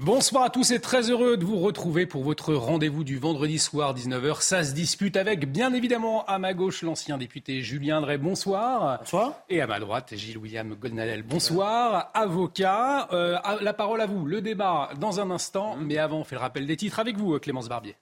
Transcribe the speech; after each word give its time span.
Bonsoir 0.00 0.44
à 0.44 0.50
tous 0.50 0.70
et 0.70 0.78
très 0.78 1.10
heureux 1.10 1.36
de 1.36 1.44
vous 1.44 1.58
retrouver 1.58 2.06
pour 2.06 2.22
votre 2.22 2.54
rendez-vous 2.54 3.02
du 3.02 3.18
vendredi 3.18 3.58
soir 3.58 3.96
19h. 3.96 4.42
Ça 4.42 4.62
se 4.62 4.72
dispute 4.72 5.16
avec 5.16 5.50
bien 5.50 5.74
évidemment 5.74 6.24
à 6.26 6.38
ma 6.38 6.54
gauche 6.54 6.82
l'ancien 6.82 7.18
député 7.18 7.62
Julien 7.62 8.00
Drey. 8.00 8.16
Bonsoir. 8.16 9.00
Bonsoir. 9.00 9.32
Et 9.48 9.60
à 9.60 9.66
ma 9.66 9.80
droite 9.80 10.14
Gilles 10.14 10.38
William 10.38 10.72
Goldnadel. 10.76 11.24
Bonsoir. 11.24 12.12
Avocat. 12.14 13.08
Euh, 13.12 13.38
la 13.60 13.72
parole 13.74 14.00
à 14.00 14.06
vous. 14.06 14.24
Le 14.24 14.40
débat 14.40 14.90
dans 15.00 15.18
un 15.18 15.32
instant. 15.32 15.74
Mais 15.76 15.98
avant 15.98 16.18
on 16.18 16.24
fait 16.24 16.36
le 16.36 16.42
rappel 16.42 16.64
des 16.64 16.76
titres 16.76 17.00
avec 17.00 17.16
vous 17.16 17.36
Clémence 17.40 17.68
Barbier. 17.68 17.96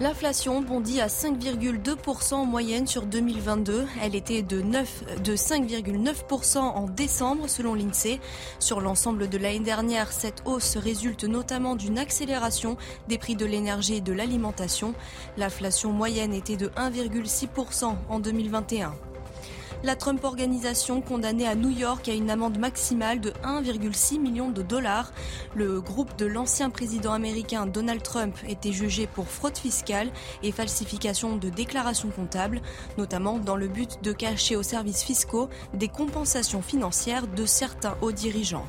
L'inflation 0.00 0.62
bondit 0.62 1.02
à 1.02 1.08
5,2% 1.08 2.32
en 2.32 2.46
moyenne 2.46 2.86
sur 2.86 3.04
2022. 3.04 3.86
Elle 4.02 4.14
était 4.14 4.40
de, 4.40 4.62
9, 4.62 5.22
de 5.22 5.36
5,9% 5.36 6.56
en 6.56 6.86
décembre 6.86 7.50
selon 7.50 7.74
l'INSEE. 7.74 8.18
Sur 8.60 8.80
l'ensemble 8.80 9.28
de 9.28 9.36
l'année 9.36 9.60
dernière, 9.60 10.10
cette 10.10 10.42
hausse 10.46 10.78
résulte 10.78 11.24
notamment 11.24 11.76
d'une 11.76 11.98
accélération 11.98 12.78
des 13.08 13.18
prix 13.18 13.36
de 13.36 13.44
l'énergie 13.44 13.96
et 13.96 14.00
de 14.00 14.14
l'alimentation. 14.14 14.94
L'inflation 15.36 15.92
moyenne 15.92 16.32
était 16.32 16.56
de 16.56 16.68
1,6% 16.68 17.94
en 18.08 18.20
2021. 18.20 18.94
La 19.82 19.96
Trump 19.96 20.22
Organisation 20.24 21.00
condamnée 21.00 21.46
à 21.46 21.54
New 21.54 21.70
York 21.70 22.06
à 22.10 22.12
une 22.12 22.30
amende 22.30 22.58
maximale 22.58 23.18
de 23.18 23.30
1,6 23.42 24.20
million 24.20 24.50
de 24.50 24.60
dollars. 24.60 25.10
Le 25.54 25.80
groupe 25.80 26.18
de 26.18 26.26
l'ancien 26.26 26.68
président 26.68 27.14
américain 27.14 27.64
Donald 27.64 28.02
Trump 28.02 28.36
était 28.46 28.72
jugé 28.72 29.06
pour 29.06 29.26
fraude 29.26 29.56
fiscale 29.56 30.10
et 30.42 30.52
falsification 30.52 31.36
de 31.36 31.48
déclarations 31.48 32.10
comptables, 32.10 32.60
notamment 32.98 33.38
dans 33.38 33.56
le 33.56 33.68
but 33.68 34.02
de 34.02 34.12
cacher 34.12 34.54
aux 34.54 34.62
services 34.62 35.02
fiscaux 35.02 35.48
des 35.72 35.88
compensations 35.88 36.60
financières 36.60 37.26
de 37.26 37.46
certains 37.46 37.96
hauts 38.02 38.12
dirigeants. 38.12 38.66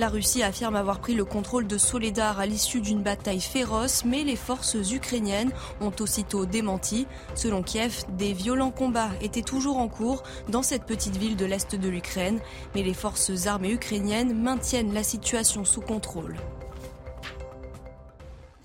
La 0.00 0.08
Russie 0.08 0.42
affirme 0.42 0.76
avoir 0.76 0.98
pris 0.98 1.12
le 1.12 1.26
contrôle 1.26 1.66
de 1.66 1.76
Soledar 1.76 2.40
à 2.40 2.46
l'issue 2.46 2.80
d'une 2.80 3.02
bataille 3.02 3.42
féroce, 3.42 4.02
mais 4.06 4.24
les 4.24 4.34
forces 4.34 4.74
ukrainiennes 4.90 5.52
ont 5.82 5.92
aussitôt 6.00 6.46
démenti. 6.46 7.06
Selon 7.34 7.62
Kiev, 7.62 8.04
des 8.16 8.32
violents 8.32 8.70
combats 8.70 9.10
étaient 9.20 9.42
toujours 9.42 9.76
en 9.76 9.88
cours 9.88 10.22
dans 10.48 10.62
cette 10.62 10.86
petite 10.86 11.18
ville 11.18 11.36
de 11.36 11.44
l'Est 11.44 11.74
de 11.74 11.88
l'Ukraine, 11.90 12.40
mais 12.74 12.82
les 12.82 12.94
forces 12.94 13.46
armées 13.46 13.72
ukrainiennes 13.72 14.32
maintiennent 14.32 14.94
la 14.94 15.02
situation 15.02 15.66
sous 15.66 15.82
contrôle. 15.82 16.34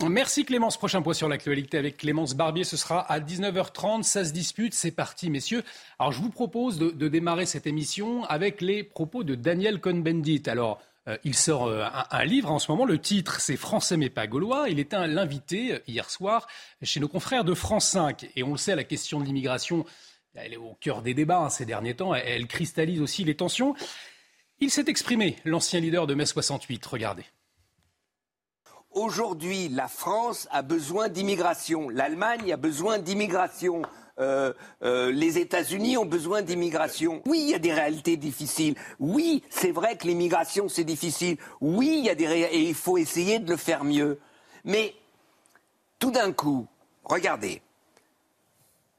Merci 0.09 0.45
Clémence. 0.45 0.78
Prochain 0.78 1.02
point 1.02 1.13
sur 1.13 1.28
l'actualité 1.28 1.78
avec 1.78 1.97
Clémence 1.97 2.33
Barbier. 2.33 2.63
Ce 2.63 2.78
sera 2.78 3.02
à 3.11 3.19
19h30. 3.19 4.03
Ça 4.03 4.23
se 4.23 4.31
dispute. 4.31 4.73
C'est 4.73 4.91
parti, 4.91 5.30
messieurs. 5.30 5.63
Alors, 6.00 6.13
je 6.13 6.22
vous 6.22 6.30
propose 6.30 6.78
de, 6.78 6.91
de, 6.91 7.09
démarrer 7.09 7.45
cette 7.45 7.67
émission 7.67 8.23
avec 8.23 8.61
les 8.61 8.83
propos 8.83 9.25
de 9.25 9.36
Daniel 9.36 9.81
Cohn-Bendit. 9.81 10.44
Alors, 10.47 10.80
euh, 11.08 11.17
il 11.23 11.36
sort 11.36 11.67
euh, 11.67 11.86
un, 12.09 12.25
livre 12.25 12.52
en 12.52 12.59
ce 12.59 12.72
moment. 12.72 12.85
Le 12.85 13.00
titre, 13.00 13.40
c'est 13.40 13.57
Français 13.57 13.97
mais 13.97 14.09
pas 14.09 14.28
gaulois. 14.28 14.69
Il 14.69 14.80
était 14.80 15.07
l'invité 15.07 15.74
euh, 15.74 15.80
hier 15.88 16.09
soir 16.09 16.47
chez 16.81 17.00
nos 17.00 17.07
confrères 17.07 17.44
de 17.44 17.53
France 17.53 17.88
5. 17.90 18.31
Et 18.35 18.44
on 18.44 18.52
le 18.52 18.57
sait, 18.57 18.75
la 18.75 18.84
question 18.84 19.19
de 19.19 19.25
l'immigration, 19.25 19.85
elle 20.34 20.53
est 20.53 20.57
au 20.57 20.75
cœur 20.81 21.02
des 21.02 21.13
débats 21.13 21.40
hein, 21.40 21.50
ces 21.50 21.66
derniers 21.66 21.96
temps. 21.96 22.16
Elle, 22.16 22.28
elle 22.28 22.47
cristallise 22.47 23.02
aussi 23.02 23.24
les 23.24 23.35
tensions. 23.35 23.75
Il 24.59 24.72
s'est 24.72 24.85
exprimé, 24.88 25.38
l'ancien 25.46 25.80
leader 25.80 26.07
de 26.07 26.16
mai 26.16 26.25
68. 26.25 26.85
Regardez. 26.85 27.25
Aujourd'hui, 28.91 29.68
la 29.68 29.90
France 29.90 30.47
a 30.51 30.62
besoin 30.62 31.09
d'immigration. 31.09 31.90
L'Allemagne 31.90 32.53
a 32.53 32.57
besoin 32.57 32.97
d'immigration. 32.97 33.81
Euh, 34.20 34.53
euh, 34.84 35.12
les 35.12 35.38
États-Unis 35.40 35.98
ont 35.98 36.06
besoin 36.06 36.42
d'immigration. 36.42 37.22
Oui, 37.26 37.40
il 37.42 37.50
y 37.50 37.53
a 37.53 37.59
des 37.59 37.74
réalités 37.74 38.18
difficiles. 38.18 38.76
Oui, 39.00 39.44
c'est 39.50 39.72
vrai 39.72 39.98
que 39.98 40.08
l'immigration, 40.08 40.70
c'est 40.70 40.86
difficile. 40.86 41.38
Oui, 41.59 41.96
il 42.00 42.06
y 42.06 42.09
a 42.09 42.16
des 42.16 42.28
ré... 42.28 42.42
et 42.42 42.62
il 42.62 42.75
faut 42.75 42.98
essayer 42.98 43.40
de 43.40 43.50
le 43.50 43.58
faire 43.58 43.84
mieux. 43.84 44.20
Mais 44.64 44.96
tout 46.00 46.12
d'un 46.12 46.31
coup, 46.31 46.68
regardez, 47.04 47.62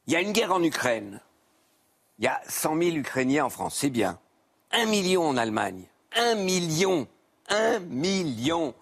il 0.06 0.12
y 0.12 0.16
a 0.16 0.20
une 0.20 0.32
guerre 0.32 0.52
en 0.52 0.62
Ukraine. 0.62 1.20
Il 2.18 2.24
y 2.24 2.28
a 2.28 2.40
100 2.48 2.76
000 2.76 2.96
Ukrainiens 2.96 3.46
en 3.46 3.50
France, 3.50 3.76
c'est 3.78 3.90
bien. 3.90 4.18
Un 4.72 4.86
million 4.86 5.26
en 5.26 5.36
Allemagne. 5.36 5.84
Un 6.14 6.34
million. 6.34 7.06
Un 7.48 7.78
million. 7.80 8.74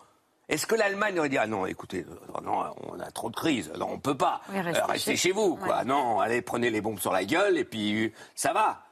Est-ce 0.54 0.68
que 0.68 0.76
l'Allemagne 0.76 1.18
aurait 1.18 1.28
dit 1.28 1.36
ah 1.36 1.48
non 1.48 1.66
écoutez 1.66 2.06
non 2.44 2.62
on 2.88 3.00
a 3.00 3.10
trop 3.10 3.28
de 3.28 3.34
crise 3.34 3.72
non 3.76 3.88
on 3.90 3.98
peut 3.98 4.16
pas. 4.16 4.40
Oui, 4.50 4.60
restez, 4.60 4.82
euh, 4.82 4.86
restez 4.86 5.10
chez, 5.12 5.16
chez, 5.16 5.32
vous 5.32 5.56
quoi. 5.56 5.78
Ouais. 5.78 5.84
non 5.84 6.20
allez 6.20 6.42
prenez 6.42 6.70
les 6.70 6.80
bombes 6.80 7.00
sur 7.00 7.12
la 7.12 7.24
gueule 7.24 7.58
et 7.58 7.64
puis 7.64 8.12
ça 8.36 8.52
va. 8.52 8.84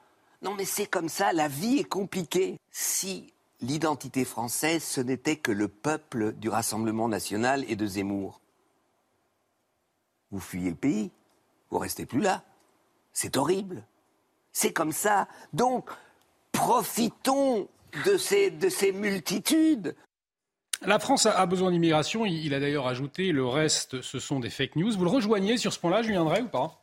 Non 0.42 0.54
mais 0.54 0.64
c'est 0.64 0.86
comme 0.86 1.08
ça 1.08 1.32
la 1.32 1.46
vie 1.46 1.78
est 1.78 1.84
compliquée. 1.84 2.58
Si 2.72 3.32
l'identité 3.60 4.24
française 4.24 4.82
ce 4.82 5.00
n'était 5.00 5.36
que 5.36 5.52
le 5.52 5.68
peuple 5.68 6.32
du 6.32 6.48
Rassemblement 6.48 7.06
national 7.06 7.64
et 7.68 7.76
de 7.76 7.86
Zemmour. 7.86 8.40
Vous 10.32 10.40
fuyez 10.40 10.70
le 10.70 10.76
pays 10.76 11.12
vous 11.70 11.78
restez 11.78 12.06
plus 12.06 12.20
là. 12.20 12.42
C'est 13.12 13.36
horrible. 13.36 13.84
C'est 14.52 14.72
comme 14.72 14.92
ça. 14.92 15.28
Donc 15.52 15.88
profitons 16.50 17.68
de 18.04 18.16
ces, 18.16 18.50
de 18.50 18.68
ces 18.68 18.90
multitudes 18.90 19.94
la 20.84 20.98
France 20.98 21.26
a 21.26 21.46
besoin 21.46 21.70
d'immigration. 21.70 22.24
Il 22.24 22.54
a 22.54 22.60
d'ailleurs 22.60 22.86
ajouté 22.86 23.32
le 23.32 23.46
reste, 23.46 24.02
ce 24.02 24.18
sont 24.18 24.40
des 24.40 24.50
fake 24.50 24.76
news. 24.76 24.92
Vous 24.96 25.04
le 25.04 25.10
rejoignez 25.10 25.56
sur 25.56 25.72
ce 25.72 25.78
point-là, 25.78 26.02
Julien 26.02 26.24
Drey, 26.24 26.42
ou 26.42 26.48
pas? 26.48 26.82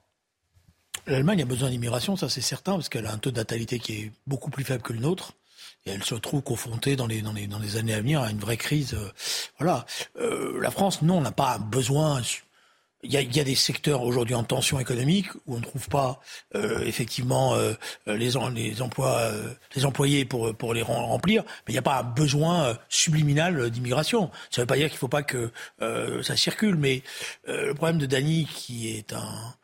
L'Allemagne 1.08 1.42
a 1.42 1.46
besoin 1.46 1.70
d'immigration, 1.70 2.16
ça 2.16 2.30
c'est 2.30 2.42
certain, 2.42 2.74
parce 2.74 2.90
qu'elle 2.90 3.06
a 3.06 3.12
un 3.12 3.18
taux 3.18 3.32
de 3.32 3.38
natalité 3.38 3.80
qui 3.80 3.94
est 3.94 4.12
beaucoup 4.28 4.50
plus 4.50 4.64
faible 4.64 4.84
que 4.84 4.94
le 4.94 5.00
nôtre. 5.00 5.34
Et 5.86 5.92
elle 5.92 6.04
se 6.04 6.16
trouve 6.16 6.42
confrontée 6.42 6.96
dans 6.96 7.08
les, 7.08 7.24
années 7.78 7.94
à 7.94 8.02
venir 8.02 8.22
à 8.22 8.30
une 8.30 8.40
vraie 8.40 8.58
crise. 8.58 8.94
Euh, 8.94 9.12
voilà. 9.58 9.86
Euh, 10.18 10.60
la 10.62 10.72
France, 10.72 11.02
non, 11.02 11.22
n'a 11.22 11.31
pas 11.31 11.58
besoin 11.58 12.22
il 13.04 13.14
y, 13.14 13.18
a, 13.18 13.22
il 13.22 13.36
y 13.36 13.40
a, 13.40 13.44
des 13.44 13.56
secteurs 13.56 14.04
aujourd'hui 14.04 14.36
en 14.36 14.44
tension 14.44 14.80
économique 14.80 15.34
où 15.46 15.56
on 15.56 15.58
ne 15.58 15.64
trouve 15.64 15.88
pas 15.88 16.20
euh, 16.56 16.82
effectivement 16.82 17.56
euh, 17.56 17.74
les, 18.06 18.32
les, 18.54 18.82
emplois, 18.82 19.18
euh, 19.20 19.54
les 19.76 19.86
employés 19.86 20.26
pour, 20.26 20.54
pour 20.56 20.74
les 20.74 20.82
remplir, 20.82 21.44
mais 21.44 21.70
il 21.70 21.74
n'y 21.74 21.80
a 21.80 21.84
pas 21.84 22.00
un 22.00 22.04
besoin 22.04 22.78
subliminal 22.90 23.70
d'immigration. 23.70 24.32
Ça 24.50 24.62
ne 24.62 24.64
veut 24.64 24.68
pas 24.68 24.76
dire 24.76 24.88
qu'il 24.88 24.96
ne 24.96 25.00
faut 25.00 25.08
pas 25.08 25.24
que 25.24 25.52
ça 26.22 26.36
circule, 26.36 26.76
mais 26.76 27.02
le 27.48 27.74
problème 27.74 28.00
de 28.00 28.06
Dany, 28.06 28.46
qui 28.46 28.90
est 28.90 29.14
un, 29.14 29.56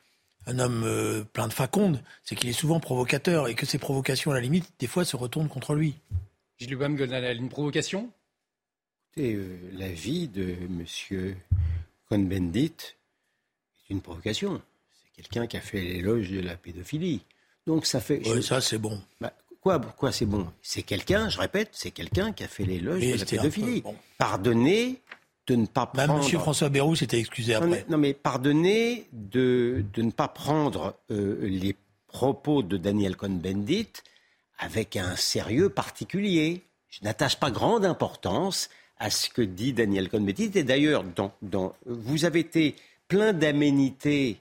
un 0.47 0.59
homme 0.59 1.25
plein 1.33 1.47
de 1.47 1.53
faconde, 1.53 2.01
c'est 2.23 2.35
qu'il 2.35 2.49
est 2.49 2.53
souvent 2.53 2.79
provocateur 2.79 3.47
et 3.47 3.55
que 3.55 3.65
ces 3.65 3.77
provocations, 3.77 4.31
à 4.31 4.35
la 4.35 4.41
limite, 4.41 4.71
des 4.79 4.87
fois 4.87 5.03
se 5.03 5.15
retournent 5.15 5.49
contre 5.49 5.73
lui. 5.75 5.95
Gilles 6.57 6.77
Goldnadel, 6.77 7.37
une 7.37 7.49
provocation? 7.49 8.09
Écoutez, 9.17 9.39
la 9.73 9.89
vie 9.89 10.27
de 10.27 10.55
M. 10.69 11.35
Cohn-Bendit 12.09 12.95
une 13.89 14.01
provocation. 14.01 14.61
C'est 15.15 15.21
quelqu'un 15.23 15.47
qui 15.47 15.57
a 15.57 15.61
fait 15.61 15.81
l'éloge 15.81 16.29
de 16.29 16.41
la 16.41 16.55
pédophilie. 16.55 17.21
Donc 17.65 17.85
ça 17.85 17.99
fait. 17.99 18.21
Oui, 18.25 18.43
ça 18.43 18.61
c'est 18.61 18.77
bon. 18.77 19.01
Bah, 19.21 19.33
quoi, 19.61 19.79
quoi 19.79 20.11
c'est 20.11 20.25
bon? 20.25 20.47
C'est 20.61 20.83
quelqu'un, 20.83 21.29
je 21.29 21.39
répète, 21.39 21.69
c'est 21.71 21.91
quelqu'un 21.91 22.31
qui 22.31 22.43
a 22.43 22.47
fait 22.47 22.65
l'éloge 22.65 23.01
de 23.01 23.17
la 23.17 23.25
pédophilie. 23.25 23.81
Bon. 23.81 23.95
Pardonnez 24.17 25.01
de 25.47 25.55
ne 25.55 25.65
pas 25.65 25.91
Même 25.95 26.07
prendre. 26.07 26.27
M. 26.27 26.39
François 26.39 26.69
Bayrou 26.69 26.95
s'était 26.95 27.19
excusé 27.19 27.53
après. 27.53 27.67
Non 27.67 27.73
mais, 27.75 27.85
non, 27.89 27.97
mais 27.97 28.13
pardonnez 28.13 29.07
de, 29.11 29.85
de 29.93 30.01
ne 30.01 30.11
pas 30.11 30.27
prendre 30.27 30.95
euh, 31.11 31.37
les 31.41 31.75
propos 32.07 32.63
de 32.63 32.77
Daniel 32.77 33.15
Cohn-Bendit 33.15 33.89
avec 34.57 34.95
un 34.95 35.15
sérieux 35.15 35.69
particulier. 35.69 36.61
Je 36.89 37.03
n'attache 37.03 37.37
pas 37.37 37.51
grande 37.51 37.85
importance 37.85 38.69
à 38.97 39.09
ce 39.09 39.29
que 39.29 39.41
dit 39.41 39.73
Daniel 39.73 40.09
Cohn-Bendit. 40.09 40.51
Et 40.55 40.63
d'ailleurs, 40.63 41.03
dans, 41.03 41.33
dans, 41.41 41.75
vous 41.85 42.25
avez 42.25 42.39
été 42.39 42.75
plein 43.15 43.31
d'aménités 43.31 44.39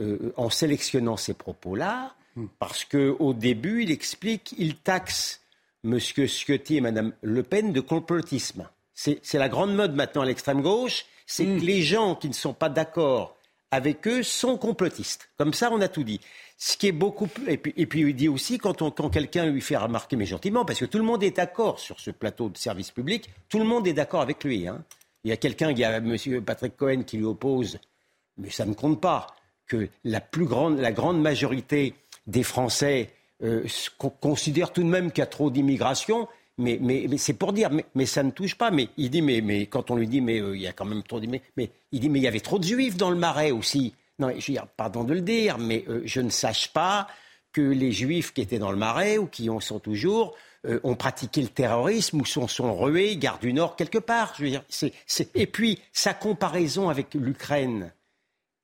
euh, 0.00 0.32
en 0.36 0.50
sélectionnant 0.50 1.16
ces 1.16 1.32
propos-là, 1.32 2.16
mm. 2.34 2.46
parce 2.58 2.84
qu'au 2.84 3.32
début, 3.34 3.84
il 3.84 3.92
explique, 3.92 4.52
il 4.58 4.74
taxe 4.74 5.42
M. 5.84 6.00
Ciotti 6.00 6.78
et 6.78 6.80
Mme 6.80 7.12
Le 7.22 7.44
Pen 7.44 7.72
de 7.72 7.80
complotisme. 7.80 8.68
C'est 8.94 9.34
la 9.34 9.48
grande 9.48 9.76
mode 9.76 9.94
maintenant 9.94 10.22
à 10.22 10.24
l'extrême 10.24 10.60
gauche, 10.60 11.04
c'est 11.24 11.44
mm. 11.44 11.60
que 11.60 11.64
les 11.64 11.82
gens 11.82 12.16
qui 12.16 12.26
ne 12.28 12.34
sont 12.34 12.52
pas 12.52 12.68
d'accord 12.68 13.36
avec 13.70 14.08
eux 14.08 14.24
sont 14.24 14.58
complotistes. 14.58 15.28
Comme 15.38 15.54
ça, 15.54 15.70
on 15.70 15.80
a 15.80 15.86
tout 15.86 16.02
dit. 16.02 16.20
Ce 16.58 16.76
qui 16.76 16.88
est 16.88 16.92
beaucoup 16.92 17.28
plus. 17.28 17.48
Et 17.48 17.58
puis, 17.58 17.74
et 17.76 17.86
puis 17.86 18.00
il 18.00 18.16
dit 18.16 18.28
aussi, 18.28 18.58
quand, 18.58 18.82
quand 18.90 19.08
quelqu'un 19.08 19.46
lui 19.46 19.60
fait 19.60 19.76
remarquer, 19.76 20.16
mais 20.16 20.26
gentiment, 20.26 20.64
parce 20.64 20.80
que 20.80 20.86
tout 20.86 20.98
le 20.98 21.04
monde 21.04 21.22
est 21.22 21.36
d'accord 21.36 21.78
sur 21.78 22.00
ce 22.00 22.10
plateau 22.10 22.48
de 22.48 22.56
service 22.56 22.90
public, 22.90 23.30
tout 23.48 23.60
le 23.60 23.64
monde 23.64 23.86
est 23.86 23.92
d'accord 23.92 24.20
avec 24.20 24.42
lui. 24.42 24.66
Hein. 24.66 24.82
Il 25.22 25.30
y 25.30 25.32
a 25.32 25.36
quelqu'un, 25.36 25.70
il 25.70 25.78
y 25.78 25.84
a 25.84 25.96
M. 25.98 26.16
Patrick 26.44 26.76
Cohen 26.76 27.02
qui 27.04 27.18
lui 27.18 27.24
oppose, 27.24 27.78
mais 28.38 28.50
ça 28.50 28.66
ne 28.66 28.74
compte 28.74 29.00
pas, 29.00 29.26
que 29.66 29.88
la 30.04 30.20
plus 30.20 30.46
grande, 30.46 30.78
la 30.78 30.92
grande 30.92 31.20
majorité 31.20 31.94
des 32.26 32.42
Français 32.42 33.10
euh, 33.42 33.66
considèrent 34.20 34.72
tout 34.72 34.82
de 34.82 34.88
même 34.88 35.10
qu'il 35.10 35.22
y 35.22 35.22
a 35.22 35.26
trop 35.26 35.50
d'immigration. 35.50 36.28
Mais, 36.58 36.78
c'est 37.18 37.34
pour 37.34 37.52
dire, 37.52 37.70
mais, 37.94 38.06
ça 38.06 38.22
ne 38.22 38.30
touche 38.30 38.54
pas. 38.54 38.70
Mais 38.70 38.88
il 38.96 39.10
dit, 39.10 39.22
mais, 39.22 39.40
mais 39.40 39.66
quand 39.66 39.90
on 39.90 39.96
lui 39.96 40.08
dit, 40.08 40.20
mais 40.20 40.40
euh, 40.40 40.56
il 40.56 40.62
y 40.62 40.66
a 40.66 40.72
quand 40.72 40.86
même 40.86 41.02
trop 41.02 41.20
d'immigration, 41.20 41.52
mais 41.56 41.70
il 41.92 42.00
dit, 42.00 42.08
mais 42.08 42.20
il 42.20 42.22
y 42.22 42.28
avait 42.28 42.40
trop 42.40 42.58
de 42.58 42.64
juifs 42.64 42.96
dans 42.96 43.10
le 43.10 43.16
marais 43.16 43.50
aussi. 43.50 43.94
Non, 44.18 44.30
je 44.30 44.34
veux 44.46 44.54
dire, 44.54 44.66
pardon 44.76 45.04
de 45.04 45.12
le 45.12 45.20
dire, 45.20 45.58
mais 45.58 45.84
euh, 45.88 46.00
je 46.04 46.20
ne 46.20 46.30
sache 46.30 46.72
pas 46.72 47.08
que 47.52 47.60
les 47.60 47.92
juifs 47.92 48.32
qui 48.32 48.40
étaient 48.40 48.58
dans 48.58 48.70
le 48.70 48.78
marais 48.78 49.18
ou 49.18 49.26
qui 49.26 49.50
en 49.50 49.60
sont 49.60 49.78
toujours 49.78 50.34
euh, 50.66 50.80
ont 50.82 50.94
pratiqué 50.94 51.42
le 51.42 51.48
terrorisme 51.48 52.20
ou 52.20 52.24
sont, 52.24 52.48
sont 52.48 52.74
rués, 52.76 53.16
gare 53.16 53.38
du 53.38 53.52
Nord, 53.52 53.76
quelque 53.76 53.98
part. 53.98 54.34
Je 54.38 54.44
veux 54.44 54.50
dire, 54.50 54.64
Et 55.34 55.46
puis, 55.46 55.78
sa 55.92 56.14
comparaison 56.14 56.88
avec 56.88 57.12
l'Ukraine, 57.14 57.92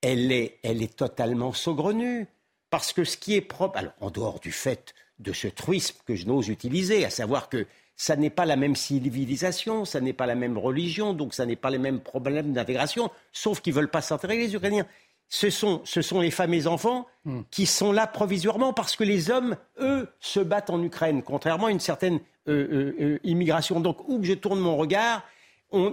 elle 0.02 0.30
est, 0.32 0.58
elle 0.62 0.82
est 0.82 0.94
totalement 0.94 1.52
saugrenue. 1.52 2.26
Parce 2.70 2.92
que 2.92 3.04
ce 3.04 3.16
qui 3.16 3.34
est 3.34 3.42
propre, 3.42 3.78
alors 3.78 3.92
en 4.00 4.10
dehors 4.10 4.40
du 4.40 4.52
fait 4.52 4.94
de 5.18 5.32
ce 5.32 5.46
truisme 5.48 5.96
que 6.06 6.14
je 6.14 6.26
n'ose 6.26 6.48
utiliser, 6.48 7.04
à 7.04 7.10
savoir 7.10 7.48
que 7.48 7.66
ça 7.96 8.16
n'est 8.16 8.30
pas 8.30 8.46
la 8.46 8.56
même 8.56 8.76
civilisation, 8.76 9.84
ça 9.84 10.00
n'est 10.00 10.14
pas 10.14 10.26
la 10.26 10.34
même 10.34 10.56
religion, 10.56 11.12
donc 11.12 11.34
ça 11.34 11.44
n'est 11.44 11.56
pas 11.56 11.70
les 11.70 11.78
mêmes 11.78 12.00
problèmes 12.00 12.52
d'intégration, 12.52 13.10
sauf 13.30 13.60
qu'ils 13.60 13.74
ne 13.74 13.80
veulent 13.80 13.90
pas 13.90 14.00
s'intégrer, 14.00 14.38
les 14.38 14.54
Ukrainiens 14.54 14.86
ce 15.32 15.48
sont, 15.48 15.80
ce 15.84 16.02
sont 16.02 16.20
les 16.20 16.30
femmes 16.30 16.52
et 16.52 16.58
les 16.58 16.66
enfants 16.66 17.06
hmm. 17.24 17.40
qui 17.50 17.64
sont 17.64 17.90
là 17.90 18.06
provisoirement 18.06 18.74
parce 18.74 18.96
que 18.96 19.02
les 19.02 19.30
hommes, 19.30 19.56
eux, 19.80 20.06
se 20.20 20.40
battent 20.40 20.68
en 20.68 20.82
Ukraine, 20.82 21.22
contrairement 21.22 21.68
à 21.68 21.70
une 21.70 21.80
certaine 21.80 22.20
euh, 22.48 22.68
euh, 22.70 22.96
euh, 23.00 23.18
immigration. 23.24 23.80
Donc, 23.80 24.06
où 24.08 24.20
que 24.20 24.26
je 24.26 24.34
tourne 24.34 24.60
mon 24.60 24.76
regard, 24.76 25.24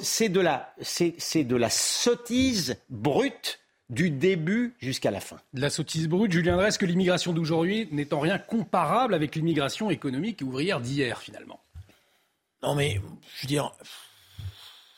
c'est 0.01 0.27
de, 0.27 0.41
la, 0.41 0.73
de 0.77 1.55
la 1.55 1.69
sottise 1.69 2.75
brute 2.89 3.61
du 3.89 4.11
début 4.11 4.75
jusqu'à 4.79 5.11
la 5.11 5.19
fin. 5.19 5.39
De 5.53 5.61
la 5.61 5.69
sottise 5.69 6.07
brute, 6.07 6.31
Julien 6.31 6.57
Dresse, 6.57 6.77
que 6.77 6.85
l'immigration 6.85 7.33
d'aujourd'hui 7.33 7.87
n'est 7.91 8.13
en 8.13 8.19
rien 8.19 8.37
comparable 8.37 9.13
avec 9.13 9.35
l'immigration 9.35 9.89
économique 9.89 10.41
et 10.41 10.45
ouvrière 10.45 10.79
d'hier, 10.79 11.19
finalement? 11.19 11.59
Non, 12.61 12.75
mais 12.75 13.01
je 13.35 13.43
veux 13.43 13.47
dire, 13.47 13.71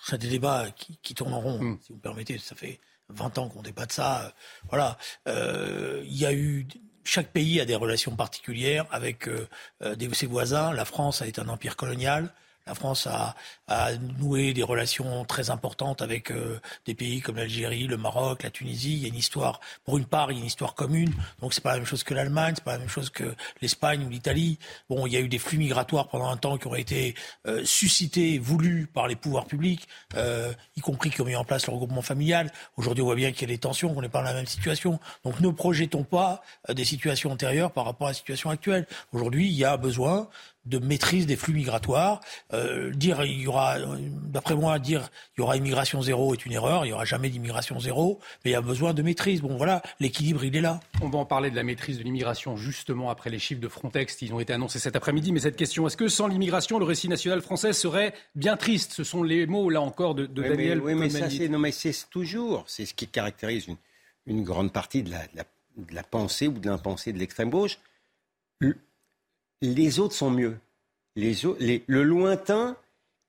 c'est 0.04 0.20
des 0.20 0.30
débats 0.30 0.68
qui, 0.72 1.14
tournent 1.14 1.34
en 1.34 1.40
rond, 1.40 1.62
hmm. 1.62 1.80
si 1.82 1.90
vous 1.90 1.98
me 1.98 2.02
permettez. 2.02 2.38
Ça 2.38 2.56
fait 2.56 2.80
20 3.10 3.38
ans 3.38 3.50
qu'on 3.50 3.62
débat 3.62 3.86
de 3.86 3.92
ça. 3.92 4.34
Voilà. 4.70 4.98
Euh, 5.28 6.02
il 6.06 6.18
y 6.18 6.26
a 6.26 6.34
eu 6.34 6.68
chaque 7.04 7.32
pays 7.32 7.60
a 7.60 7.66
des 7.66 7.76
relations 7.76 8.16
particulières 8.16 8.86
avec 8.92 9.28
euh, 9.28 9.48
euh, 9.82 10.14
ses 10.14 10.28
voisins. 10.28 10.72
La 10.74 10.86
France 10.86 11.22
a 11.22 11.28
été 11.28 11.42
un 11.42 11.50
empire 11.50 11.76
colonial. 11.76 12.34
La 12.68 12.76
France 12.76 13.08
a, 13.08 13.36
noué 14.20 14.54
des 14.54 14.64
relations 14.64 15.24
très 15.26 15.50
importantes 15.50 16.02
avec 16.02 16.30
euh, 16.30 16.60
des 16.86 16.94
pays 16.94 17.22
comme 17.22 17.38
l'Algérie, 17.38 17.88
le 17.88 17.96
Maroc, 17.96 18.44
la 18.44 18.50
Tunisie. 18.50 18.94
Il 18.94 19.02
y 19.02 19.06
a 19.06 19.08
une 19.08 19.16
histoire, 19.16 19.62
pour 19.86 19.98
une 19.98 20.06
part, 20.06 20.32
il 20.32 20.36
y 20.36 20.38
a 20.38 20.42
une 20.42 20.48
histoire 20.48 20.76
commune. 20.76 21.14
Donc 21.40 21.54
c'est 21.54 21.64
pas 21.64 21.72
la 21.72 21.78
même 21.78 21.86
chose 21.86 22.04
que 22.04 22.14
l'Allemagne, 22.14 22.54
c'est 22.56 22.64
pas 22.64 22.74
la 22.74 22.80
même 22.80 22.90
chose 22.90 23.10
que 23.10 23.34
l'Espagne 23.62 24.06
ou 24.06 24.10
l'Italie. 24.10 24.60
Bon, 24.90 25.08
il 25.08 25.14
y 25.14 25.18
a 25.18 25.22
eu 25.22 25.30
des 25.30 25.40
flux 25.40 25.58
migratoires 25.58 26.10
pendant 26.10 26.30
un 26.30 26.38
temps 26.38 26.58
qui 26.58 26.68
auraient 26.68 26.82
été 26.82 27.16
euh, 27.48 27.64
suscités, 27.64 28.40
voulus 28.40 28.88
par 28.94 29.08
les 29.08 29.16
pouvoirs 29.16 29.46
publics, 29.46 29.88
euh, 30.16 30.54
y 30.76 30.82
compris 30.82 31.10
qui 31.10 31.22
ont 31.22 31.26
mis 31.26 31.36
en 31.36 31.46
place 31.46 31.68
le 31.68 31.74
regroupement 31.74 32.02
familial. 32.02 32.52
Aujourd'hui, 32.76 33.02
on 33.02 33.06
voit 33.06 33.16
bien 33.16 33.32
qu'il 33.32 33.50
y 33.50 33.52
a 33.52 33.56
des 33.56 33.60
tensions, 33.60 33.94
qu'on 33.94 34.02
n'est 34.02 34.10
pas 34.10 34.20
dans 34.20 34.26
la 34.26 34.34
même 34.34 34.46
situation. 34.46 35.00
Donc 35.24 35.40
ne 35.40 35.50
projetons 35.50 36.04
pas 36.04 36.42
des 36.70 36.86
situations 36.86 37.32
antérieures 37.32 37.72
par 37.72 37.86
rapport 37.86 38.08
à 38.08 38.12
la 38.12 38.16
situation 38.16 38.50
actuelle. 38.50 38.86
Aujourd'hui, 39.14 39.48
il 39.48 39.54
y 39.54 39.66
a 39.66 39.78
besoin 39.78 40.28
de 40.66 40.78
maîtrise 40.78 41.26
des 41.26 41.36
flux 41.36 41.54
migratoires. 41.54 42.20
Euh, 42.54 42.92
dire 42.92 43.24
il 43.24 43.42
y 43.42 43.48
aura, 43.48 43.78
d'après 44.26 44.56
moi, 44.56 44.78
dire 44.80 45.10
il 45.36 45.42
y 45.42 45.44
aura 45.44 45.58
immigration 45.58 46.02
zéro 46.02 46.34
est 46.34 46.46
une 46.46 46.52
erreur. 46.52 46.86
Il 46.86 46.90
y 46.90 46.94
aura 46.94 47.06
jamais 47.06 47.30
d'immigration 47.30 47.80
zéro, 47.80 48.20
mais 48.44 48.52
il 48.52 48.54
y 48.54 48.58
a 48.58 48.62
besoin 48.62 48.94
de 48.94 49.02
maîtrise. 49.02 49.42
Bon, 49.42 49.58
voilà, 49.58 49.82
l'équilibre 50.00 50.44
il 50.44 50.56
est 50.56 50.62
là. 50.62 50.80
On 51.02 51.10
va 51.10 51.20
en 51.20 51.26
parler 51.26 51.50
de 51.50 51.56
la 51.56 51.64
maîtrise 51.64 51.98
de 51.98 52.04
l'immigration 52.04 52.56
justement 52.56 53.10
après 53.10 53.30
les 53.30 53.40
chiffres 53.40 53.62
de 53.62 53.68
Frontex 53.68 54.16
qui 54.16 54.32
ont 54.32 54.40
été 54.40 54.54
annoncés 54.54 54.80
cet 54.80 54.96
après-midi. 54.96 55.32
Mais 55.32 55.40
cette 55.40 55.56
question, 55.56 55.88
est-ce 55.88 55.98
que 55.98 56.08
sans 56.08 56.28
l'immigration, 56.28 56.78
le 56.80 56.86
récit 56.86 57.10
national 57.10 57.42
français 57.42 57.74
serait 57.74 58.14
bien 58.36 58.58
triste? 58.58 58.94
Ce 58.94 59.04
sont 59.04 59.24
les 59.24 59.48
mots 59.48 59.70
là 59.70 59.82
encore 59.82 60.16
de, 60.16 60.26
Daniel. 60.26 60.82
oui, 60.82 60.96
mais 60.96 61.10
ça 61.10 61.30
c'est 61.30 61.50
non, 61.50 61.60
mais 61.60 61.72
c'est 61.72 62.10
toujours, 62.10 62.64
c'est 62.68 62.86
ce 62.86 62.94
qui 62.94 63.08
caractérise 63.08 63.68
une, 64.28 64.44
grande 64.44 64.72
partie 64.72 65.04
de 65.04 65.12
la, 65.12 65.26
de 65.78 65.96
la 65.96 66.04
pensée 66.04 66.48
ou 66.48 66.54
de 66.54 66.68
l'impensée 66.68 67.14
de 67.14 67.20
l'extrême 67.20 67.50
gauche 67.50 67.80
les 69.62 70.00
autres 70.00 70.16
sont 70.16 70.32
mieux. 70.32 70.58
le 71.16 72.04
lointain 72.04 72.78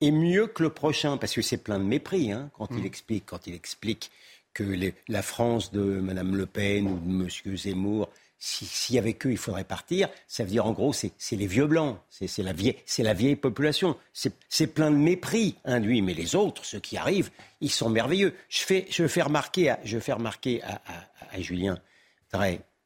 est 0.01 0.11
mieux 0.11 0.47
que 0.47 0.63
le 0.63 0.71
prochain, 0.71 1.17
parce 1.17 1.35
que 1.35 1.43
c'est 1.43 1.59
plein 1.59 1.79
de 1.79 1.85
mépris 1.85 2.33
hein, 2.33 2.51
quand, 2.55 2.69
il 2.71 2.83
mm. 2.83 2.87
explique, 2.87 3.25
quand 3.27 3.47
il 3.47 3.55
explique 3.55 4.11
que 4.53 4.93
la 5.09 5.23
France 5.23 5.73
de 5.73 5.83
Mme 5.83 6.37
Le 6.37 6.47
Pen 6.47 6.87
ou 6.87 6.99
de 6.99 7.25
M. 7.25 7.57
Zemmour, 7.57 8.09
s'il 8.39 8.97
y 8.97 8.99
avait 8.99 9.15
que, 9.15 9.29
il 9.29 9.39
faudrait 9.39 9.65
partir. 9.65 10.09
Ça 10.27 10.43
veut 10.43 10.51
dire, 10.51 10.67
en 10.67 10.73
gros, 10.73 10.93
c'est 10.93 11.13
les 11.31 11.47
vieux 11.47 11.67
blancs, 11.67 11.97
c'est 12.11 12.43
la, 12.43 12.53
vieille, 12.53 12.77
la 12.99 13.15
vieille 13.15 13.37
population. 13.37 13.97
C'est 14.13 14.67
plein 14.67 14.91
de 14.91 14.97
mépris 14.97 15.55
induit, 15.65 16.03
mais 16.03 16.13
les 16.13 16.35
autres, 16.35 16.65
ceux 16.65 16.81
qui 16.81 16.97
arrivent, 16.97 17.31
ils 17.61 17.71
sont 17.71 17.89
merveilleux. 17.89 18.35
Je 18.49 18.59
fais, 18.59 18.87
je 18.91 19.07
fais 19.07 19.23
remarquer 19.23 19.71
à, 19.71 19.81
je 19.85 19.99
fais 19.99 20.13
remarquer 20.13 20.61
à, 20.63 21.41
Julien 21.41 21.79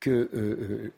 que 0.01 0.11
euh, 0.11 0.29
euh, 0.35 0.93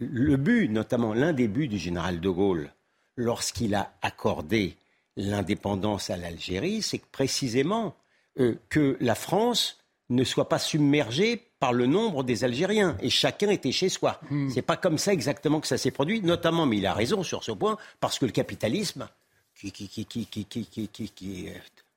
le 0.00 0.36
but, 0.36 0.68
notamment 0.68 1.14
l'un 1.14 1.32
des 1.32 1.48
buts 1.48 1.68
du 1.68 1.78
général 1.78 2.20
de 2.20 2.28
Gaulle, 2.28 2.70
lorsqu'il 3.16 3.74
a 3.74 3.92
accordé 4.02 4.76
l'indépendance 5.16 6.10
à 6.10 6.16
l'Algérie, 6.16 6.82
c'est 6.82 7.04
précisément 7.04 7.94
euh, 8.38 8.54
que 8.68 8.96
la 9.00 9.14
France 9.14 9.78
ne 10.08 10.24
soit 10.24 10.48
pas 10.48 10.58
submergée 10.58 11.42
par 11.58 11.72
le 11.72 11.86
nombre 11.86 12.24
des 12.24 12.42
Algériens 12.42 12.96
et 13.00 13.10
chacun 13.10 13.50
était 13.50 13.72
chez 13.72 13.88
soi. 13.88 14.20
Ce 14.28 14.34
hmm. 14.34 14.50
C'est 14.50 14.62
pas 14.62 14.76
comme 14.76 14.98
ça 14.98 15.12
exactement 15.12 15.60
que 15.60 15.66
ça 15.66 15.78
s'est 15.78 15.90
produit, 15.90 16.20
notamment, 16.22 16.66
mais 16.66 16.78
il 16.78 16.86
a 16.86 16.94
raison 16.94 17.22
sur 17.22 17.44
ce 17.44 17.52
point, 17.52 17.76
parce 18.00 18.18
que 18.18 18.24
le 18.24 18.32
capitalisme, 18.32 19.08
qui, 19.54 19.70
qui, 19.70 20.06
qui, 20.06 20.06
qui 20.06 21.48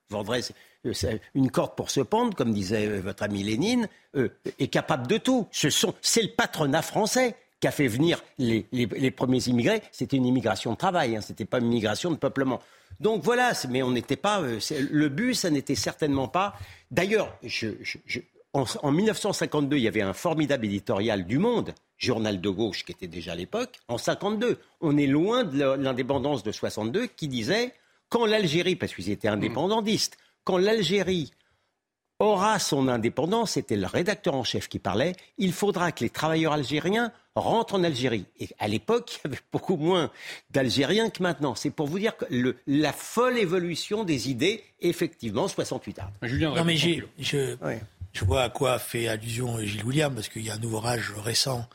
vendrait 0.10 0.42
une 1.34 1.50
corde 1.50 1.76
pour 1.76 1.90
se 1.90 2.02
pendre, 2.02 2.36
comme 2.36 2.54
disait 2.54 3.00
votre 3.00 3.24
ami 3.24 3.44
Lénine, 3.44 3.88
euh, 4.16 4.30
est 4.60 4.68
capable 4.68 5.08
de 5.08 5.18
tout. 5.18 5.48
Ce 5.52 5.70
sont, 5.70 5.96
c'est 6.02 6.22
le 6.22 6.30
patronat 6.30 6.82
français 6.82 7.36
qui 7.64 7.68
a 7.68 7.72
fait 7.72 7.88
venir 7.88 8.22
les, 8.40 9.12
premiers 9.12 9.48
immigrés, 9.48 9.82
c'était 9.94 10.18
une 10.18 10.26
immigration 10.26 10.74
de 10.74 10.76
travail, 10.76 11.16
hein, 11.16 11.22
ce 11.22 11.32
n'était 11.32 11.46
pas 11.46 11.60
une 11.60 11.68
immigration 11.68 12.12
de 12.12 12.18
peuplement. 12.18 12.60
Donc 13.00 13.24
voilà, 13.24 13.54
mais 13.70 13.82
on 13.82 13.92
n'était 13.92 14.18
pas. 14.18 14.42
Euh, 14.42 14.60
le 14.92 15.08
but, 15.08 15.34
ça 15.34 15.50
n'était 15.50 15.76
certainement 15.76 16.28
pas. 16.28 16.56
D'ailleurs, 16.92 17.34
en, 18.52 18.92
1952, 18.92 19.78
il 19.78 19.84
y 19.84 19.88
avait 19.88 20.02
un 20.02 20.12
formidable 20.12 20.66
éditorial 20.66 21.24
du 21.24 21.38
Monde, 21.38 21.74
journal 21.98 22.42
de 22.42 22.50
gauche 22.50 22.84
qui 22.84 22.92
était 22.92 23.08
déjà 23.08 23.32
à 23.32 23.36
l'époque. 23.36 23.80
En 23.88 23.98
52, 23.98 24.60
on 24.82 24.98
est 24.98 25.08
loin 25.08 25.46
de 25.46 25.64
l'indépendance 25.64 26.44
de 26.44 26.52
62, 26.52 27.08
qui 27.16 27.30
disait 27.30 27.74
quand 28.10 28.26
l'Algérie, 28.26 28.76
parce 28.76 28.94
qu'ils 28.94 29.10
étaient 29.10 29.30
indépendantistes, 29.30 30.18
quand 30.44 30.58
l'Algérie 30.58 31.32
aura 32.20 32.60
son 32.60 32.90
indépendance, 32.90 33.52
c'était 33.52 33.78
le 33.78 33.88
rédacteur 33.88 34.36
en 34.36 34.44
chef 34.44 34.68
qui 34.68 34.80
parlait, 34.80 35.16
il 35.38 35.54
faudra 35.54 35.94
que 35.94 36.04
les 36.04 36.10
travailleurs 36.10 36.52
algériens 36.52 37.14
rentrent 37.36 37.76
en 37.76 37.84
Algérie. 37.84 38.26
Et 38.40 38.50
à 38.60 38.68
l'époque, 38.68 39.20
il 39.26 39.28
y 39.28 39.34
avait 39.34 39.44
beaucoup 39.52 39.78
moins 39.78 40.12
d'Algériens 40.52 41.10
que 41.10 41.24
maintenant. 41.24 41.56
C'est 41.56 41.70
pour 41.70 41.88
vous 41.88 42.00
dire 42.00 42.16
que 42.16 42.26
le, 42.30 42.58
la 42.68 42.94
folle 42.94 43.38
évolution 43.38 44.04
des 44.04 44.30
idées, 44.30 44.64
effectivement, 44.82 45.48
68 45.48 46.00
ans. 46.00 46.04
Julien, 46.22 46.54
non 46.56 46.64
mais 46.64 46.78
je, 46.78 47.56
je 48.14 48.26
vois 48.26 48.44
à 48.44 48.50
quoi 48.50 48.78
fait 48.80 49.08
allusion 49.08 49.60
Gilles 49.60 49.84
William, 49.84 50.14
parce 50.14 50.30
qu'il 50.30 50.46
y 50.46 50.52
a 50.52 50.54
un 50.54 50.64
ouvrage 50.64 51.12
récent 51.24 51.68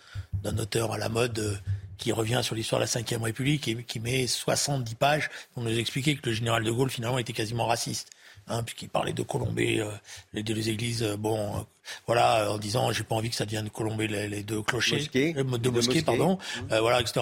d'un 0.43 0.57
auteur 0.59 0.93
à 0.93 0.99
la 0.99 1.09
mode 1.09 1.39
euh, 1.41 1.55
qui 1.97 2.13
revient 2.13 2.41
sur 2.43 2.55
l'histoire 2.55 2.81
de 2.81 2.87
la 2.87 3.19
Ve 3.19 3.23
République 3.23 3.67
et 3.67 3.83
qui 3.83 3.99
met 3.99 4.27
70 4.27 4.95
pages 4.95 5.31
pour 5.53 5.65
nous 5.65 5.77
expliquer 5.77 6.15
que 6.17 6.29
le 6.29 6.33
général 6.33 6.63
de 6.63 6.71
Gaulle 6.71 6.91
finalement 6.91 7.19
était 7.19 7.33
quasiment 7.33 7.67
raciste 7.67 8.11
hein, 8.49 8.63
puisqu'il 8.63 8.89
parlait 8.89 9.13
de 9.13 9.23
colomber 9.23 9.81
euh, 9.81 9.91
les 10.33 10.43
deux 10.43 10.69
églises, 10.69 11.03
euh, 11.03 11.17
bon, 11.17 11.57
euh, 11.57 11.61
voilà, 12.07 12.51
en 12.51 12.59
disant 12.59 12.93
j'ai 12.93 13.05
pas 13.05 13.15
envie 13.15 13.31
que 13.31 13.37
ça 13.37 13.45
devienne 13.45 13.71
colomber 13.71 14.09
les, 14.09 14.43
deux 14.43 14.63
clochers, 14.63 14.97
mosquées, 14.97 15.33
de, 15.33 15.43
mosquées, 15.43 15.71
mosquée, 15.71 16.03
pardon, 16.03 16.39
mmh. 16.57 16.77
voilà, 16.79 17.01
etc. 17.01 17.21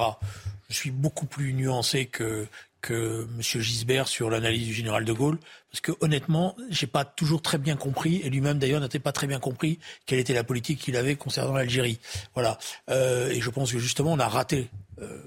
Je 0.69 0.75
suis 0.75 0.91
beaucoup 0.91 1.27
plus 1.27 1.53
nuancé 1.53 2.07
que 2.07 2.49
que 2.87 3.27
M. 3.37 3.41
Gisbert 3.41 4.07
sur 4.07 4.31
l'analyse 4.31 4.67
du 4.67 4.73
général 4.73 5.05
de 5.05 5.13
Gaulle, 5.13 5.39
parce 5.73 5.81
que 5.81 5.93
honnêtement, 6.01 6.57
j'ai 6.71 6.87
pas 6.87 7.05
toujours 7.05 7.43
très 7.43 7.59
bien 7.59 7.77
compris, 7.77 8.21
et 8.23 8.31
lui-même 8.31 8.59
d'ailleurs 8.59 8.81
n'était 8.81 9.01
pas 9.01 9.13
très 9.13 9.27
bien 9.27 9.41
compris 9.41 9.81
quelle 10.07 10.21
était 10.21 10.35
la 10.35 10.45
politique 10.45 10.79
qu'il 10.79 10.97
avait 10.97 11.17
concernant 11.17 11.55
l'Algérie. 11.55 11.99
Voilà, 12.35 12.59
euh, 12.89 13.29
et 13.31 13.41
je 13.41 13.51
pense 13.51 13.73
que 13.73 13.79
justement 13.79 14.13
on 14.13 14.21
a 14.21 14.29
raté. 14.29 14.69
Euh, 15.03 15.21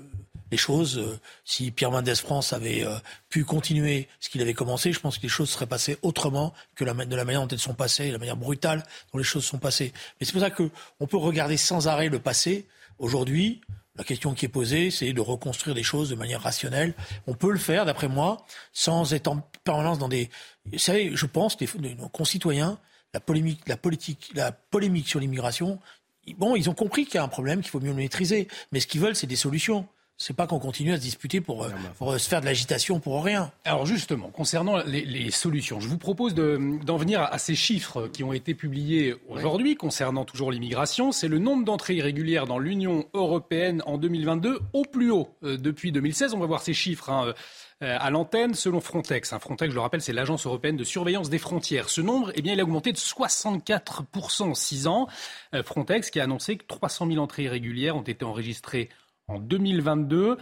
les 0.51 0.57
choses, 0.57 1.19
si 1.45 1.71
Pierre 1.71 1.91
Mendès 1.91 2.15
France 2.15 2.53
avait 2.53 2.85
pu 3.29 3.45
continuer 3.45 4.07
ce 4.19 4.29
qu'il 4.29 4.41
avait 4.41 4.53
commencé, 4.53 4.91
je 4.91 4.99
pense 4.99 5.17
que 5.17 5.23
les 5.23 5.29
choses 5.29 5.49
seraient 5.49 5.67
passées 5.67 5.97
autrement 6.01 6.53
que 6.75 6.83
de 6.83 7.15
la 7.15 7.25
manière 7.25 7.41
dont 7.41 7.47
elles 7.47 7.59
sont 7.59 7.73
passées, 7.73 8.11
la 8.11 8.17
manière 8.17 8.37
brutale 8.37 8.83
dont 9.13 9.19
les 9.19 9.23
choses 9.23 9.45
sont 9.45 9.59
passées. 9.59 9.93
Mais 10.19 10.25
c'est 10.25 10.31
pour 10.31 10.41
ça 10.41 10.49
qu'on 10.49 11.07
peut 11.07 11.17
regarder 11.17 11.57
sans 11.57 11.87
arrêt 11.87 12.09
le 12.09 12.19
passé. 12.19 12.67
Aujourd'hui, 12.97 13.61
la 13.95 14.03
question 14.03 14.33
qui 14.33 14.45
est 14.45 14.49
posée, 14.49 14.91
c'est 14.91 15.11
de 15.13 15.21
reconstruire 15.21 15.75
les 15.75 15.83
choses 15.83 16.09
de 16.09 16.15
manière 16.15 16.41
rationnelle. 16.41 16.93
On 17.27 17.33
peut 17.33 17.51
le 17.51 17.59
faire, 17.59 17.85
d'après 17.85 18.07
moi, 18.07 18.45
sans 18.71 19.13
être 19.13 19.27
en 19.27 19.41
permanence 19.63 19.99
dans 19.99 20.07
des. 20.07 20.29
Vous 20.71 20.79
savez, 20.79 21.11
je 21.13 21.25
pense 21.25 21.55
que 21.55 21.65
nos 21.77 22.09
concitoyens, 22.09 22.79
la 23.13 23.19
polémique, 23.19 23.61
la 23.67 23.77
politique, 23.77 24.31
la 24.35 24.51
polémique 24.51 25.07
sur 25.07 25.19
l'immigration, 25.19 25.79
bon, 26.37 26.55
ils 26.55 26.69
ont 26.69 26.73
compris 26.73 27.05
qu'il 27.05 27.15
y 27.15 27.17
a 27.17 27.23
un 27.23 27.27
problème, 27.27 27.61
qu'il 27.61 27.71
faut 27.71 27.79
mieux 27.79 27.89
le 27.89 27.95
maîtriser. 27.95 28.47
Mais 28.71 28.79
ce 28.79 28.87
qu'ils 28.87 29.01
veulent, 29.01 29.15
c'est 29.15 29.27
des 29.27 29.35
solutions. 29.35 29.87
C'est 30.21 30.35
pas 30.35 30.47
qu'on 30.47 30.59
continue 30.59 30.91
à 30.91 30.97
se 30.97 31.01
disputer 31.01 31.39
pour, 31.39 31.63
euh, 31.63 31.69
pour 31.97 32.11
euh, 32.11 32.17
se 32.17 32.27
faire 32.27 32.41
de 32.41 32.45
l'agitation 32.45 32.99
pour 32.99 33.23
rien. 33.23 33.53
Alors 33.63 33.85
justement, 33.85 34.29
concernant 34.29 34.83
les, 34.83 35.31
solutions, 35.31 35.79
je 35.79 35.87
vous 35.87 35.97
propose 35.97 36.35
d'en 36.35 36.97
venir 36.97 37.21
à 37.21 37.37
ces 37.37 37.55
chiffres 37.55 38.09
qui 38.09 38.25
ont 38.25 38.33
été 38.33 38.53
publiés 38.53 39.15
aujourd'hui 39.29 39.75
concernant 39.75 40.25
toujours 40.25 40.51
l'immigration. 40.51 41.13
C'est 41.13 41.29
le 41.29 41.39
nombre 41.39 41.63
d'entrées 41.63 41.95
irrégulières 41.95 42.47
dans 42.47 42.59
l'Union 42.59 43.05
européenne 43.13 43.81
en 43.85 43.97
2022 43.97 44.59
au 44.73 44.83
plus 44.83 45.09
haut 45.09 45.29
euh, 45.43 45.55
depuis 45.55 45.93
2016. 45.93 46.33
On 46.33 46.39
va 46.39 46.47
voir 46.47 46.61
ces 46.61 46.73
chiffres. 46.73 47.09
Hein, 47.09 47.33
à 47.81 48.09
l'antenne 48.09 48.55
selon 48.55 48.81
Frontex. 48.81 49.31
Hein, 49.31 49.39
Frontex, 49.39 49.69
je 49.69 49.75
le 49.75 49.79
rappelle, 49.79 50.01
c'est 50.01 50.11
l'agence 50.11 50.45
européenne 50.45 50.75
de 50.75 50.83
surveillance 50.83 51.29
des 51.29 51.37
frontières. 51.37 51.87
Ce 51.87 52.01
nombre, 52.01 52.33
eh 52.35 52.41
bien, 52.41 52.51
il 52.51 52.59
a 52.59 52.63
augmenté 52.63 52.91
de 52.91 52.97
64% 52.97 54.41
en 54.41 54.53
6 54.53 54.87
ans. 54.87 55.07
Frontex 55.63 56.09
qui 56.09 56.19
a 56.19 56.25
annoncé 56.25 56.57
que 56.57 56.65
300 56.65 57.07
000 57.07 57.19
entrées 57.19 57.43
irrégulières 57.43 57.95
ont 57.95 58.01
été 58.01 58.25
enregistrées 58.25 58.89
en 59.29 59.39
2022. 59.39 60.37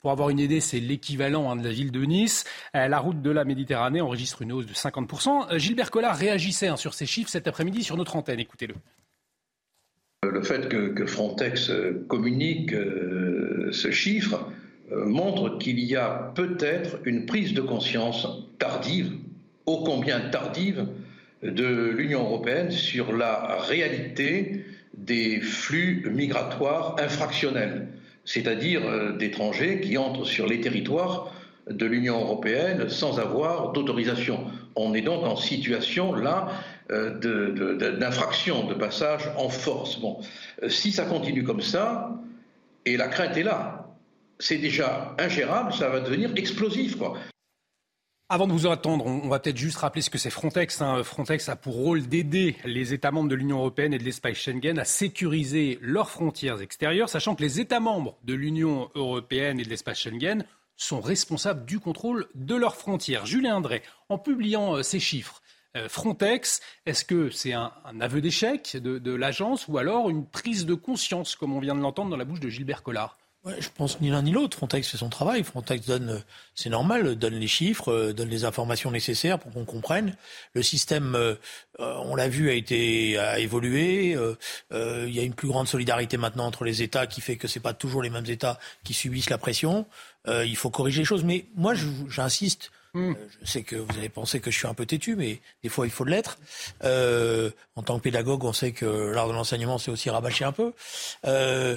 Pour 0.00 0.10
avoir 0.10 0.30
une 0.30 0.38
idée, 0.38 0.60
c'est 0.60 0.80
l'équivalent 0.80 1.50
hein, 1.50 1.56
de 1.56 1.64
la 1.64 1.72
ville 1.72 1.92
de 1.92 2.02
Nice. 2.02 2.44
Euh, 2.74 2.88
la 2.88 2.98
route 2.98 3.20
de 3.20 3.30
la 3.30 3.44
Méditerranée 3.44 4.00
enregistre 4.00 4.40
une 4.40 4.52
hausse 4.52 4.66
de 4.66 4.72
50%. 4.72 5.52
Euh, 5.52 5.58
Gilbert 5.58 5.90
Collard 5.90 6.16
réagissait 6.16 6.68
hein, 6.68 6.76
sur 6.76 6.94
ces 6.94 7.04
chiffres 7.04 7.28
cet 7.28 7.46
après-midi 7.46 7.84
sur 7.84 7.98
notre 7.98 8.16
antenne. 8.16 8.40
Écoutez-le. 8.40 8.74
Le 10.22 10.42
fait 10.42 10.68
que, 10.68 11.06
Frontex 11.06 11.70
euh, 11.70 12.04
communique 12.08 12.72
ce 12.72 13.90
chiffre 13.90 14.50
montre 14.90 15.58
qu'il 15.58 15.78
y 15.78 15.96
a 15.96 16.32
peut-être 16.34 16.98
une 17.04 17.26
prise 17.26 17.54
de 17.54 17.60
conscience 17.60 18.26
tardive, 18.58 19.12
ô 19.66 19.84
combien 19.84 20.20
tardive, 20.30 20.88
de 21.42 21.90
l'Union 21.90 22.22
européenne 22.22 22.70
sur 22.70 23.12
la 23.12 23.58
réalité 23.60 24.64
des 24.94 25.40
flux 25.40 26.06
migratoires 26.10 26.96
infractionnels 26.98 27.88
c'est-à-dire 28.32 28.86
euh, 28.86 29.16
d'étrangers 29.16 29.80
qui 29.80 29.98
entrent 29.98 30.24
sur 30.24 30.46
les 30.46 30.60
territoires 30.60 31.32
de 31.68 31.84
l'Union 31.84 32.20
européenne 32.20 32.88
sans 32.88 33.18
avoir 33.18 33.72
d'autorisation. 33.72 34.44
On 34.76 34.94
est 34.94 35.00
donc 35.00 35.24
en 35.24 35.34
situation 35.34 36.14
là 36.14 36.48
euh, 36.92 37.98
d'infraction, 37.98 38.68
de, 38.68 38.74
passage 38.74 39.28
en 39.36 39.48
force. 39.48 39.98
Bon, 39.98 40.20
euh, 40.62 40.68
si 40.68 40.92
ça 40.92 41.06
continue 41.06 41.42
comme 41.42 41.60
ça, 41.60 42.12
et 42.86 42.96
la 42.96 43.08
crainte 43.08 43.36
est 43.36 43.42
là, 43.42 43.88
c'est 44.38 44.58
déjà 44.58 45.16
ingérable, 45.18 45.72
ça 45.72 45.88
va 45.88 45.98
devenir 45.98 46.30
explosif. 46.36 46.96
Avant 48.32 48.46
de 48.46 48.52
vous 48.52 48.68
attendre, 48.68 49.06
on 49.06 49.28
va 49.28 49.40
peut-être 49.40 49.56
juste 49.56 49.78
rappeler 49.78 50.02
ce 50.02 50.08
que 50.08 50.16
c'est 50.16 50.30
Frontex. 50.30 50.80
Hein. 50.80 51.02
Frontex 51.02 51.48
a 51.48 51.56
pour 51.56 51.74
rôle 51.74 52.06
d'aider 52.06 52.54
les 52.64 52.94
États 52.94 53.10
membres 53.10 53.28
de 53.28 53.34
l'Union 53.34 53.58
européenne 53.58 53.92
et 53.92 53.98
de 53.98 54.04
l'espace 54.04 54.36
Schengen 54.36 54.78
à 54.78 54.84
sécuriser 54.84 55.80
leurs 55.82 56.10
frontières 56.10 56.60
extérieures, 56.60 57.08
sachant 57.08 57.34
que 57.34 57.42
les 57.42 57.58
États 57.58 57.80
membres 57.80 58.16
de 58.22 58.34
l'Union 58.34 58.88
européenne 58.94 59.58
et 59.58 59.64
de 59.64 59.68
l'espace 59.68 59.98
Schengen 59.98 60.44
sont 60.76 61.00
responsables 61.00 61.64
du 61.64 61.80
contrôle 61.80 62.28
de 62.36 62.54
leurs 62.54 62.76
frontières. 62.76 63.26
Julien 63.26 63.56
André, 63.56 63.82
en 64.08 64.16
publiant 64.16 64.76
euh, 64.76 64.84
ces 64.84 65.00
chiffres, 65.00 65.42
euh, 65.76 65.88
Frontex, 65.88 66.60
est-ce 66.86 67.04
que 67.04 67.30
c'est 67.30 67.52
un, 67.52 67.72
aveu 67.98 68.20
d'échec 68.20 68.76
de 68.76 69.12
l'agence 69.12 69.66
ou 69.66 69.76
alors 69.76 70.08
une 70.08 70.24
prise 70.24 70.66
de 70.66 70.74
conscience, 70.74 71.34
comme 71.34 71.52
on 71.52 71.58
vient 71.58 71.74
de 71.74 71.80
l'entendre 71.80 72.10
dans 72.10 72.16
la 72.16 72.24
bouche 72.24 72.38
de 72.38 72.48
Gilbert 72.48 72.84
Collard? 72.84 73.18
Ouais, 73.42 73.56
je 73.58 73.70
pense 73.74 73.98
ni 74.02 74.10
l'un 74.10 74.20
ni 74.20 74.32
l'autre. 74.32 74.58
Frontex 74.58 74.86
fait 74.86 74.98
son 74.98 75.08
travail. 75.08 75.42
Frontex 75.44 75.86
donne, 75.86 76.10
euh, 76.10 76.18
c'est 76.54 76.68
normal, 76.68 77.16
donne 77.16 77.36
les 77.36 77.48
chiffres, 77.48 77.90
euh, 77.90 78.12
donne 78.12 78.28
les 78.28 78.44
informations 78.44 78.90
nécessaires 78.90 79.38
pour 79.38 79.50
qu'on 79.50 79.64
comprenne. 79.64 80.14
Le 80.52 80.62
système, 80.62 81.14
euh, 81.14 81.36
on 81.78 82.14
l'a 82.16 82.28
vu, 82.28 82.50
a 82.50 82.52
été 82.52 83.16
a 83.18 83.38
évolué. 83.38 84.14
il 84.70 85.14
y 85.14 85.20
a 85.20 85.22
une 85.22 85.32
plus 85.32 85.48
grande 85.48 85.68
solidarité 85.68 86.18
maintenant 86.18 86.46
entre 86.46 86.64
les 86.64 86.82
États 86.82 87.06
qui 87.06 87.22
fait 87.22 87.36
que 87.36 87.48
c'est 87.48 87.60
pas 87.60 87.72
toujours 87.72 88.02
les 88.02 88.10
mêmes 88.10 88.26
États 88.26 88.58
qui 88.84 88.92
subissent 88.92 89.30
la 89.30 89.38
pression. 89.38 89.86
il 90.26 90.56
faut 90.56 90.70
corriger 90.70 91.00
les 91.00 91.06
choses. 91.06 91.24
Mais 91.24 91.46
moi, 91.56 91.72
j'insiste 92.08 92.70
Hmm. 92.92 93.12
Euh, 93.12 93.14
je 93.42 93.50
sais 93.50 93.62
que 93.62 93.76
vous 93.76 93.98
allez 93.98 94.08
penser 94.08 94.40
que 94.40 94.50
je 94.50 94.58
suis 94.58 94.66
un 94.66 94.74
peu 94.74 94.84
têtu, 94.84 95.14
mais 95.14 95.40
des 95.62 95.68
fois 95.68 95.86
il 95.86 95.90
faut 95.90 96.04
l'être. 96.04 96.38
Euh, 96.82 97.50
en 97.76 97.82
tant 97.82 97.98
que 97.98 98.02
pédagogue, 98.02 98.44
on 98.44 98.52
sait 98.52 98.72
que 98.72 98.84
l'art 98.84 99.28
de 99.28 99.32
l'enseignement, 99.32 99.78
c'est 99.78 99.90
aussi 99.90 100.10
rabâcher 100.10 100.44
un 100.44 100.52
peu. 100.52 100.72
Euh, 101.26 101.76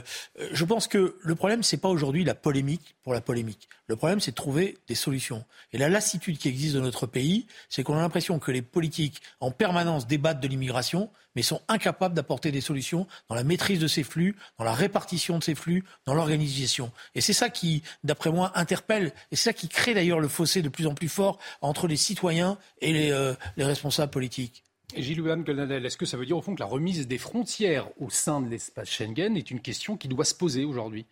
je 0.51 0.65
pense 0.65 0.87
que 0.87 1.17
le 1.19 1.35
problème, 1.35 1.61
c'est 1.63 1.77
pas 1.77 1.89
aujourd'hui 1.89 2.23
la 2.23 2.35
polémique 2.35 2.95
pour 3.03 3.13
la 3.13 3.21
polémique. 3.21 3.69
Le 3.87 3.95
problème, 3.95 4.19
c'est 4.19 4.31
de 4.31 4.35
trouver 4.35 4.77
des 4.87 4.95
solutions. 4.95 5.45
Et 5.71 5.77
la 5.77 5.89
lassitude 5.89 6.37
qui 6.37 6.47
existe 6.47 6.75
dans 6.75 6.81
notre 6.81 7.05
pays, 7.05 7.45
c'est 7.69 7.83
qu'on 7.83 7.97
a 7.97 8.01
l'impression 8.01 8.39
que 8.39 8.51
les 8.51 8.61
politiques, 8.61 9.21
en 9.39 9.51
permanence, 9.51 10.07
débattent 10.07 10.39
de 10.39 10.47
l'immigration, 10.47 11.09
mais 11.35 11.41
sont 11.41 11.61
incapables 11.67 12.15
d'apporter 12.15 12.51
des 12.51 12.61
solutions 12.61 13.07
dans 13.29 13.35
la 13.35 13.43
maîtrise 13.43 13.79
de 13.79 13.87
ces 13.87 14.03
flux, 14.03 14.35
dans 14.57 14.63
la 14.63 14.73
répartition 14.73 15.37
de 15.39 15.43
ces 15.43 15.55
flux, 15.55 15.83
dans 16.05 16.13
l'organisation. 16.13 16.91
Et 17.15 17.21
c'est 17.21 17.33
ça 17.33 17.49
qui, 17.49 17.83
d'après 18.03 18.31
moi, 18.31 18.51
interpelle, 18.55 19.13
et 19.31 19.35
c'est 19.35 19.43
ça 19.43 19.53
qui 19.53 19.69
crée 19.69 19.93
d'ailleurs 19.93 20.19
le 20.19 20.27
fossé 20.27 20.61
de 20.61 20.69
plus 20.69 20.87
en 20.87 20.95
plus 20.95 21.09
fort 21.09 21.39
entre 21.61 21.87
les 21.87 21.97
citoyens 21.97 22.57
et 22.81 22.93
les, 22.93 23.11
euh, 23.11 23.33
responsables 23.57 24.11
politiques. 24.11 24.63
Gilles 24.95 25.21
Golnadel, 25.21 25.85
est-ce 25.85 25.97
que 25.97 26.05
ça 26.05 26.17
veut 26.17 26.25
dire 26.25 26.37
au 26.37 26.41
fond 26.41 26.53
que 26.53 26.59
la 26.59 26.67
remise 26.67 27.07
des 27.07 27.17
frontières 27.17 27.89
au 27.99 28.09
sein 28.09 28.41
de 28.41 28.49
l'espace 28.49 28.89
Schengen 28.89 29.35
est 29.35 29.49
une 29.49 29.59
question 29.59 29.97
qui 29.97 30.07
doit 30.07 30.25
se 30.25 30.35
poser 30.35 30.65
aujourd'hui? 30.65 31.05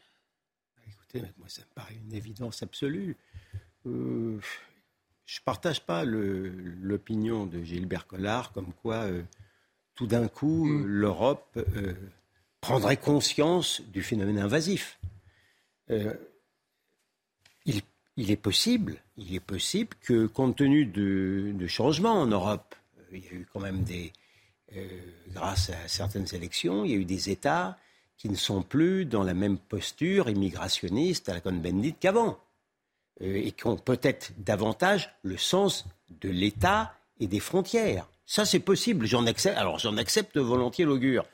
Écoutez, 0.88 1.22
moi 1.40 1.48
ça 1.48 1.62
me 1.62 1.74
paraît 1.74 1.96
une 1.96 2.14
évidence 2.14 2.62
absolue. 2.62 3.18
Euh, 3.88 4.40
je 5.26 5.40
ne 5.40 5.44
partage 5.46 5.82
pas 5.82 6.04
l'opinion 6.04 7.46
de 7.46 7.64
Gilbert 7.64 8.06
Collard 8.06 8.52
comme 8.52 8.74
quoi 8.74 8.96
euh, 9.06 9.24
tout 9.96 10.08
d'un 10.08 10.28
coup, 10.28 10.66
mm. 10.66 10.86
l'Europe 10.86 11.48
euh, 11.58 11.94
prendrait 12.60 12.98
conscience 12.98 13.82
du 13.82 14.04
phénomène 14.04 14.40
invasif. 14.40 15.00
Euh, 15.90 16.14
il, 18.18 18.30
est 18.30 18.36
possible, 18.36 18.98
il 19.18 19.34
est 19.34 19.40
possible 19.40 19.96
que, 20.02 20.28
compte 20.28 20.58
tenu 20.58 20.86
de, 20.86 21.68
changements 21.68 22.22
en 22.22 22.28
Europe, 22.28 22.76
euh, 23.00 23.18
il 23.18 23.26
y 23.26 23.28
a 23.30 23.32
eu 23.32 23.48
quand 23.52 23.62
même 23.62 23.84
des, 23.84 24.12
grâce 25.30 25.70
à 25.70 25.88
certaines 25.88 26.28
élections, 26.34 26.86
il 26.86 26.92
y 26.92 26.94
a 26.94 26.98
eu 26.98 27.06
des 27.06 27.30
États 27.30 27.78
qui 28.18 28.30
ne 28.30 28.36
sont 28.36 28.62
plus 28.62 29.06
dans 29.06 29.24
la 29.24 29.34
même 29.34 29.58
posture 29.58 30.30
immigrationniste 30.30 31.30
à 31.30 31.34
la 31.34 31.42
Cohn-Bendit 31.42 31.96
qu'avant, 32.00 32.40
et 33.20 33.52
qui 33.52 33.68
ont 33.68 33.78
peut-être 33.78 34.32
davantage 34.38 35.14
le 35.24 35.38
sens 35.38 35.86
de 36.22 36.30
l'État 36.30 36.94
et 37.20 37.28
des 37.28 37.40
frontières. 37.40 38.08
Ça, 38.32 38.46
c'est 38.46 38.62
possible. 38.62 39.06
J'en 39.08 39.26
accepte. 39.26 39.58
Alors, 39.58 39.78
j'en 39.78 39.98
accepte 39.98 40.38
volontiers 40.38 40.86
l'augure. 40.86 41.26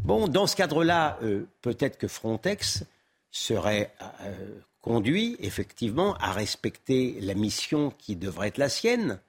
Bon, 0.00 0.26
dans 0.26 0.48
ce 0.48 0.56
cadre-là, 0.56 1.16
euh, 1.22 1.46
peut-être 1.62 1.96
que 1.96 2.08
Frontex 2.08 2.82
serait 3.30 3.94
euh, 4.22 4.58
conduit 4.80 5.36
effectivement 5.38 6.16
à 6.16 6.32
respecter 6.32 7.18
la 7.20 7.34
mission 7.34 7.92
qui 7.98 8.16
devrait 8.16 8.48
être 8.48 8.58
la 8.58 8.68
sienne, 8.68 9.20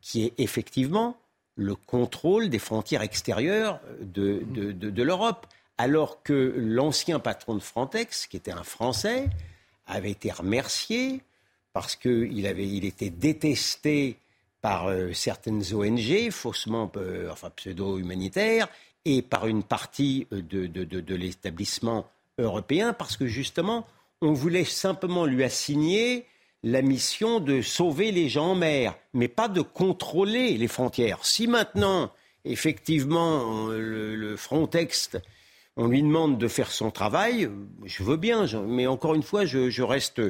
qui 0.00 0.26
est 0.26 0.34
effectivement 0.38 1.16
le 1.56 1.74
contrôle 1.74 2.50
des 2.50 2.60
frontières 2.60 3.02
extérieures 3.02 3.80
de, 4.00 4.44
de 4.44 5.02
l'Europe. 5.02 5.48
Alors 5.76 6.22
que 6.22 6.54
l'ancien 6.56 7.18
patron 7.18 7.56
de 7.56 7.62
Frontex, 7.62 8.28
qui 8.28 8.36
était 8.36 8.52
un 8.52 8.62
Français, 8.62 9.28
avait 9.88 10.12
été 10.12 10.30
remercié 10.30 11.20
parce 11.72 11.96
qu'il 11.96 12.38
il 12.38 12.84
était 12.84 13.10
détesté 13.10 14.18
par 14.60 14.88
euh, 14.88 15.12
certaines 15.12 15.62
ONG, 15.72 16.30
faussement, 16.30 16.90
euh, 16.96 17.30
enfin 17.30 17.50
pseudo-humanitaires, 17.50 18.68
et 19.04 19.22
par 19.22 19.46
une 19.46 19.62
partie 19.62 20.26
euh, 20.32 20.42
de, 20.42 20.66
de, 20.66 21.14
l'établissement 21.14 22.06
européen, 22.38 22.92
parce 22.92 23.16
que 23.16 23.26
justement, 23.26 23.86
on 24.20 24.32
voulait 24.32 24.64
simplement 24.64 25.24
lui 25.24 25.44
assigner 25.44 26.26
la 26.62 26.82
mission 26.82 27.40
de 27.40 27.62
sauver 27.62 28.12
les 28.12 28.28
gens 28.28 28.48
en 28.48 28.54
mer, 28.54 28.94
mais 29.14 29.28
pas 29.28 29.48
de 29.48 29.62
contrôler 29.62 30.58
les 30.58 30.68
frontières. 30.68 31.24
Si 31.24 31.46
maintenant, 31.46 32.12
effectivement, 32.44 33.68
le, 33.68 34.36
Frontex, 34.36 35.16
on 35.76 35.88
lui 35.88 36.02
demande 36.02 36.36
de 36.36 36.48
faire 36.48 36.70
son 36.70 36.90
travail, 36.90 37.48
je 37.86 38.02
veux 38.02 38.18
bien, 38.18 38.44
mais 38.66 38.86
encore 38.86 39.14
une 39.14 39.22
fois, 39.22 39.46
je 39.46 39.82
reste 39.82 40.20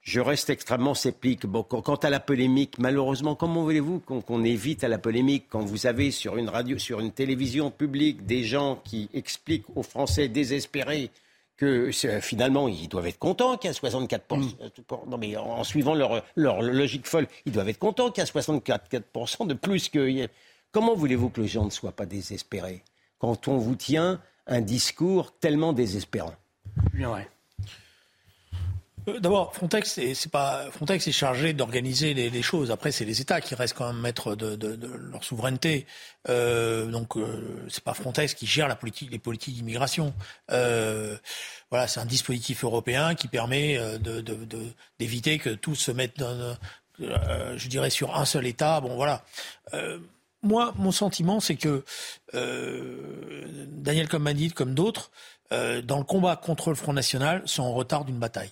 je 0.00 0.20
reste 0.20 0.50
extrêmement 0.50 0.94
sceptique. 0.94 1.46
Bon, 1.46 1.62
quant 1.62 1.96
à 1.96 2.10
la 2.10 2.20
polémique, 2.20 2.78
malheureusement, 2.78 3.34
comment 3.34 3.62
voulez-vous 3.62 4.00
qu'on 4.00 4.44
évite 4.44 4.84
à 4.84 4.88
la 4.88 4.98
polémique 4.98 5.46
quand 5.50 5.64
vous 5.64 5.86
avez 5.86 6.10
sur 6.10 6.36
une 6.36 6.48
radio, 6.48 6.78
sur 6.78 7.00
une 7.00 7.12
télévision 7.12 7.70
publique 7.70 8.24
des 8.24 8.44
gens 8.44 8.80
qui 8.84 9.10
expliquent 9.12 9.76
aux 9.76 9.82
Français 9.82 10.28
désespérés 10.28 11.10
que 11.58 11.90
finalement, 12.22 12.68
ils 12.68 12.88
doivent 12.88 13.08
être 13.08 13.18
contents 13.18 13.56
qu'il 13.56 13.70
y 13.70 13.74
a 13.74 13.76
64%. 13.76 14.20
Mm. 14.30 15.10
Non, 15.10 15.18
mais 15.18 15.36
en, 15.36 15.64
suivant 15.64 15.94
leur, 15.94 16.22
leur, 16.36 16.62
logique 16.62 17.06
folle, 17.06 17.26
ils 17.44 17.52
doivent 17.52 17.68
être 17.68 17.78
contents 17.78 18.10
qu'il 18.10 18.22
y 18.22 18.26
a 18.26 18.30
64% 18.30 19.46
de 19.46 19.54
plus 19.54 19.88
que. 19.88 20.28
Comment 20.70 20.94
voulez-vous 20.94 21.30
que 21.30 21.40
les 21.40 21.48
gens 21.48 21.64
ne 21.64 21.70
soient 21.70 21.92
pas 21.92 22.06
désespérés 22.06 22.82
quand 23.18 23.48
on 23.48 23.58
vous 23.58 23.74
tient 23.74 24.20
un 24.46 24.60
discours 24.60 25.32
tellement 25.38 25.72
désespérant? 25.72 26.34
Bien, 26.94 27.12
ouais. 27.12 27.28
Euh, 29.08 29.20
d'abord, 29.20 29.54
Frontex, 29.54 30.00
c'est 30.14 30.30
pas 30.30 30.70
Frontex 30.70 31.06
est 31.06 31.12
chargé 31.12 31.52
d'organiser 31.52 32.14
les, 32.14 32.42
choses. 32.42 32.70
Après, 32.70 32.92
c'est 32.92 33.04
les 33.04 33.20
États 33.20 33.40
qui 33.40 33.54
restent 33.54 33.76
quand 33.76 33.86
même 33.92 34.00
maîtres 34.00 34.34
de, 34.34 34.86
leur 35.10 35.24
souveraineté. 35.24 35.86
Euh, 36.28 36.86
donc, 36.86 37.16
euh, 37.16 37.66
c'est 37.68 37.82
pas 37.82 37.94
Frontex 37.94 38.34
qui 38.34 38.46
gère 38.46 38.68
les 38.68 39.18
politiques 39.18 39.54
d'immigration. 39.54 40.14
Euh, 40.50 41.16
voilà, 41.70 41.86
c'est 41.86 42.00
un 42.00 42.06
dispositif 42.06 42.64
européen 42.64 43.14
qui 43.14 43.28
permet 43.28 43.78
d'éviter 44.98 45.38
que 45.38 45.50
tout 45.50 45.74
se 45.74 45.90
mette, 45.90 46.22
je 46.98 47.68
dirais, 47.68 47.90
sur 47.90 48.16
un 48.16 48.24
seul 48.24 48.46
État. 48.46 48.80
Bon, 48.80 48.96
voilà. 48.96 49.24
moi, 50.42 50.72
mon 50.76 50.92
sentiment, 50.92 51.40
c'est 51.40 51.56
que 51.56 51.84
Daniel 52.32 54.08
Cohn-Bendit, 54.08 54.52
comme 54.52 54.74
d'autres, 54.74 55.10
dans 55.50 55.98
le 55.98 56.04
combat 56.04 56.36
contre 56.36 56.70
le 56.70 56.76
Front 56.76 56.92
National, 56.92 57.42
sont 57.46 57.62
en 57.62 57.72
retard 57.72 58.04
d'une 58.04 58.18
bataille. 58.18 58.50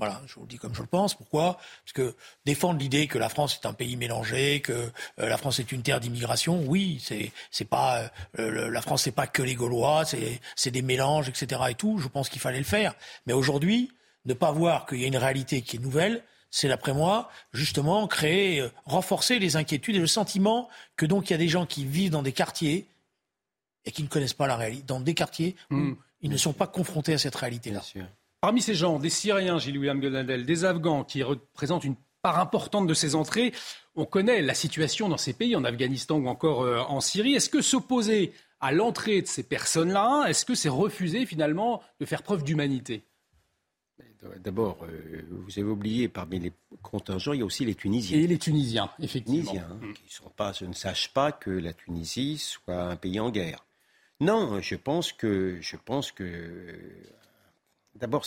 Voilà, 0.00 0.22
je 0.26 0.34
vous 0.36 0.40
le 0.40 0.46
dis 0.46 0.56
comme 0.56 0.74
je 0.74 0.80
le 0.80 0.86
pense. 0.86 1.14
Pourquoi? 1.14 1.58
Parce 1.84 1.92
que 1.92 2.16
défendre 2.46 2.80
l'idée 2.80 3.06
que 3.06 3.18
la 3.18 3.28
France 3.28 3.60
est 3.62 3.66
un 3.66 3.74
pays 3.74 3.96
mélangé, 3.96 4.62
que 4.62 4.72
euh, 4.72 4.90
la 5.18 5.36
France 5.36 5.58
est 5.58 5.72
une 5.72 5.82
terre 5.82 6.00
d'immigration, 6.00 6.64
oui, 6.66 6.98
c'est 7.04 7.32
c'est 7.50 7.66
pas 7.66 8.10
euh, 8.38 8.70
la 8.70 8.80
France, 8.80 9.02
c'est 9.02 9.12
pas 9.12 9.26
que 9.26 9.42
les 9.42 9.54
Gaulois, 9.54 10.06
c'est 10.06 10.40
c'est 10.56 10.70
des 10.70 10.80
mélanges, 10.80 11.28
etc. 11.28 11.60
et 11.68 11.74
tout. 11.74 11.98
Je 11.98 12.08
pense 12.08 12.30
qu'il 12.30 12.40
fallait 12.40 12.58
le 12.58 12.64
faire. 12.64 12.94
Mais 13.26 13.34
aujourd'hui, 13.34 13.92
ne 14.24 14.32
pas 14.32 14.50
voir 14.52 14.86
qu'il 14.86 15.02
y 15.02 15.04
a 15.04 15.06
une 15.06 15.18
réalité 15.18 15.60
qui 15.60 15.76
est 15.76 15.80
nouvelle, 15.80 16.24
c'est 16.50 16.68
d'après 16.68 16.94
moi 16.94 17.28
justement 17.52 18.06
créer, 18.06 18.60
euh, 18.60 18.70
renforcer 18.86 19.38
les 19.38 19.56
inquiétudes 19.56 19.96
et 19.96 20.00
le 20.00 20.06
sentiment 20.06 20.70
que 20.96 21.04
donc 21.04 21.28
il 21.28 21.34
y 21.34 21.36
a 21.36 21.38
des 21.38 21.48
gens 21.48 21.66
qui 21.66 21.84
vivent 21.84 22.10
dans 22.10 22.22
des 22.22 22.32
quartiers 22.32 22.86
et 23.84 23.92
qui 23.92 24.02
ne 24.02 24.08
connaissent 24.08 24.32
pas 24.32 24.46
la 24.46 24.56
réalité, 24.56 24.82
dans 24.86 25.00
des 25.00 25.14
quartiers 25.14 25.56
où 25.70 25.76
mmh. 25.76 25.96
ils 26.22 26.30
ne 26.30 26.38
sont 26.38 26.54
pas 26.54 26.66
confrontés 26.66 27.12
à 27.12 27.18
cette 27.18 27.36
réalité-là. 27.36 27.82
Parmi 28.40 28.62
ces 28.62 28.74
gens, 28.74 28.98
des 28.98 29.10
Syriens, 29.10 29.58
Gilles-William 29.58 30.00
Goldadel, 30.00 30.46
des 30.46 30.64
Afghans 30.64 31.04
qui 31.04 31.22
représentent 31.22 31.84
une 31.84 31.96
part 32.22 32.38
importante 32.38 32.86
de 32.86 32.94
ces 32.94 33.14
entrées, 33.14 33.52
on 33.96 34.06
connaît 34.06 34.40
la 34.40 34.54
situation 34.54 35.08
dans 35.08 35.18
ces 35.18 35.34
pays, 35.34 35.54
en 35.56 35.64
Afghanistan 35.64 36.16
ou 36.16 36.26
encore 36.26 36.62
euh, 36.62 36.78
en 36.80 37.00
Syrie. 37.00 37.34
Est-ce 37.34 37.50
que 37.50 37.60
s'opposer 37.60 38.32
à 38.60 38.72
l'entrée 38.72 39.22
de 39.22 39.26
ces 39.26 39.42
personnes-là, 39.42 40.26
est-ce 40.28 40.44
que 40.44 40.54
c'est 40.54 40.68
refuser 40.68 41.26
finalement 41.26 41.82
de 41.98 42.06
faire 42.06 42.22
preuve 42.22 42.42
d'humanité? 42.42 43.04
D'abord, 44.38 44.84
euh, 44.84 45.22
vous 45.30 45.58
avez 45.58 45.68
oublié, 45.68 46.08
parmi 46.08 46.38
les 46.38 46.52
contingents, 46.82 47.32
il 47.32 47.40
y 47.40 47.42
a 47.42 47.46
aussi 47.46 47.64
les 47.64 47.74
Tunisiens. 47.74 48.18
Et 48.18 48.26
les 48.26 48.38
Tunisiens, 48.38 48.90
effectivement. 49.00 49.50
Tunisiens, 49.50 49.68
hein, 49.70 49.92
qui 49.94 50.14
sont 50.14 50.28
pas, 50.30 50.52
je 50.52 50.66
ne 50.66 50.74
sache 50.74 51.12
pas 51.12 51.32
que 51.32 51.50
la 51.50 51.72
Tunisie 51.72 52.36
soit 52.36 52.82
un 52.82 52.96
pays 52.96 53.18
en 53.18 53.30
guerre. 53.30 53.64
Non, 54.20 54.60
je 54.60 54.76
pense 54.76 55.12
que, 55.12 55.56
je 55.62 55.76
pense 55.76 56.12
que 56.12 56.76
D'abord, 57.94 58.24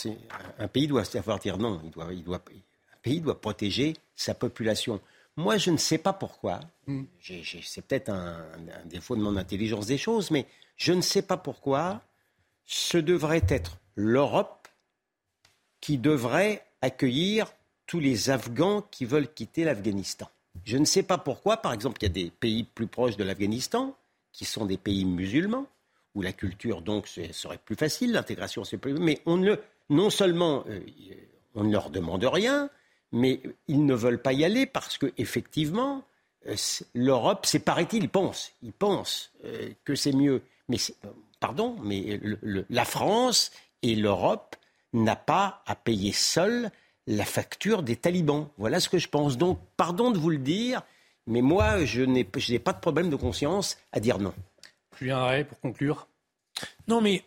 un 0.60 0.68
pays 0.68 0.88
doit 0.88 1.06
savoir 1.06 1.40
dire 1.40 1.58
non. 1.58 1.82
Il 1.84 1.92
doit, 1.92 2.14
il 2.14 2.24
doit, 2.24 2.44
un 2.48 2.98
pays 3.02 3.22
doit 3.22 3.40
protéger 3.40 3.96
sa 4.16 4.34
population. 4.34 5.00
Moi, 5.36 5.58
je 5.58 5.72
ne 5.72 5.78
sais 5.78 5.98
pas 5.98 6.14
pourquoi. 6.14 6.60
Mm. 6.88 7.04
C'est 7.64 7.82
peut-être 7.82 8.10
un, 8.10 8.46
défaut 8.86 9.16
de 9.16 9.22
mon 9.22 9.36
intelligence 9.38 9.88
des 9.88 9.98
choses, 9.98 10.32
mais 10.32 10.46
je 10.78 10.94
ne 10.94 11.02
sais 11.02 11.22
pas 11.22 11.38
pourquoi 11.38 12.02
ce 12.66 12.98
devrait 12.98 13.46
être 13.50 13.78
l'Europe 13.96 14.68
qui 15.82 15.98
devrait 15.98 16.66
accueillir 16.82 17.52
tous 17.88 18.00
les 18.00 18.30
Afghans 18.30 18.82
qui 18.90 19.06
veulent 19.06 19.32
quitter 19.32 19.64
l'Afghanistan. 19.64 20.30
Je 20.66 20.78
ne 20.78 20.86
sais 20.86 21.04
pas 21.04 21.18
pourquoi, 21.18 21.58
par 21.58 21.74
exemple, 21.74 21.98
il 22.02 22.04
y 22.04 22.12
a 22.12 22.14
des 22.14 22.32
pays 22.32 22.64
plus 22.64 22.88
proches 22.88 23.18
de 23.18 23.24
l'Afghanistan, 23.24 23.96
qui 24.32 24.46
sont 24.46 24.66
des 24.66 24.78
pays 24.78 25.06
musulmans, 25.06 25.68
où 26.16 26.22
la 26.22 26.34
culture, 26.34 26.82
donc, 26.82 27.08
serait 27.08 27.58
plus 27.58 27.76
facile, 27.76 28.12
l'intégration, 28.12 28.64
c'est 28.64 28.78
plus... 28.78 28.94
Mais 28.94 29.22
on 29.26 29.38
ne, 29.38 29.56
non 29.90 30.10
seulement 30.10 30.64
euh, 30.68 30.80
on 31.56 31.64
ne 31.64 31.72
leur 31.72 31.90
demande 31.90 32.24
rien, 32.24 32.70
mais 33.12 33.42
ils 33.68 33.86
ne 33.86 33.94
veulent 33.94 34.22
pas 34.22 34.34
y 34.34 34.44
aller 34.44 34.66
parce 34.66 34.98
que 34.98 35.12
effectivement, 35.18 36.04
euh, 36.48 36.56
l'Europe, 36.94 37.46
c'est 37.46 37.60
paraît-il, 37.60 38.04
ils 38.04 38.10
pensent, 38.10 38.54
ils 38.62 38.74
pensent 38.74 39.32
euh, 39.46 39.70
que 39.86 39.96
c'est 39.96 40.14
mieux. 40.14 40.42
Mais 40.70 40.78
pardon, 41.40 41.76
mais 41.84 42.20
la 42.70 42.86
France 42.86 43.52
et 43.82 43.96
l'Europe 43.96 44.56
n'a 44.94 45.16
pas 45.16 45.62
à 45.66 45.76
payer 45.76 46.14
seule 46.14 46.72
la 47.06 47.26
facture 47.26 47.84
des 47.84 47.98
talibans. 47.98 48.48
Voilà 48.58 48.80
ce 48.80 48.88
que 48.88 48.98
je 48.98 49.10
pense. 49.10 49.38
Donc, 49.38 49.60
pardon 49.76 50.12
de 50.12 50.18
vous 50.18 50.30
le 50.30 50.38
dire, 50.38 50.82
mais 51.28 51.42
moi, 51.42 51.84
je 51.84 52.02
n'ai 52.02 52.24
pas 52.24 52.74
de 52.74 52.80
problème 52.80 53.10
de 53.10 53.16
conscience 53.18 53.78
à 53.92 54.00
dire 54.00 54.20
non. 54.20 54.34
Julien 54.98 55.18
Arrêt, 55.18 55.44
pour 55.44 55.60
conclure. 55.60 56.08
Non, 56.88 57.02
mais 57.02 57.24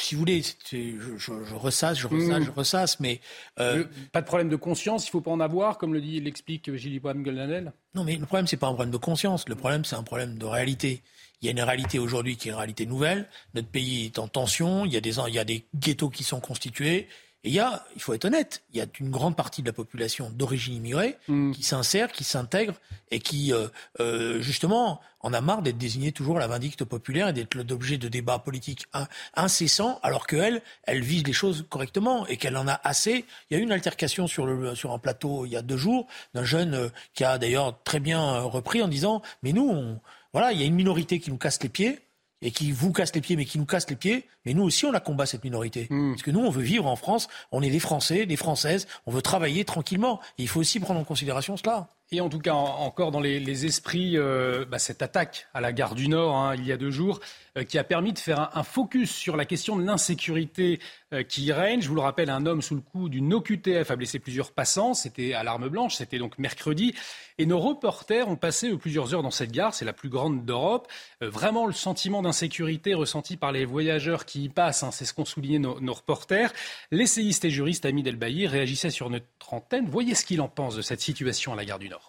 si 0.00 0.14
vous 0.14 0.20
voulez, 0.20 0.42
je, 0.42 1.16
je, 1.16 1.16
je, 1.16 1.54
ressasse, 1.54 1.98
je 1.98 2.06
ressasse, 2.06 2.40
mmh. 2.40 2.44
je 2.44 2.50
ressasse, 2.50 3.00
mais... 3.00 3.20
Euh, 3.58 3.84
pas 4.12 4.20
de 4.20 4.26
problème 4.26 4.48
de 4.48 4.56
conscience, 4.56 5.06
il 5.06 5.08
ne 5.08 5.12
faut 5.12 5.20
pas 5.22 5.30
en 5.30 5.40
avoir, 5.40 5.78
comme 5.78 5.94
le 5.94 6.00
dit, 6.00 6.20
l'explique 6.20 6.74
Gilles 6.74 7.00
Goldanel 7.00 7.72
Non, 7.94 8.04
mais 8.04 8.16
le 8.16 8.26
problème, 8.26 8.46
c'est 8.46 8.58
pas 8.58 8.66
un 8.66 8.74
problème 8.74 8.92
de 8.92 8.98
conscience, 8.98 9.48
le 9.48 9.54
problème, 9.54 9.84
c'est 9.84 9.96
un 9.96 10.02
problème 10.02 10.36
de 10.36 10.44
réalité. 10.44 11.02
Il 11.40 11.46
y 11.46 11.48
a 11.48 11.52
une 11.52 11.60
réalité 11.60 11.98
aujourd'hui 11.98 12.36
qui 12.36 12.48
est 12.48 12.52
une 12.52 12.56
réalité 12.56 12.86
nouvelle. 12.86 13.28
Notre 13.54 13.68
pays 13.68 14.06
est 14.06 14.18
en 14.18 14.28
tension. 14.28 14.86
Il 14.86 14.92
y 14.92 14.96
a 14.96 15.00
des, 15.00 15.18
il 15.18 15.34
y 15.34 15.38
a 15.38 15.44
des 15.44 15.66
ghettos 15.74 16.08
qui 16.08 16.24
sont 16.24 16.40
constitués. 16.40 17.06
Et 17.44 17.50
il 17.50 17.54
y 17.54 17.60
a, 17.60 17.84
il 17.94 18.00
faut 18.00 18.14
être 18.14 18.24
honnête, 18.24 18.62
il 18.72 18.78
y 18.78 18.80
a 18.80 18.86
une 19.00 19.10
grande 19.10 19.36
partie 19.36 19.60
de 19.60 19.66
la 19.66 19.74
population 19.74 20.30
d'origine 20.30 20.76
immigrée 20.76 21.18
mm. 21.28 21.52
qui 21.52 21.62
s'insère, 21.62 22.10
qui 22.10 22.24
s'intègre 22.24 22.74
et 23.10 23.18
qui, 23.20 23.52
euh, 23.52 23.68
euh, 24.00 24.40
justement, 24.40 25.02
en 25.20 25.34
a 25.34 25.42
marre 25.42 25.60
d'être 25.60 25.76
désignée 25.76 26.12
toujours 26.12 26.38
la 26.38 26.46
vindicte 26.46 26.84
populaire 26.84 27.28
et 27.28 27.32
d'être 27.34 27.54
l'objet 27.54 27.98
de 27.98 28.08
débats 28.08 28.38
politiques 28.38 28.86
incessants, 29.34 30.00
alors 30.02 30.26
qu'elle, 30.26 30.62
elle 30.84 31.02
vise 31.02 31.22
les 31.26 31.34
choses 31.34 31.66
correctement 31.68 32.26
et 32.26 32.38
qu'elle 32.38 32.56
en 32.56 32.66
a 32.66 32.80
assez. 32.82 33.26
Il 33.50 33.54
y 33.54 33.56
a 33.56 33.60
eu 33.60 33.62
une 33.62 33.72
altercation 33.72 34.26
sur, 34.26 34.46
le, 34.46 34.74
sur 34.74 34.92
un 34.92 34.98
plateau 34.98 35.44
il 35.44 35.52
y 35.52 35.56
a 35.56 35.62
deux 35.62 35.76
jours 35.76 36.06
d'un 36.32 36.44
jeune 36.44 36.74
euh, 36.74 36.88
qui 37.12 37.24
a 37.24 37.36
d'ailleurs 37.36 37.78
très 37.84 38.00
bien 38.00 38.40
repris 38.40 38.80
en 38.80 38.88
disant, 38.88 39.20
mais 39.42 39.52
nous, 39.52 39.68
on, 39.68 40.00
voilà, 40.32 40.52
il 40.52 40.60
y 40.60 40.62
a 40.62 40.66
une 40.66 40.74
minorité 40.74 41.20
qui 41.20 41.30
nous 41.30 41.38
casse 41.38 41.62
les 41.62 41.68
pieds 41.68 42.00
et 42.44 42.50
qui 42.50 42.70
vous 42.70 42.92
casse 42.92 43.12
les 43.14 43.22
pieds, 43.22 43.36
mais 43.36 43.46
qui 43.46 43.58
nous 43.58 43.64
casse 43.64 43.88
les 43.88 43.96
pieds. 43.96 44.28
Mais 44.44 44.52
nous 44.52 44.62
aussi, 44.62 44.84
on 44.84 44.92
la 44.92 45.00
combat, 45.00 45.24
cette 45.26 45.42
minorité. 45.42 45.88
Hmm. 45.90 46.12
Parce 46.12 46.22
que 46.22 46.30
nous, 46.30 46.40
on 46.40 46.50
veut 46.50 46.62
vivre 46.62 46.86
en 46.86 46.94
France, 46.94 47.28
on 47.50 47.62
est 47.62 47.70
des 47.70 47.80
Français, 47.80 48.26
des 48.26 48.36
Françaises, 48.36 48.86
on 49.06 49.10
veut 49.10 49.22
travailler 49.22 49.64
tranquillement. 49.64 50.20
il 50.38 50.46
faut 50.46 50.60
aussi 50.60 50.78
prendre 50.78 51.00
en 51.00 51.04
considération 51.04 51.56
cela. 51.56 51.88
Et 52.10 52.20
en 52.20 52.28
tout 52.28 52.38
cas, 52.38 52.52
encore 52.52 53.10
dans 53.10 53.20
les, 53.20 53.66
esprits, 53.66 54.18
euh, 54.18 54.64
bah, 54.66 54.78
cette 54.78 55.00
attaque 55.00 55.48
à 55.54 55.60
la 55.60 55.72
gare 55.72 55.94
du 55.94 56.08
Nord, 56.08 56.36
hein, 56.36 56.54
il 56.54 56.66
y 56.66 56.70
a 56.70 56.76
deux 56.76 56.90
jours, 56.90 57.18
euh, 57.56 57.64
qui 57.64 57.78
a 57.78 57.82
permis 57.82 58.12
de 58.12 58.18
faire 58.18 58.56
un, 58.56 58.62
focus 58.62 59.10
sur 59.10 59.36
la 59.36 59.46
question 59.46 59.74
de 59.76 59.84
l'insécurité 59.84 60.80
euh, 61.14 61.22
qui 61.22 61.50
règne. 61.50 61.80
Je 61.80 61.88
vous 61.88 61.94
le 61.94 62.02
rappelle, 62.02 62.28
un 62.28 62.44
homme 62.44 62.60
sous 62.60 62.74
le 62.74 62.82
coup 62.82 63.08
d'une 63.08 63.32
OQTF 63.32 63.90
a 63.90 63.96
blessé 63.96 64.18
plusieurs 64.18 64.52
passants. 64.52 64.92
C'était 64.92 65.32
à 65.32 65.42
l'arme 65.42 65.68
blanche, 65.68 65.96
c'était 65.96 66.18
donc 66.18 66.38
mercredi. 66.38 66.94
Et 67.38 67.46
nos 67.46 67.58
reporters 67.58 68.28
ont 68.28 68.36
passé 68.36 68.70
plusieurs 68.76 69.14
heures 69.14 69.22
dans 69.22 69.32
cette 69.32 69.50
gare, 69.50 69.74
c'est 69.74 69.86
la 69.86 69.92
plus 69.92 70.08
grande 70.08 70.44
d'Europe. 70.44 70.86
vraiment 71.20 71.66
le 71.66 71.72
sentiment 71.72 72.22
d'insécurité 72.22 72.94
ressenti 72.94 73.36
par 73.36 73.50
les 73.50 73.64
voyageurs 73.64 74.24
qui 74.24 74.44
y 74.44 74.48
passent, 74.48 74.84
hein, 74.84 74.92
c'est 74.92 75.04
ce 75.04 75.14
qu'ont 75.14 75.24
souligné 75.24 75.58
nos, 75.58 75.80
nos, 75.80 75.94
reporters. 75.94 76.52
L'essayiste 76.92 77.44
et 77.44 77.50
juriste 77.50 77.86
Ami 77.86 78.04
Delbailly 78.04 78.46
réagissait 78.46 78.90
sur 78.90 79.10
notre 79.10 79.26
antenne. 79.52 79.88
Voyez 79.88 80.14
ce 80.14 80.24
qu'il 80.24 80.40
en 80.40 80.48
pense 80.48 80.76
de 80.76 80.82
cette 80.82 81.00
situation 81.00 81.52
à 81.52 81.56
la 81.56 81.64
gare 81.64 81.80
du 81.80 81.88
Nord. 81.88 82.03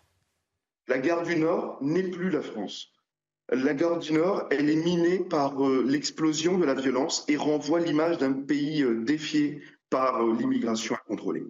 La 0.87 0.99
gare 0.99 1.23
du 1.23 1.35
Nord 1.35 1.79
n'est 1.81 2.09
plus 2.09 2.29
la 2.29 2.41
France. 2.41 2.93
La 3.51 3.73
gare 3.73 3.97
du 3.97 4.13
Nord, 4.13 4.47
elle 4.51 4.69
est 4.69 4.75
minée 4.75 5.19
par 5.19 5.65
euh, 5.65 5.83
l'explosion 5.83 6.59
de 6.59 6.65
la 6.65 6.75
violence 6.75 7.25
et 7.27 7.37
renvoie 7.37 7.79
l'image 7.79 8.19
d'un 8.19 8.33
pays 8.33 8.83
euh, 8.83 9.03
défié 9.03 9.61
par 9.89 10.23
euh, 10.23 10.35
l'immigration 10.35 10.95
incontrôlée. 10.95 11.43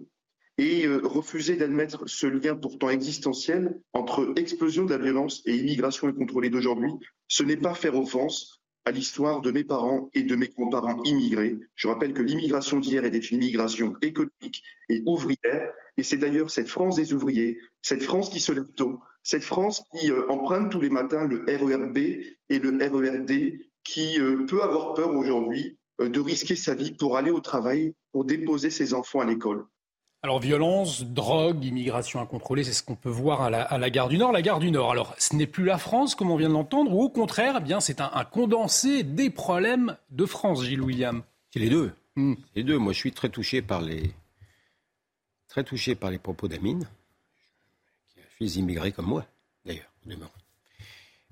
Et 0.56 0.86
refuser 0.86 1.56
d'admettre 1.56 2.08
ce 2.08 2.26
lien 2.26 2.56
pourtant 2.56 2.88
existentiel 2.88 3.78
entre 3.92 4.32
explosion 4.36 4.86
de 4.86 4.94
la 4.94 5.02
violence 5.02 5.42
et 5.44 5.54
immigration 5.54 6.08
incontrôlée 6.08 6.48
d'aujourd'hui, 6.48 6.92
ce 7.28 7.42
n'est 7.42 7.58
pas 7.58 7.74
faire 7.74 7.94
offense 7.94 8.62
à 8.86 8.90
l'histoire 8.90 9.42
de 9.42 9.50
mes 9.50 9.64
parents 9.64 10.08
et 10.14 10.22
de 10.22 10.34
mes 10.34 10.48
grands-parents 10.48 11.02
immigrés. 11.02 11.58
Je 11.74 11.88
rappelle 11.88 12.14
que 12.14 12.22
l'immigration 12.22 12.80
d'hier 12.80 13.04
était 13.04 13.18
une 13.18 13.42
immigration 13.42 13.96
économique 14.00 14.62
et 14.88 15.02
ouvrière, 15.04 15.74
et 15.98 16.02
c'est 16.02 16.16
d'ailleurs 16.16 16.50
cette 16.50 16.68
France 16.68 16.96
des 16.96 17.12
ouvriers, 17.12 17.58
cette 17.82 18.02
France 18.02 18.30
qui 18.30 18.40
se 18.40 18.52
lève 18.52 18.72
tôt, 18.76 19.00
cette 19.26 19.42
France 19.42 19.82
qui 19.90 20.12
euh, 20.12 20.30
emprunte 20.30 20.70
tous 20.70 20.80
les 20.80 20.88
matins 20.88 21.26
le 21.26 21.44
RERB 21.48 21.98
et 21.98 22.58
le 22.60 22.70
RERD, 22.70 23.58
qui 23.82 24.20
euh, 24.20 24.46
peut 24.46 24.62
avoir 24.62 24.94
peur 24.94 25.10
aujourd'hui 25.16 25.76
euh, 26.00 26.08
de 26.08 26.20
risquer 26.20 26.54
sa 26.54 26.76
vie 26.76 26.92
pour 26.92 27.16
aller 27.16 27.32
au 27.32 27.40
travail, 27.40 27.94
pour 28.12 28.24
déposer 28.24 28.70
ses 28.70 28.94
enfants 28.94 29.18
à 29.18 29.24
l'école. 29.24 29.66
Alors 30.22 30.38
violence, 30.38 31.02
drogue, 31.02 31.64
immigration 31.64 32.20
incontrôlée, 32.20 32.62
c'est 32.62 32.72
ce 32.72 32.84
qu'on 32.84 32.94
peut 32.94 33.10
voir 33.10 33.42
à 33.42 33.50
la, 33.50 33.90
gare 33.90 34.08
du 34.08 34.16
Nord. 34.16 34.30
La 34.30 34.42
gare 34.42 34.60
du 34.60 34.70
Nord, 34.70 34.92
alors 34.92 35.12
ce 35.18 35.34
n'est 35.34 35.46
plus 35.48 35.64
la 35.64 35.78
France 35.78 36.14
comme 36.14 36.30
on 36.30 36.36
vient 36.36 36.48
de 36.48 36.54
l'entendre, 36.54 36.94
ou 36.94 37.02
au 37.02 37.08
contraire, 37.08 37.56
eh 37.58 37.62
bien 37.62 37.80
c'est 37.80 38.00
un, 38.00 38.24
condensé 38.24 39.02
des 39.02 39.30
problèmes 39.30 39.96
de 40.10 40.24
France, 40.24 40.62
Gilles 40.62 40.82
William. 40.82 41.22
C'est 41.50 41.58
les 41.58 41.68
deux. 41.68 41.90
Hmm. 42.14 42.34
Les 42.54 42.62
deux. 42.62 42.78
Moi, 42.78 42.92
je 42.92 42.98
suis 42.98 43.12
très 43.12 43.28
touché 43.28 43.60
par 43.60 43.82
les, 43.82 44.12
très 45.48 45.64
touché 45.64 45.96
par 45.96 46.10
les 46.10 46.18
propos 46.18 46.48
d'Amine, 46.48 46.88
fait 48.38 48.58
immigrés 48.58 48.92
comme 48.92 49.06
moi, 49.06 49.26
d'ailleurs. 49.64 49.90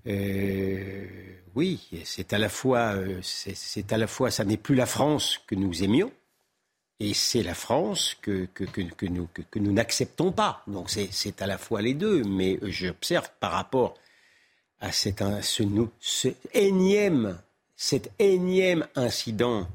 Euh, 0.07 1.07
oui, 1.55 1.89
c'est 2.05 2.33
à 2.33 2.39
la 2.39 2.49
fois, 2.49 2.95
euh, 2.97 3.21
c'est 3.23 3.93
à 3.93 3.97
la 3.97 4.07
fois, 4.07 4.31
ça 4.31 4.45
n'est 4.45 4.57
plus 4.57 4.75
la 4.75 4.87
France 4.87 5.41
que 5.47 5.55
nous 5.55 5.83
aimions, 5.83 6.13
et 7.01 7.15
c'est 7.15 7.43
la 7.43 7.55
France 7.55 8.17
que, 8.21 8.47
que, 8.55 8.65
que, 8.65 9.07
nous, 9.07 9.29
que, 9.51 9.59
nous 9.59 9.73
n'acceptons 9.73 10.33
pas. 10.33 10.63
Donc 10.67 10.91
c'est 10.91 11.43
à 11.43 11.47
la 11.47 11.59
fois 11.59 11.83
les 11.83 11.95
deux, 11.95 12.23
mais 12.25 12.59
j'observe 12.63 13.29
par 13.41 13.53
rapport 13.53 13.95
à 14.81 14.93
cet, 14.93 15.23
ce, 15.43 15.63
ce 16.01 16.29
énième, 16.53 17.39
énième 18.19 18.87
incident 18.95 19.67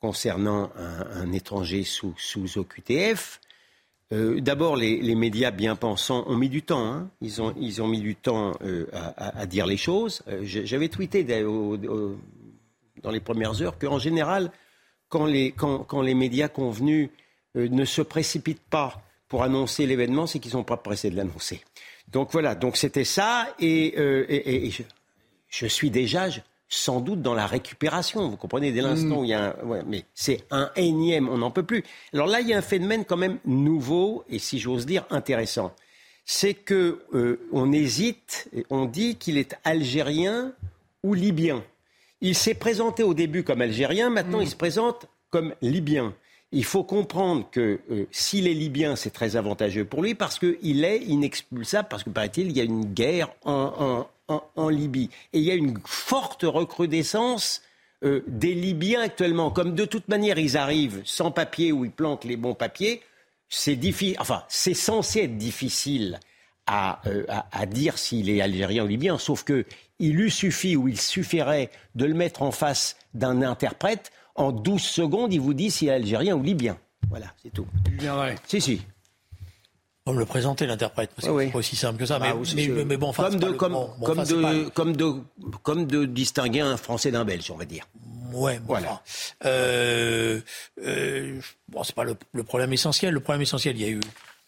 concernant 0.00 0.70
un, 0.76 1.32
étranger 1.32 1.84
sous, 1.84 2.14
sous 2.18 2.58
OQTF, 2.58 3.40
euh, 4.14 4.40
d'abord, 4.40 4.76
les, 4.76 5.14
médias 5.14 5.50
bien 5.50 5.74
pensants 5.74 6.24
ont 6.28 6.36
mis 6.36 6.48
du 6.48 6.62
temps. 6.62 6.86
Hein. 6.86 7.10
Ils, 7.20 7.42
ont, 7.42 7.52
ils 7.58 7.82
ont 7.82 7.88
mis 7.88 8.00
du 8.00 8.14
temps 8.14 8.52
euh, 8.62 8.86
à, 9.16 9.44
dire 9.46 9.66
les 9.66 9.76
choses. 9.76 10.22
Euh, 10.28 10.40
j'avais 10.44 10.88
tweeté 10.88 11.24
dans 11.24 13.10
les 13.10 13.20
premières 13.20 13.60
heures 13.60 13.78
qu'en 13.78 13.98
général, 13.98 14.52
quand 15.08 15.26
les, 15.26 15.52
quand, 15.52 16.00
les, 16.02 16.14
médias 16.14 16.48
convenus 16.48 17.10
ne 17.56 17.84
se 17.84 18.02
précipitent 18.02 18.62
pas 18.70 19.02
pour 19.28 19.42
annoncer 19.42 19.86
l'événement, 19.86 20.26
c'est 20.26 20.38
qu'ils 20.38 20.52
sont 20.52 20.64
pas 20.64 20.76
pressés 20.76 21.10
de 21.10 21.16
l'annoncer. 21.16 21.60
Donc 22.08 22.30
voilà, 22.32 22.54
donc 22.54 22.76
c'était 22.76 23.04
ça. 23.04 23.48
Et, 23.58 23.94
je, 25.48 25.66
suis 25.66 25.90
déjà, 25.90 26.28
sans 26.74 27.00
doute 27.00 27.22
dans 27.22 27.34
la 27.34 27.46
récupération. 27.46 28.28
Vous 28.28 28.36
comprenez, 28.36 28.72
dès 28.72 28.80
l'instant 28.80 29.20
où 29.20 29.24
il 29.24 29.30
y 29.30 29.34
a 29.34 29.50
un... 29.50 29.82
mais 29.86 30.04
c'est 30.14 30.44
un 30.50 30.70
énième, 30.76 31.28
on 31.28 31.38
n'en 31.38 31.50
peut 31.50 31.62
plus. 31.62 31.84
Alors 32.12 32.26
là, 32.26 32.40
il 32.40 32.48
y 32.48 32.54
a 32.54 32.58
un 32.58 32.62
phénomène 32.62 33.04
quand 33.04 33.16
même 33.16 33.38
nouveau 33.44 34.24
et, 34.28 34.38
si 34.38 34.58
j'ose 34.58 34.86
dire, 34.86 35.04
intéressant. 35.10 35.72
C'est 36.24 36.54
que 36.54 37.02
euh, 37.12 37.46
on 37.52 37.72
hésite, 37.72 38.50
on 38.70 38.86
dit 38.86 39.16
qu'il 39.16 39.38
est 39.38 39.56
algérien 39.62 40.52
ou 41.02 41.14
libyen. 41.14 41.62
Il 42.20 42.34
s'est 42.34 42.54
présenté 42.54 43.02
au 43.02 43.14
début 43.14 43.44
comme 43.44 43.60
algérien, 43.60 44.08
maintenant 44.08 44.40
il 44.40 44.48
se 44.48 44.56
présente 44.56 45.06
comme 45.30 45.54
libyen. 45.60 46.14
Il 46.52 46.64
faut 46.64 46.84
comprendre 46.84 47.48
que 47.50 47.80
euh, 47.90 48.06
s'il 48.10 48.46
est 48.46 48.54
libyen, 48.54 48.96
c'est 48.96 49.10
très 49.10 49.36
avantageux 49.36 49.84
pour 49.84 50.02
lui 50.02 50.14
parce 50.14 50.38
qu'il 50.38 50.84
est 50.84 50.98
inexpulsable, 50.98 51.88
parce 51.88 52.04
que 52.04 52.10
paraît-il, 52.10 52.46
il 52.46 52.56
y 52.56 52.60
a 52.60 52.64
une 52.64 52.84
guerre 52.84 53.28
en, 53.44 54.06
en, 54.28 54.68
Libye. 54.68 55.10
Et 55.32 55.38
il 55.38 55.44
y 55.44 55.50
a 55.50 55.54
une 55.54 55.78
forte 55.84 56.42
recrudescence 56.42 57.62
euh, 58.04 58.22
des 58.26 58.54
Libyens 58.54 59.02
actuellement. 59.02 59.50
Comme 59.50 59.74
de 59.74 59.84
toute 59.84 60.08
manière, 60.08 60.38
ils 60.38 60.56
arrivent 60.56 61.02
sans 61.04 61.30
papier 61.30 61.72
ou 61.72 61.84
ils 61.84 61.90
planquent 61.90 62.24
les 62.24 62.36
bons 62.36 62.54
papiers, 62.54 63.02
c'est 63.48 63.76
difficile. 63.76 64.16
Enfin, 64.20 64.44
c'est 64.48 64.74
censé 64.74 65.20
être 65.20 65.36
difficile 65.36 66.18
euh, 66.70 67.24
à, 67.28 67.46
à, 67.52 67.66
dire 67.66 67.98
s'il 67.98 68.30
est 68.30 68.40
algérien 68.40 68.84
ou 68.84 68.86
libyen, 68.86 69.18
sauf 69.18 69.44
que 69.44 69.66
il 69.98 70.14
lui 70.14 70.30
suffit 70.30 70.76
ou 70.76 70.88
il 70.88 70.98
suffirait 70.98 71.70
de 71.94 72.04
le 72.04 72.14
mettre 72.14 72.42
en 72.42 72.50
face 72.50 72.96
d'un 73.12 73.42
interprète. 73.42 74.10
En 74.34 74.50
12 74.50 74.82
secondes, 74.82 75.32
il 75.32 75.40
vous 75.40 75.54
dit 75.54 75.70
s'il 75.70 75.88
est 75.88 75.92
algérien 75.92 76.34
ou 76.34 76.42
libyen. 76.42 76.78
Voilà, 77.08 77.26
c'est 77.42 77.52
tout. 77.52 77.66
Si, 78.46 78.60
si. 78.60 78.82
On 80.06 80.12
me 80.12 80.18
le 80.18 80.26
présenter 80.26 80.66
l'interprète, 80.66 81.10
parce 81.16 81.26
que 81.26 81.40
c'est 81.40 81.50
pas 81.50 81.58
aussi 81.58 81.76
simple 81.76 81.98
que 81.98 82.04
ça. 82.04 82.18
Ah, 82.20 82.34
mais, 82.54 82.68
mais, 82.84 82.96
bon, 82.98 83.10
comme 83.14 83.36
de, 83.36 83.50
comme, 83.52 83.74
comme, 84.04 84.22
de, 84.22 84.68
comme, 84.68 84.96
de, 84.96 85.14
comme 85.62 85.86
de 85.86 86.04
distinguer 86.04 86.60
un 86.60 86.76
Français 86.76 87.10
d'un 87.10 87.24
Belge, 87.24 87.50
on 87.50 87.56
va 87.56 87.64
dire. 87.64 87.86
Ouais, 88.34 88.60
voilà. 88.66 89.02
euh, 89.46 90.40
euh, 90.82 91.40
bon, 91.68 91.82
c'est 91.84 91.94
pas 91.94 92.04
le, 92.04 92.16
le, 92.32 92.42
problème 92.42 92.74
essentiel. 92.74 93.14
Le 93.14 93.20
problème 93.20 93.40
essentiel, 93.40 93.76
il 93.76 93.82
y 93.82 93.86
a 93.86 93.88
eu. 93.88 94.00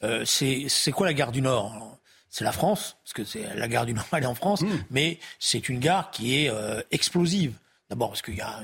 Euh, 0.04 0.24
c'est 0.26 0.92
quoi 0.92 1.06
la 1.06 1.14
gare 1.14 1.32
du 1.32 1.40
Nord? 1.40 1.96
C'est 2.28 2.44
la 2.44 2.52
France, 2.52 2.98
parce 3.02 3.14
que 3.14 3.24
c'est 3.24 3.54
la 3.54 3.66
gare 3.66 3.86
du 3.86 3.94
Nord, 3.94 4.04
elle 4.12 4.24
est 4.24 4.26
en 4.26 4.34
France, 4.34 4.60
hmm. 4.60 4.84
mais 4.90 5.18
c'est 5.38 5.70
une 5.70 5.78
gare 5.78 6.10
qui 6.10 6.36
est 6.36 6.52
explosive. 6.90 7.54
D'abord 7.88 8.10
parce 8.10 8.20
qu'il 8.20 8.34
y 8.34 8.42
a 8.42 8.60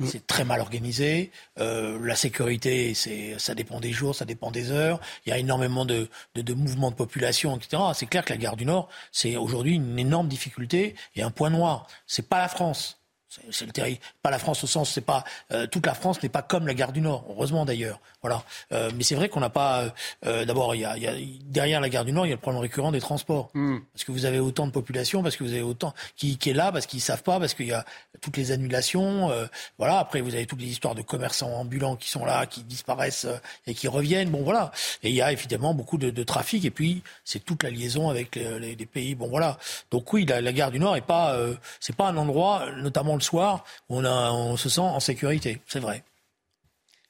Mm. 0.00 0.06
C'est 0.06 0.26
très 0.26 0.44
mal 0.44 0.60
organisé. 0.60 1.30
Euh, 1.58 1.98
la 2.02 2.16
sécurité, 2.16 2.94
c'est, 2.94 3.38
ça 3.38 3.54
dépend 3.54 3.80
des 3.80 3.92
jours, 3.92 4.14
ça 4.14 4.24
dépend 4.24 4.50
des 4.50 4.70
heures. 4.70 5.00
Il 5.26 5.30
y 5.30 5.32
a 5.32 5.38
énormément 5.38 5.84
de, 5.84 6.08
de, 6.34 6.42
de 6.42 6.54
mouvements 6.54 6.90
de 6.90 6.96
population, 6.96 7.56
etc. 7.56 7.82
C'est 7.94 8.06
clair 8.06 8.24
que 8.24 8.32
la 8.32 8.38
gare 8.38 8.56
du 8.56 8.64
Nord, 8.64 8.88
c'est 9.10 9.36
aujourd'hui 9.36 9.74
une 9.74 9.98
énorme 9.98 10.28
difficulté 10.28 10.94
et 11.16 11.22
un 11.22 11.30
point 11.30 11.50
noir. 11.50 11.86
C'est 12.06 12.28
pas 12.28 12.38
la 12.38 12.48
France. 12.48 13.01
C'est 13.50 13.64
le 13.64 13.72
terrible. 13.72 14.00
Pas 14.22 14.30
la 14.30 14.38
France 14.38 14.62
au 14.64 14.66
sens, 14.66 14.90
c'est 14.90 15.00
pas 15.00 15.24
euh, 15.52 15.66
toute 15.66 15.86
la 15.86 15.94
France 15.94 16.22
n'est 16.22 16.28
pas 16.28 16.42
comme 16.42 16.66
la 16.66 16.74
gare 16.74 16.92
du 16.92 17.00
Nord. 17.00 17.24
Heureusement 17.30 17.64
d'ailleurs. 17.64 17.98
Voilà. 18.20 18.44
Euh, 18.72 18.90
mais 18.94 19.02
c'est 19.02 19.14
vrai 19.14 19.28
qu'on 19.28 19.40
n'a 19.40 19.50
pas. 19.50 19.92
Euh, 20.26 20.44
d'abord, 20.44 20.74
il 20.74 20.82
y 20.82 20.84
a, 20.84 20.96
y 20.98 21.06
a, 21.06 21.14
derrière 21.46 21.80
la 21.80 21.88
gare 21.88 22.04
du 22.04 22.12
Nord, 22.12 22.26
il 22.26 22.28
y 22.28 22.32
a 22.32 22.36
le 22.36 22.40
problème 22.40 22.60
récurrent 22.60 22.92
des 22.92 23.00
transports. 23.00 23.50
Hmm. 23.54 23.78
Parce 23.92 24.04
que 24.04 24.12
vous 24.12 24.26
avez 24.26 24.38
autant 24.38 24.66
de 24.66 24.72
population, 24.72 25.22
parce 25.22 25.36
que 25.36 25.44
vous 25.44 25.52
avez 25.52 25.62
autant 25.62 25.94
qui, 26.16 26.36
qui 26.36 26.50
est 26.50 26.54
là, 26.54 26.72
parce 26.72 26.86
qu'ils 26.86 27.00
savent 27.00 27.22
pas, 27.22 27.40
parce 27.40 27.54
qu'il 27.54 27.66
y 27.66 27.72
a 27.72 27.84
toutes 28.20 28.36
les 28.36 28.52
annulations. 28.52 29.30
voilà. 29.78 29.98
Après, 29.98 30.20
vous 30.20 30.34
avez 30.34 30.46
toutes 30.46 30.60
les 30.60 30.68
histoires 30.68 30.94
de 30.94 31.02
commerçants 31.02 31.52
ambulants 31.52 31.96
qui 31.96 32.10
sont 32.10 32.24
là, 32.24 32.46
qui 32.46 32.62
disparaissent 32.62 33.26
et 33.66 33.74
qui 33.74 33.88
reviennent. 33.88 34.30
Bon, 34.30 34.42
voilà. 34.42 34.72
Et 35.02 35.08
il 35.08 35.14
y 35.14 35.22
a 35.22 35.32
évidemment 35.32 35.74
beaucoup 35.74 35.98
de, 35.98 36.10
de 36.10 36.22
trafic. 36.22 36.64
Et 36.64 36.70
puis, 36.70 37.02
c'est 37.24 37.44
toute 37.44 37.62
la 37.62 37.70
liaison 37.70 38.10
avec 38.10 38.36
les, 38.36 38.76
les, 38.76 38.86
pays. 38.86 39.14
Bon, 39.14 39.28
voilà. 39.28 39.58
Donc 39.90 40.12
oui, 40.12 40.26
la, 40.26 40.40
la 40.40 40.52
gare 40.52 40.70
du 40.70 40.78
Nord 40.78 40.96
est 40.96 41.00
pas. 41.00 41.36
c'est 41.80 41.96
pas 41.96 42.08
un 42.08 42.16
endroit, 42.16 42.66
notamment 42.76 43.16
soir 43.22 43.64
on, 43.88 44.04
on 44.04 44.56
se 44.56 44.68
sent 44.68 44.80
en 44.80 45.00
sécurité. 45.00 45.60
C'est 45.66 45.80
vrai. 45.80 46.04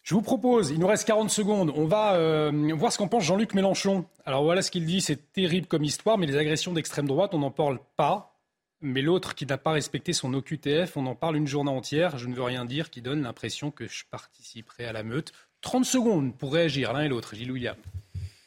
Je 0.03 0.15
vous 0.15 0.23
propose, 0.23 0.71
il 0.71 0.81
nous 0.81 0.89
reste 0.89 1.07
40 1.07 1.31
secondes, 1.31 1.73
on 1.77 1.87
va 1.87 2.15
euh, 2.15 2.73
voir 2.75 2.93
ce 2.93 2.99
qu'en 2.99 3.07
pense 3.07 3.23
Jean-Luc 3.23 3.55
Mélenchon. 3.55 4.05
Alors 4.25 4.43
voilà 4.43 4.61
ce 4.61 4.73
qu'il 4.73 4.85
dit, 4.85 5.01
c'est 5.01 5.33
terrible 5.33 5.69
comme 5.69 5.85
histoire, 5.85 6.19
mais 6.19 6.27
les 6.27 6.37
agressions 6.37 6.73
d'extrême 6.73 7.07
droite, 7.07 7.35
on 7.35 7.39
n'en 7.39 7.53
parle 7.53 7.79
pas. 7.97 8.37
Mais 8.81 9.01
l'autre 9.01 9.37
qui 9.37 9.47
n'a 9.47 9.59
pas 9.59 9.71
respecté 9.71 10.13
son 10.13 10.35
OQTF, 10.35 10.97
on 10.97 11.07
en 11.07 11.15
parle 11.15 11.37
une 11.37 11.47
journée 11.47 11.71
entière, 11.71 12.19
je 12.19 12.27
ne 12.27 12.35
veux 12.35 12.43
rien 12.43 12.65
dire, 12.65 12.91
qui 12.91 13.01
donne 13.01 13.23
l'impression 13.23 13.71
que 13.71 13.87
je 13.87 14.03
participerai 14.11 14.87
à 14.87 14.93
la 14.93 15.05
meute. 15.05 15.33
30 15.61 15.85
secondes 15.85 16.37
pour 16.37 16.53
réagir 16.53 16.93
l'un 16.93 17.05
et 17.05 17.09
l'autre, 17.09 17.37
Gilles 17.37 17.53
William. 17.53 17.77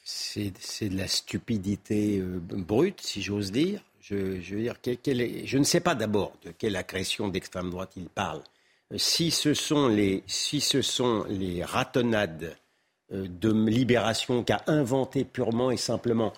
C'est 0.04 0.52
de 0.52 0.98
la 0.98 1.08
stupidité 1.08 2.20
euh, 2.20 2.38
brute, 2.42 3.00
si 3.00 3.22
j'ose 3.22 3.54
dire. 3.54 3.80
Je, 4.08 4.16
veux 4.16 4.62
dire, 4.62 4.76
je 5.46 5.58
ne 5.58 5.64
sais 5.64 5.80
pas 5.80 5.96
d'abord 5.96 6.34
de 6.46 6.52
quelle 6.52 6.76
agression 6.76 7.28
d'extrême 7.28 7.72
droite 7.72 7.94
il 7.98 8.08
parle. 8.08 8.42
Si 8.98 9.32
ce 9.32 9.56
sont 9.56 9.88
les, 9.88 10.22
si 10.28 10.62
ce 10.62 10.84
sont 10.84 11.26
les 11.28 11.64
ratonnades 11.64 12.56
euh, 13.12 13.26
de 13.28 13.52
libération 13.52 14.44
qu'a 14.44 14.62
inventé 14.68 15.24
purement 15.24 15.72
et 15.72 15.78
simplement, 15.78 16.34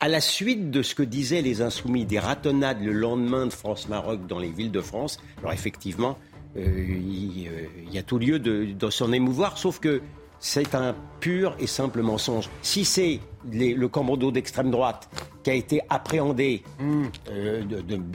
à 0.00 0.08
la 0.08 0.20
suite 0.20 0.72
de 0.72 0.82
ce 0.82 0.96
que 0.96 1.04
disaient 1.04 1.42
les 1.42 1.62
insoumis, 1.62 2.04
des 2.04 2.18
ratonnades 2.18 2.82
le 2.82 2.92
lendemain 2.92 3.46
de 3.46 3.52
France-Maroc 3.52 4.26
dans 4.26 4.40
les 4.40 4.50
villes 4.50 4.72
de 4.72 4.80
France, 4.80 5.20
alors 5.38 5.52
effectivement, 5.52 6.18
euh, 6.56 6.60
euh, 6.66 7.66
il, 7.86 7.94
y 7.94 7.98
a 7.98 8.02
tout 8.02 8.18
lieu 8.18 8.40
de, 8.40 8.64
de 8.64 8.90
s'en 8.90 9.12
émouvoir, 9.12 9.58
sauf 9.58 9.78
que 9.78 10.02
c'est 10.40 10.74
un 10.74 10.96
pur 11.20 11.54
et 11.60 11.68
simple 11.68 12.02
mensonge. 12.02 12.50
Si 12.62 12.84
c'est 12.84 13.20
le 13.50 13.86
commando 13.88 14.30
d'extrême 14.30 14.70
droite 14.70 15.08
qui 15.42 15.50
a 15.50 15.54
été 15.54 15.80
appréhendé 15.88 16.62
hmm. 16.78 17.04
euh, 17.30 17.62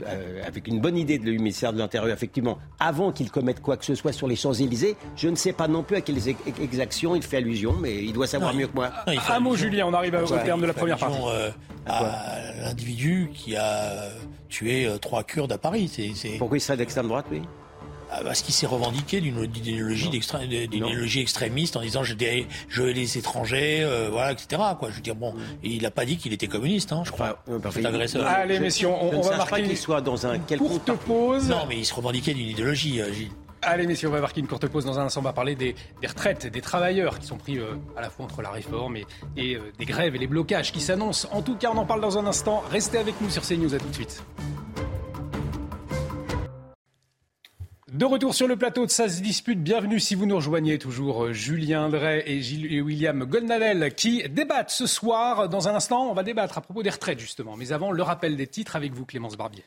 euh, 0.06 0.42
avec 0.46 0.66
une 0.66 0.80
bonne 0.80 0.96
idée 0.96 1.18
du 1.18 1.38
ministère 1.38 1.72
de 1.72 1.78
l'Intérieur, 1.78 2.14
effectivement, 2.14 2.58
avant 2.80 3.12
qu'il 3.12 3.30
commette 3.30 3.60
quoi 3.60 3.76
que 3.76 3.84
ce 3.84 3.94
soit 3.94 4.12
sur 4.12 4.26
les 4.26 4.36
Champs-Élysées, 4.36 4.96
je 5.16 5.28
ne 5.28 5.36
sais 5.36 5.52
pas 5.52 5.68
non 5.68 5.82
plus 5.82 5.96
à 5.96 6.00
quelles 6.00 6.28
exactions 6.28 7.14
il 7.14 7.22
fait 7.22 7.38
allusion, 7.38 7.74
mais 7.80 8.02
il 8.02 8.12
doit 8.12 8.26
savoir 8.26 8.54
mieux 8.54 8.66
que 8.66 8.74
moi. 8.74 8.90
un 9.06 9.40
mot, 9.40 9.56
Julien, 9.56 9.86
on 9.86 9.94
arrive 9.94 10.14
au 10.14 10.26
terme 10.38 10.60
de 10.60 10.66
la 10.66 10.74
première 10.74 10.98
partie. 10.98 11.18
Euh, 11.28 11.50
à 11.86 12.38
l'individu 12.62 13.30
qui 13.32 13.56
a 13.56 14.10
tué 14.48 14.88
trois 15.00 15.24
Kurdes 15.24 15.52
à 15.52 15.58
Paris. 15.58 15.90
Pourquoi 16.38 16.58
il 16.58 16.60
serait 16.60 16.76
d'extrême 16.76 17.08
droite, 17.08 17.26
oui 17.30 17.42
parce 18.22 18.42
qu'il 18.42 18.54
s'est 18.54 18.66
revendiqué 18.66 19.20
d'une 19.20 19.44
idéologie, 19.44 20.10
idéologie 20.10 21.20
extrémiste 21.20 21.76
en 21.76 21.80
disant 21.80 22.02
je, 22.02 22.14
je 22.68 22.82
les 22.82 23.18
étrangers, 23.18 23.82
euh, 23.82 24.08
voilà, 24.10 24.32
etc. 24.32 24.62
Quoi. 24.78 24.90
Je 24.90 24.96
veux 24.96 25.00
dire, 25.02 25.14
bon, 25.14 25.34
il 25.62 25.82
n'a 25.82 25.90
pas 25.90 26.04
dit 26.04 26.16
qu'il 26.16 26.32
était 26.32 26.46
communiste, 26.48 26.92
hein, 26.92 27.02
je 27.04 27.10
crois. 27.10 27.42
agresseur. 27.84 28.26
Allez, 28.26 28.58
messieurs, 28.60 28.88
on, 28.88 29.18
on 29.18 29.20
va 29.20 29.36
marquer 29.36 29.62
qu'il 29.62 29.76
soit 29.76 30.00
dans 30.00 30.26
un 30.26 30.38
courte 30.38 30.92
pause. 31.06 31.48
Non, 31.48 31.66
mais 31.68 31.78
il 31.78 31.84
se 31.84 31.94
revendiquait 31.94 32.34
d'une 32.34 32.48
idéologie, 32.48 33.00
euh, 33.00 33.12
Gilles. 33.12 33.30
Allez, 33.60 33.88
messieurs, 33.88 34.08
on 34.08 34.12
va 34.12 34.20
marquer 34.20 34.40
une 34.40 34.46
courte 34.46 34.66
pause. 34.68 34.84
Dans 34.84 35.00
un 35.00 35.06
instant, 35.06 35.20
on 35.20 35.24
va 35.24 35.32
parler 35.32 35.56
des, 35.56 35.74
retraites, 36.06 36.46
des 36.46 36.60
travailleurs 36.60 37.18
qui 37.18 37.26
sont 37.26 37.36
pris 37.36 37.58
euh, 37.58 37.74
à 37.96 38.00
la 38.00 38.08
fois 38.08 38.24
entre 38.24 38.40
la 38.40 38.50
réforme 38.50 38.96
et, 38.96 39.06
et 39.36 39.58
des 39.78 39.84
grèves 39.84 40.14
et 40.14 40.18
les 40.18 40.28
blocages 40.28 40.72
qui 40.72 40.80
s'annoncent. 40.80 41.28
En 41.32 41.42
tout 41.42 41.56
cas, 41.56 41.70
on 41.74 41.78
en 41.78 41.84
parle 41.84 42.00
dans 42.00 42.18
un 42.18 42.26
instant. 42.26 42.62
Restez 42.70 42.98
avec 42.98 43.20
nous 43.20 43.30
sur 43.30 43.42
CNews. 43.42 43.74
À 43.74 43.78
tout 43.78 43.88
de 43.88 43.94
suite. 43.94 44.22
De 47.92 48.04
retour 48.04 48.34
sur 48.34 48.46
le 48.46 48.56
plateau 48.56 48.84
de 48.84 48.90
Ça 48.90 49.06
dispute, 49.06 49.62
bienvenue 49.62 49.98
si 49.98 50.14
vous 50.14 50.26
nous 50.26 50.36
rejoignez 50.36 50.78
toujours 50.78 51.24
euh, 51.24 51.32
Julien 51.32 51.88
Drey 51.88 52.22
et 52.26 52.82
William 52.82 53.24
Goldnadel 53.24 53.94
qui 53.94 54.22
débattent 54.28 54.68
ce 54.68 54.86
soir. 54.86 55.48
Dans 55.48 55.68
un 55.68 55.74
instant, 55.74 56.10
on 56.10 56.12
va 56.12 56.22
débattre 56.22 56.58
à 56.58 56.60
propos 56.60 56.82
des 56.82 56.90
retraites 56.90 57.18
justement. 57.18 57.56
Mais 57.56 57.72
avant, 57.72 57.90
le 57.90 58.02
rappel 58.02 58.36
des 58.36 58.46
titres 58.46 58.76
avec 58.76 58.92
vous 58.92 59.06
Clémence 59.06 59.38
Barbier. 59.38 59.64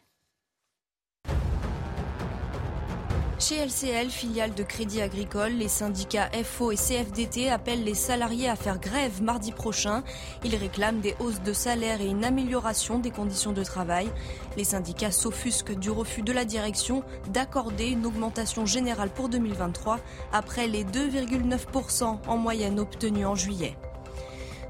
Chez 3.42 3.58
LCL, 3.66 4.12
filiale 4.12 4.54
de 4.54 4.62
Crédit 4.62 5.02
Agricole, 5.02 5.54
les 5.54 5.68
syndicats 5.68 6.30
FO 6.44 6.72
et 6.72 6.76
CFDT 6.76 7.50
appellent 7.50 7.84
les 7.84 7.96
salariés 7.96 8.48
à 8.48 8.56
faire 8.56 8.78
grève 8.78 9.24
mardi 9.24 9.52
prochain. 9.52 10.04
Ils 10.46 10.56
réclament 10.56 11.00
des 11.00 11.16
hausses 11.20 11.42
de 11.42 11.52
salaire 11.52 12.02
et 12.02 12.06
une 12.06 12.24
amélioration 12.24 13.00
des 13.00 13.10
conditions 13.10 13.52
de 13.52 13.64
travail. 13.64 14.12
Les 14.58 14.64
syndicats 14.64 15.10
s'offusquent 15.10 15.74
du 15.74 15.90
refus 15.90 16.22
de 16.22 16.32
la 16.32 16.46
direction 16.46 17.04
d'accorder 17.34 17.88
une 17.88 18.06
augmentation 18.06 18.68
générale 18.68 19.10
pour 19.10 19.28
2023 19.28 19.98
après 20.32 20.68
les 20.68 20.84
2,9% 20.84 22.20
en 22.28 22.38
moyenne 22.38 22.80
obtenus 22.80 23.26
en 23.26 23.34
juillet. 23.34 23.76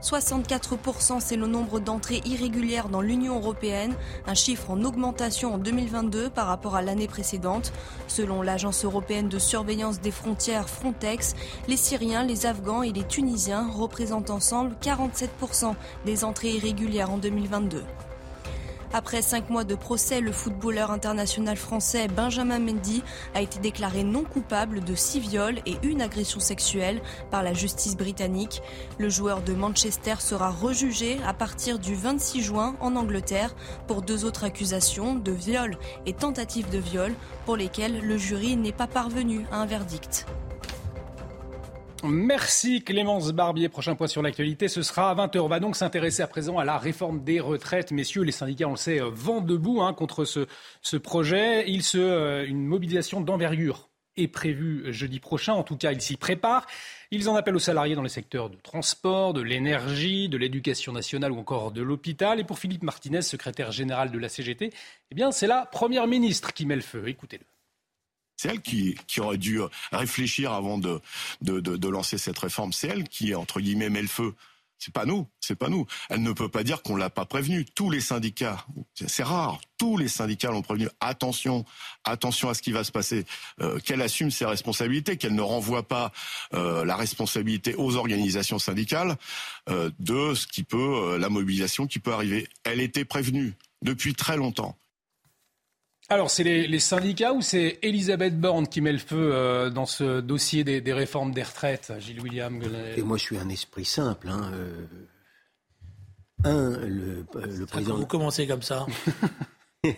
64%, 0.02 1.20
c'est 1.20 1.36
le 1.36 1.48
nombre 1.48 1.80
d'entrées 1.80 2.22
irrégulières 2.26 2.90
dans 2.90 3.02
l'Union 3.02 3.38
européenne, 3.38 3.96
un 4.26 4.34
chiffre 4.34 4.72
en 4.72 4.84
augmentation 4.84 5.54
en 5.54 5.58
2022 5.58 6.30
par 6.30 6.48
rapport 6.48 6.76
à 6.76 6.82
l'année 6.82 7.08
précédente. 7.08 7.72
Selon 8.08 8.42
l'Agence 8.42 8.84
européenne 8.84 9.30
de 9.30 9.40
surveillance 9.40 10.02
des 10.02 10.12
frontières 10.12 10.70
Frontex, 10.70 11.36
les 11.68 11.78
Syriens, 11.78 12.24
les 12.24 12.46
Afghans 12.46 12.84
et 12.84 12.92
les 12.92 13.04
Tunisiens 13.04 13.70
représentent 13.70 14.32
ensemble 14.32 14.76
47% 14.82 15.76
des 16.06 16.24
entrées 16.24 16.52
irrégulières 16.52 17.12
en 17.12 17.18
2022. 17.18 17.84
Après 18.93 19.21
cinq 19.21 19.49
mois 19.49 19.63
de 19.63 19.75
procès, 19.75 20.19
le 20.19 20.34
footballeur 20.34 20.91
international 20.91 21.56
français 21.56 22.10
Benjamin 22.10 22.60
Mendy 22.60 23.04
a 23.34 23.41
été 23.41 23.58
déclaré 23.60 24.04
non 24.04 24.25
coupable 24.25 24.84
de 24.84 24.95
six 24.95 25.21
viols 25.21 25.60
et 25.65 25.77
une 25.84 26.01
agression 26.01 26.41
sexuelle 26.41 27.01
par 27.30 27.41
la 27.41 27.54
justice 27.54 27.95
britannique. 27.95 28.62
Le 28.97 29.08
joueur 29.08 29.43
de 29.43 29.54
Manchester 29.54 30.15
sera 30.19 30.49
rejugé 30.49 31.19
à 31.25 31.34
partir 31.34 31.80
du 31.80 31.95
26 31.95 32.41
juin 32.41 32.75
en 32.82 32.97
Angleterre 32.97 33.56
pour 33.88 34.01
deux 34.01 34.25
autres 34.25 34.43
accusations 34.43 35.15
de 35.15 35.32
viol 35.32 35.77
et 36.06 36.13
tentative 36.13 36.69
de 36.69 36.80
viol 36.80 37.13
pour 37.45 37.56
lesquelles 37.56 38.01
le 38.01 38.17
jury 38.17 38.58
n'est 38.58 38.73
pas 38.73 38.88
parvenu 38.88 39.45
à 39.54 39.62
un 39.62 39.65
verdict. 39.65 40.25
Merci 42.04 42.82
Clémence 42.84 43.32
Barbier. 43.32 43.70
Prochain 43.70 43.96
point 43.96 44.08
sur 44.08 44.22
l'actualité, 44.22 44.68
ce 44.68 44.82
sera 44.82 45.12
à 45.12 45.16
20h. 45.16 45.40
On 45.40 45.48
va 45.48 45.60
donc 45.60 45.76
s'intéresser 45.76 46.24
à 46.24 46.28
présent 46.28 46.58
à 46.58 46.66
la 46.66 46.78
réforme 46.78 47.24
des 47.24 47.40
retraites. 47.40 47.92
Messieurs, 47.92 48.24
les 48.24 48.32
syndicats, 48.32 48.68
on 48.68 48.72
le 48.72 48.78
sait, 48.78 49.02
euh, 49.02 49.10
vent 49.14 49.42
debout 49.42 49.82
hein, 49.82 49.94
contre 49.94 50.26
ce, 50.26 50.98
projet. 50.98 51.70
Il 51.70 51.84
se, 51.84 51.98
euh, 52.00 52.46
une 52.48 52.66
mobilisation 52.66 53.22
d'envergure 53.22 53.90
est 54.18 54.28
prévue 54.28 54.92
jeudi 54.92 55.20
prochain. 55.20 55.54
En 55.54 55.64
tout 55.64 55.78
cas, 55.78 55.92
ils 55.92 56.02
s'y 56.02 56.18
préparent. 56.18 56.66
Ils 57.12 57.30
en 57.30 57.36
appellent 57.36 57.56
aux 57.56 57.60
salariés 57.60 57.96
dans 57.96 58.04
les 58.04 58.10
secteurs 58.10 58.50
de 58.50 58.58
transport, 58.58 59.34
de 59.34 59.42
l'énergie, 59.42 60.28
de 60.28 60.38
l'éducation 60.38 60.94
nationale 60.94 61.32
ou 61.32 61.40
encore 61.40 61.72
de 61.72 61.82
l'hôpital. 61.82 62.40
Et 62.40 62.44
pour 62.44 62.58
Philippe 62.58 62.84
Martinez, 62.84 63.22
secrétaire 63.22 63.72
général 63.72 64.12
de 64.12 64.18
la 64.18 64.28
CGT, 64.28 64.72
eh 65.12 65.16
bien, 65.16 65.32
c'est 65.32 65.48
la 65.48 65.66
première 65.66 66.08
ministre 66.08 66.54
qui 66.54 66.66
met 66.66 66.76
le 66.76 66.82
feu. 66.82 67.08
Écoutez-le. 67.08 67.46
C'est 68.41 68.49
elle 68.49 68.62
qui, 68.62 68.95
aurait 69.19 69.38
dû 69.38 69.60
réfléchir 69.91 70.51
avant 70.51 70.80
de, 70.80 70.99
lancer 71.88 72.17
cette 72.17 72.39
réforme. 72.39 72.73
C'est 72.73 72.88
elle 72.88 73.08
qui, 73.08 73.36
entre 73.36 73.62
guillemets, 73.62 73.91
met 73.91 74.01
le 74.01 74.08
feu. 74.08 74.34
C'est 74.80 74.91
pas 74.91 75.06
nous, 75.06 75.27
c'est 75.39 75.56
pas 75.56 75.69
nous. 75.69 75.86
Elle 76.10 76.23
ne 76.23 76.32
peut 76.32 76.49
pas 76.49 76.63
dire 76.63 76.82
qu'on 76.82 76.95
l'a 76.95 77.12
pas 77.12 77.25
prévenu. 77.25 77.65
Tous 77.65 77.91
les 77.91 78.01
syndicats, 78.01 78.65
c'est 78.95 79.21
rare, 79.21 79.62
tous 79.77 79.95
les 79.95 80.08
syndicats 80.08 80.49
l'ont 80.49 80.63
prévenu. 80.63 80.88
Attention, 81.01 81.65
attention 82.04 82.49
à 82.49 82.56
ce 82.56 82.63
qui 82.63 82.71
va 82.71 82.84
se 82.84 82.91
passer. 82.91 83.27
Euh, 83.62 83.77
qu'elle 83.77 84.01
assume 84.01 84.32
ses 84.32 84.45
responsabilités, 84.45 85.17
qu'elle 85.17 85.36
ne 85.36 85.41
renvoie 85.43 85.88
pas 85.88 86.12
euh, 86.56 86.84
la 86.84 86.95
responsabilité 86.95 87.75
aux 87.75 87.95
organisations 87.95 88.58
syndicales 88.58 89.17
euh, 89.69 89.91
de 89.99 90.34
ce 90.34 90.47
qui 90.47 90.63
peut, 90.63 91.15
la 91.19 91.30
mobilisation 91.30 91.86
qui 91.86 91.99
peut 91.99 92.13
arriver. 92.13 92.47
Elle 92.63 92.82
était 92.82 93.06
prévenue 93.06 93.54
depuis 93.84 94.15
très 94.15 94.36
longtemps. 94.36 94.81
Alors, 96.12 96.30
c'est 96.30 96.43
les, 96.43 96.80
syndicats 96.80 97.32
ou 97.32 97.41
c'est 97.41 97.80
Elisabeth 97.84 98.38
Borne 98.38 98.67
qui 98.67 98.82
met 98.82 98.91
le 98.91 98.97
feu 98.97 99.32
euh, 99.34 99.69
dans 99.69 99.86
ce 99.86 100.19
dossier 100.19 100.65
des, 100.65 100.91
réformes 100.91 101.34
des 101.34 101.41
retraites, 101.41 101.93
Gilles 102.00 102.19
William 102.19 102.62
Et 102.97 103.02
moi, 103.02 103.15
je 103.15 103.24
suis 103.24 103.38
un 103.38 103.47
esprit 103.47 103.86
simple. 103.86 104.28
Hein, 104.28 104.52
euh. 104.54 104.86
Un, 106.43 106.86
le, 106.86 107.26
euh, 107.38 107.65
président. 107.65 107.95
Vous 107.95 108.06
commencez 108.06 108.45
comme 108.45 108.62
ça. 108.62 108.86
Mais 109.86 109.95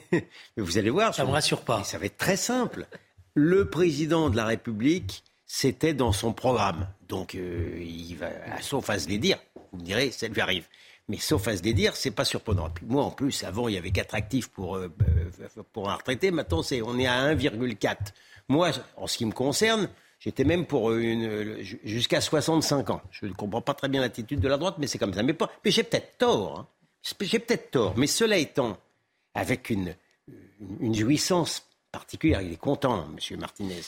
vous 0.57 0.77
allez 0.77 0.91
voir. 0.91 1.15
Ça 1.15 1.23
ne 1.23 1.29
me 1.29 1.33
rassure 1.33 1.61
pas. 1.61 1.83
Ça 1.83 1.97
va 1.97 2.05
être 2.05 2.17
très 2.17 2.37
simple. 2.37 2.85
Le 3.33 3.67
président 3.67 4.29
de 4.29 4.35
la 4.35 4.45
République, 4.45 5.23
c'était 5.47 5.95
dans 5.95 6.11
son 6.11 6.31
programme. 6.31 6.89
Donc, 7.07 7.33
il 7.33 8.13
va, 8.17 8.29
sauf 8.61 8.87
à 8.91 8.99
se 8.99 9.09
les 9.09 9.17
dire, 9.17 9.39
vous 9.71 9.79
me 9.79 9.83
direz, 9.83 10.11
ça 10.11 10.27
lui 10.27 10.41
arrive. 10.41 10.67
Mais 11.09 11.17
sauf 11.17 11.47
à 11.47 11.57
se 11.57 11.61
dédire, 11.61 11.95
c'est 11.95 12.11
pas 12.11 12.25
surprenant. 12.25 12.69
moi, 12.83 13.03
en 13.03 13.11
plus, 13.11 13.43
avant, 13.43 13.67
il 13.67 13.75
y 13.75 13.77
avait 13.77 13.91
4 13.91 14.15
actifs 14.15 14.47
pour, 14.47 14.77
euh, 14.77 14.87
euh, 15.07 15.63
pour 15.73 15.89
un 15.89 15.95
retraité. 15.95 16.31
Maintenant, 16.31 16.63
c'est, 16.63 16.81
on 16.81 16.97
est 16.97 17.07
à 17.07 17.33
1,4. 17.33 17.97
Moi, 18.47 18.71
en 18.95 19.07
ce 19.07 19.17
qui 19.17 19.25
me 19.25 19.33
concerne, 19.33 19.89
j'étais 20.19 20.45
même 20.45 20.65
pour 20.65 20.93
une, 20.93 21.61
jusqu'à 21.83 22.21
65 22.21 22.89
ans. 22.89 23.01
Je 23.11 23.25
ne 23.25 23.33
comprends 23.33 23.61
pas 23.61 23.73
très 23.73 23.89
bien 23.89 23.99
l'attitude 23.99 24.39
de 24.39 24.47
la 24.47 24.57
droite, 24.57 24.75
mais 24.77 24.87
c'est 24.87 24.97
comme 24.97 25.13
ça. 25.13 25.23
Mais 25.23 25.35
j'ai 25.65 25.83
peut-être 25.83 26.17
tort. 26.17 26.59
Hein. 26.59 26.67
J'ai 27.19 27.39
peut-être 27.39 27.71
tort. 27.71 27.93
Mais 27.97 28.07
cela 28.07 28.37
étant, 28.37 28.77
avec 29.33 29.69
une, 29.69 29.95
une 30.79 30.95
jouissance 30.95 31.67
particulière, 31.91 32.41
il 32.41 32.53
est 32.53 32.57
content, 32.57 33.05
M. 33.05 33.39
Martinez. 33.39 33.81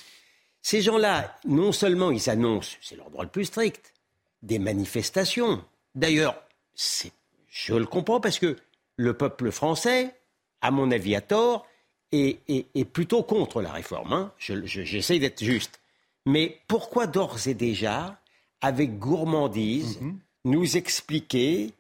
Ces 0.62 0.82
gens-là, 0.82 1.38
non 1.45 1.71
seulement 1.71 2.12
ils 2.12 2.30
annoncent, 2.30 2.78
c'est 2.82 2.95
leur 2.95 3.10
droit 3.10 3.23
le 3.23 3.30
plus 3.30 3.45
strict, 3.45 3.93
des 4.41 4.60
manifestations. 4.60 5.63
D'ailleurs, 5.93 6.36
je 6.75 7.73
le 7.73 7.85
comprends 7.85 8.19
parce 8.19 8.39
que 8.39 8.57
le 8.97 9.15
peuple 9.15 9.51
français, 9.51 10.13
à 10.61 10.71
mon 10.71 10.91
avis 10.91 11.15
à 11.15 11.21
tort, 11.21 11.65
est, 12.11 12.85
plutôt 12.93 13.23
contre 13.23 13.61
la 13.61 13.71
réforme. 13.71 14.13
Hein. 14.13 14.31
J'essaie 14.38 15.19
d'être 15.19 15.43
juste. 15.43 15.79
Mais 16.25 16.59
pourquoi 16.67 17.07
d'ores 17.07 17.47
et 17.47 17.53
déjà, 17.53 18.19
avec 18.61 18.97
gourmandise, 18.97 19.99
mhm. 20.01 20.19
nous 20.45 20.77
expliquer 20.77 21.73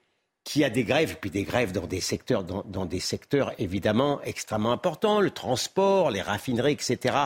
qu'il 0.43 0.61
y 0.61 0.65
a 0.65 0.69
des 0.69 0.83
grèves, 0.83 1.13
et 1.13 1.15
puis 1.15 1.31
des 1.31 1.43
grèves 1.43 1.71
dans 1.71 1.87
des 1.87 2.01
secteurs, 2.01 2.43
dans, 2.43 2.85
des 2.85 2.99
secteurs 2.99 3.53
évidemment 3.57 4.21
extrêmement 4.21 4.71
importants, 4.71 5.19
le 5.19 5.31
transport, 5.31 6.11
les 6.11 6.21
raffineries, 6.21 6.73
etc. 6.73 7.17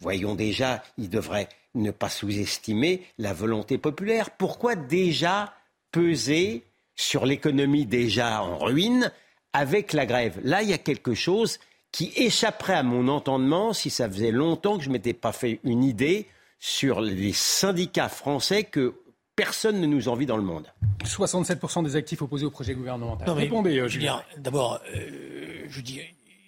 Voyons 0.00 0.34
déjà, 0.34 0.82
il 0.98 1.08
devrait 1.08 1.48
ne 1.76 1.92
pas 1.92 2.08
sous-estimer 2.08 3.02
la 3.18 3.32
volonté 3.32 3.78
populaire. 3.78 4.30
Pourquoi 4.30 4.74
déjà 4.74 5.54
peser 5.92 6.64
sur 6.96 7.26
l'économie 7.26 7.86
déjà 7.86 8.42
en 8.42 8.58
ruine 8.58 9.10
avec 9.52 9.92
la 9.92 10.06
grève. 10.06 10.40
Là, 10.42 10.62
il 10.62 10.70
y 10.70 10.72
a 10.72 10.78
quelque 10.78 11.14
chose 11.14 11.58
qui 11.92 12.12
échapperait 12.16 12.74
à 12.74 12.82
mon 12.82 13.08
entendement 13.08 13.72
si 13.72 13.88
ça 13.88 14.08
faisait 14.08 14.32
longtemps 14.32 14.78
que 14.78 14.84
je 14.84 14.88
ne 14.88 14.94
m'étais 14.94 15.12
pas 15.12 15.32
fait 15.32 15.60
une 15.62 15.84
idée 15.84 16.26
sur 16.58 17.00
les 17.00 17.32
syndicats 17.32 18.08
français 18.08 18.64
que 18.64 18.94
personne 19.36 19.80
ne 19.80 19.86
nous 19.86 20.08
envie 20.08 20.26
dans 20.26 20.36
le 20.36 20.42
monde. 20.42 20.66
67% 21.04 21.84
des 21.84 21.96
actifs 21.96 22.22
opposés 22.22 22.46
au 22.46 22.50
projet 22.50 22.74
gouvernemental. 22.74 23.30
Répondez, 23.30 23.78
euh, 23.78 23.88
Julien. 23.88 24.22
D'abord, 24.38 24.80
euh, 24.94 25.64
je 25.68 25.80
dis, 25.80 26.00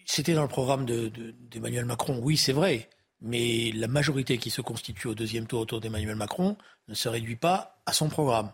c'était 0.04 0.34
dans 0.34 0.42
le 0.42 0.48
programme 0.48 0.86
d'Emmanuel 0.86 1.84
Macron, 1.84 2.18
oui, 2.22 2.36
c'est 2.36 2.52
vrai. 2.52 2.88
Mais 3.20 3.72
la 3.74 3.88
majorité 3.88 4.38
qui 4.38 4.50
se 4.50 4.60
constitue 4.60 5.08
au 5.08 5.14
deuxième 5.14 5.46
tour 5.46 5.60
autour 5.60 5.80
d'Emmanuel 5.80 6.16
Macron 6.16 6.56
ne 6.88 6.94
se 6.94 7.08
réduit 7.08 7.36
pas 7.36 7.80
à 7.86 7.92
son 7.92 8.08
programme. 8.08 8.52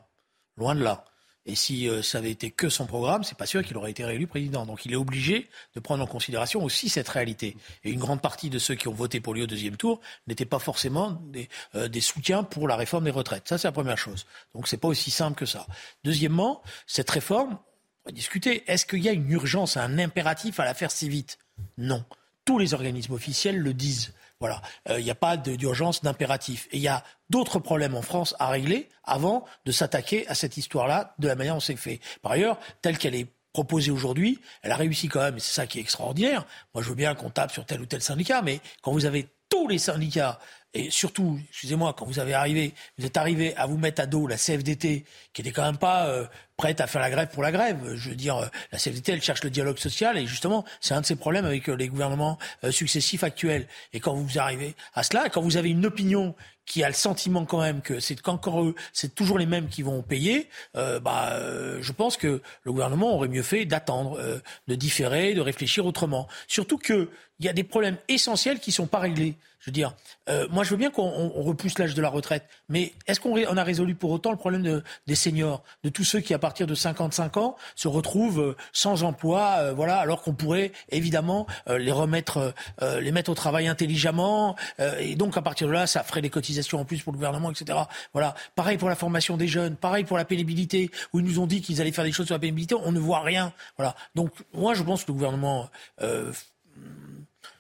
Loin 0.57 0.75
de 0.75 0.83
là. 0.83 1.05
Et 1.45 1.55
si 1.57 1.89
euh, 1.89 2.03
ça 2.03 2.19
avait 2.19 2.31
été 2.31 2.51
que 2.51 2.69
son 2.69 2.87
programme, 2.87 3.25
c'est 3.25 3.37
pas 3.37 3.47
sûr 3.47 3.65
qu'il 3.65 3.77
aurait 3.77 3.91
été 3.91 4.05
réélu 4.05 4.27
président. 4.27 4.65
Donc 4.65 4.87
il 4.87 4.93
est 4.93 4.97
obligé 4.97 5.49
de 5.75 5.81
prendre 5.81 6.03
en 6.03 6.07
considération 6.07 6.63
aussi 6.63 6.89
cette 6.89 7.09
réalité. 7.09 7.57
Et 7.85 7.91
une 7.91 7.99
grande 7.99 8.21
partie 8.21 8.49
de 8.49 8.59
ceux 8.59 8.75
qui 8.75 8.89
ont 8.89 8.93
voté 8.93 9.21
pour 9.21 9.35
lui 9.35 9.43
au 9.43 9.47
deuxième 9.47 9.77
tour 9.77 10.01
n'étaient 10.29 10.45
pas 10.45 10.61
forcément 10.61 11.13
des, 11.33 11.49
euh, 11.75 11.89
soutiens 12.01 12.45
pour 12.45 12.69
la 12.69 12.77
réforme 12.77 13.05
des 13.05 13.11
retraites. 13.11 13.49
Ça, 13.49 13.59
c'est 13.59 13.69
la 13.69 13.73
première 13.73 13.99
chose. 13.99 14.27
Donc 14.55 14.69
c'est 14.69 14.77
pas 14.77 14.89
aussi 14.89 15.11
simple 15.11 15.37
que 15.37 15.47
ça. 15.47 15.67
Deuxièmement, 16.05 16.63
cette 16.87 17.11
réforme, 17.11 17.59
on 18.05 18.11
va 18.11 18.13
discuter. 18.13 18.63
Est-ce 18.71 18.87
qu'il 18.87 19.01
y 19.01 19.09
a 19.09 19.13
une 19.13 19.31
urgence, 19.31 19.77
un 19.77 19.99
impératif 19.99 20.61
à 20.61 20.65
la 20.65 20.75
faire 20.75 20.91
si 20.91 21.09
vite? 21.09 21.39
Non. 21.77 22.05
Tous 22.45 22.59
les 22.59 22.75
organismes 22.75 23.15
officiels 23.15 23.59
le 23.59 23.75
disent. 23.75 24.13
Voilà, 24.43 24.61
il 24.87 24.93
euh, 24.93 25.01
n'y 25.01 25.11
a 25.11 25.15
pas 25.15 25.37
d'urgence, 25.37 26.03
d'impératif. 26.03 26.67
Et 26.73 26.79
il 26.79 26.83
y 26.83 26.89
a 26.89 27.05
d'autres 27.31 27.61
problèmes 27.61 27.95
en 27.95 28.03
France 28.03 28.35
à 28.41 28.49
régler 28.49 28.89
avant 29.05 29.45
de 29.67 29.71
s'attaquer 29.71 30.27
à 30.27 30.35
cette 30.35 30.57
histoire-là 30.57 31.15
de 31.21 31.29
la 31.29 31.37
manière 31.37 31.55
dont 31.55 31.61
c'est 31.61 31.77
fait. 31.77 32.01
Par 32.23 32.33
ailleurs, 32.33 32.59
telle 32.81 32.99
qu'elle 32.99 33.15
est 33.15 33.29
proposée 33.53 33.93
aujourd'hui, 33.93 34.41
elle 34.63 34.73
a 34.73 34.77
réussi 34.77 35.07
quand 35.07 35.21
même, 35.21 35.37
et 35.37 35.41
c'est 35.41 35.53
ça 35.53 35.69
qui 35.69 35.79
est 35.79 35.81
extraordinaire. 35.81 36.45
Moi, 36.75 36.83
je 36.83 36.89
veux 36.89 36.97
bien 36.97 37.15
qu'on 37.15 37.31
tape 37.31 37.53
sur 37.53 37.65
tel 37.65 37.83
ou 37.83 37.87
tel 37.87 38.03
syndicat, 38.03 38.43
mais 38.43 38.59
quand 38.83 38.91
vous 38.91 39.05
avez 39.05 39.29
tous 39.49 39.69
les 39.69 39.79
syndicats, 39.79 40.41
et 40.75 40.91
surtout, 40.91 41.39
excusez-moi, 41.51 41.95
quand 41.97 42.07
vous 42.07 42.19
avez 42.19 42.35
arrivé, 42.35 42.75
vous 42.99 43.07
êtes 43.07 43.17
arrivé 43.17 43.55
à 43.57 43.67
vous 43.67 43.77
mettre 43.77 44.01
à 44.03 44.07
dos 44.07 44.27
la 44.27 44.37
CFDT, 44.37 45.05
qui 45.33 45.43
n'était 45.43 45.53
quand 45.53 45.65
même 45.65 45.77
pas 45.77 46.07
euh, 46.07 46.25
prête 46.57 46.81
à 46.81 46.87
faire 46.87 47.01
la 47.01 47.11
grève 47.11 47.29
pour 47.29 47.43
la 47.43 47.53
grève. 47.53 47.95
Je 47.95 48.11
veux 48.11 48.17
dire, 48.17 48.51
la 48.71 48.79
CFDT, 48.79 49.13
elle 49.13 49.23
cherche 49.23 49.45
le 49.45 49.51
dialogue 49.51 49.79
social 49.79 50.17
et 50.17 50.27
justement, 50.27 50.65
c'est 50.81 50.95
un 50.95 51.01
de 51.01 51.07
ses 51.07 51.17
problèmes 51.17 51.45
avec 51.45 51.67
les 51.67 51.89
gouvernements 51.89 52.39
successifs 52.71 53.25
actuels. 53.25 53.67
Et 53.93 54.01
quand 54.01 54.15
vous 54.15 54.39
arrivez 54.39 54.75
à 54.95 55.03
cela, 55.03 55.29
quand 55.29 55.43
vous 55.43 55.57
avez 55.57 55.71
une 55.71 55.85
opinion 55.87 56.35
qui 56.67 56.85
a 56.85 56.89
le 56.89 56.95
sentiment 56.95 57.45
quand 57.45 57.61
même 57.61 57.81
que 57.81 58.01
c'est 58.01 58.21
qu'encore 58.21 58.63
eux, 58.63 58.75
c'est 58.93 59.15
toujours 59.15 59.39
les 59.39 59.47
mêmes 59.47 59.69
qui 59.69 59.83
vont 59.83 60.03
payer, 60.03 60.49
euh, 60.77 61.01
bah, 61.01 61.33
euh, 61.33 61.79
je 61.81 61.93
pense 61.93 62.17
que 62.17 62.41
le 62.63 62.73
gouvernement 62.73 63.15
aurait 63.15 63.29
mieux 63.29 63.43
fait 63.43 63.65
d'attendre, 63.65 64.19
euh, 64.19 64.39
de 64.69 64.75
différer, 64.75 65.35
de 65.35 65.41
réfléchir 65.41 65.87
autrement. 65.87 66.29
Surtout 66.47 66.79
qu'il 66.79 67.09
y 67.41 67.49
a 67.49 67.53
des 67.53 67.65
problèmes 67.65 67.97
essentiels 68.09 68.61
qui 68.61 68.73
sont 68.73 68.87
pas 68.87 69.01
réglés. 69.01 69.35
Je 69.63 69.71
veux 69.71 69.73
dire, 69.73 69.95
euh, 70.29 70.49
moi 70.51 70.65
je 70.65 70.71
veux 70.71 70.77
bien 70.77 70.91
qu'on 70.91 71.29
repousse 71.29 71.79
l'âge 71.79 71.95
de 71.95 72.03
la 72.03 72.09
retraite, 72.09 72.49
mais 72.69 72.95
est-ce 73.07 73.21
qu'on 73.21 73.37
a 73.37 73.63
résolu 73.63 73.95
pour 73.95 74.11
autant 74.11 74.33
le 74.33 74.37
problème 74.37 74.65
de, 74.65 74.83
des 75.07 75.15
seniors, 75.15 75.63
de 75.85 75.89
tous 75.89 76.03
ceux 76.03 76.19
qui 76.19 76.35
à 76.35 76.41
partir 76.41 76.67
de 76.67 76.75
55 76.75 77.37
ans 77.37 77.57
se 77.77 77.87
retrouvent 77.87 78.41
euh, 78.41 78.57
sans 78.73 79.05
emploi, 79.05 79.59
euh, 79.59 79.73
voilà, 79.73 79.99
alors 79.99 80.23
qu'on 80.23 80.35
pourrait 80.35 80.73
évidemment 80.89 81.47
les 81.69 81.93
remettre, 81.93 82.55
les 82.81 83.13
mettre 83.13 83.31
au 83.31 83.35
travail 83.35 83.69
intelligemment, 83.69 84.57
et 84.99 85.15
donc 85.15 85.37
à 85.37 85.43
partir 85.43 85.69
de 85.69 85.73
là, 85.73 85.87
ça 85.87 86.03
ferait 86.03 86.23
des 86.23 86.31
cotisations 86.31 86.81
en 86.81 86.85
plus 86.85 87.03
pour 87.03 87.13
le 87.13 87.19
gouvernement, 87.19 87.51
etc. 87.51 87.79
Voilà, 88.13 88.35
pareil 88.57 88.79
pour 88.79 88.89
la 88.89 88.97
formation 88.97 89.37
des 89.37 89.47
jeunes, 89.47 89.77
pareil 89.77 90.05
pour 90.05 90.17
la 90.17 90.25
pénibilité, 90.25 90.91
où 91.13 91.21
ils 91.21 91.25
nous 91.25 91.39
ont 91.39 91.47
dit 91.47 91.61
qu'ils 91.61 91.81
allaient 91.81 91.93
faire 91.93 92.05
des 92.05 92.13
choses 92.13 92.27
sur 92.27 92.35
la 92.35 92.41
pénibilité, 92.41 92.75
on 92.75 92.91
ne 92.91 92.99
voit 92.99 93.21
rien, 93.21 93.53
voilà. 93.77 93.95
Donc 94.15 94.33
moi 94.53 94.75
je 94.75 94.83
pense 94.83 95.05
que 95.05 95.13
le 95.13 95.15
gouvernement 95.15 95.71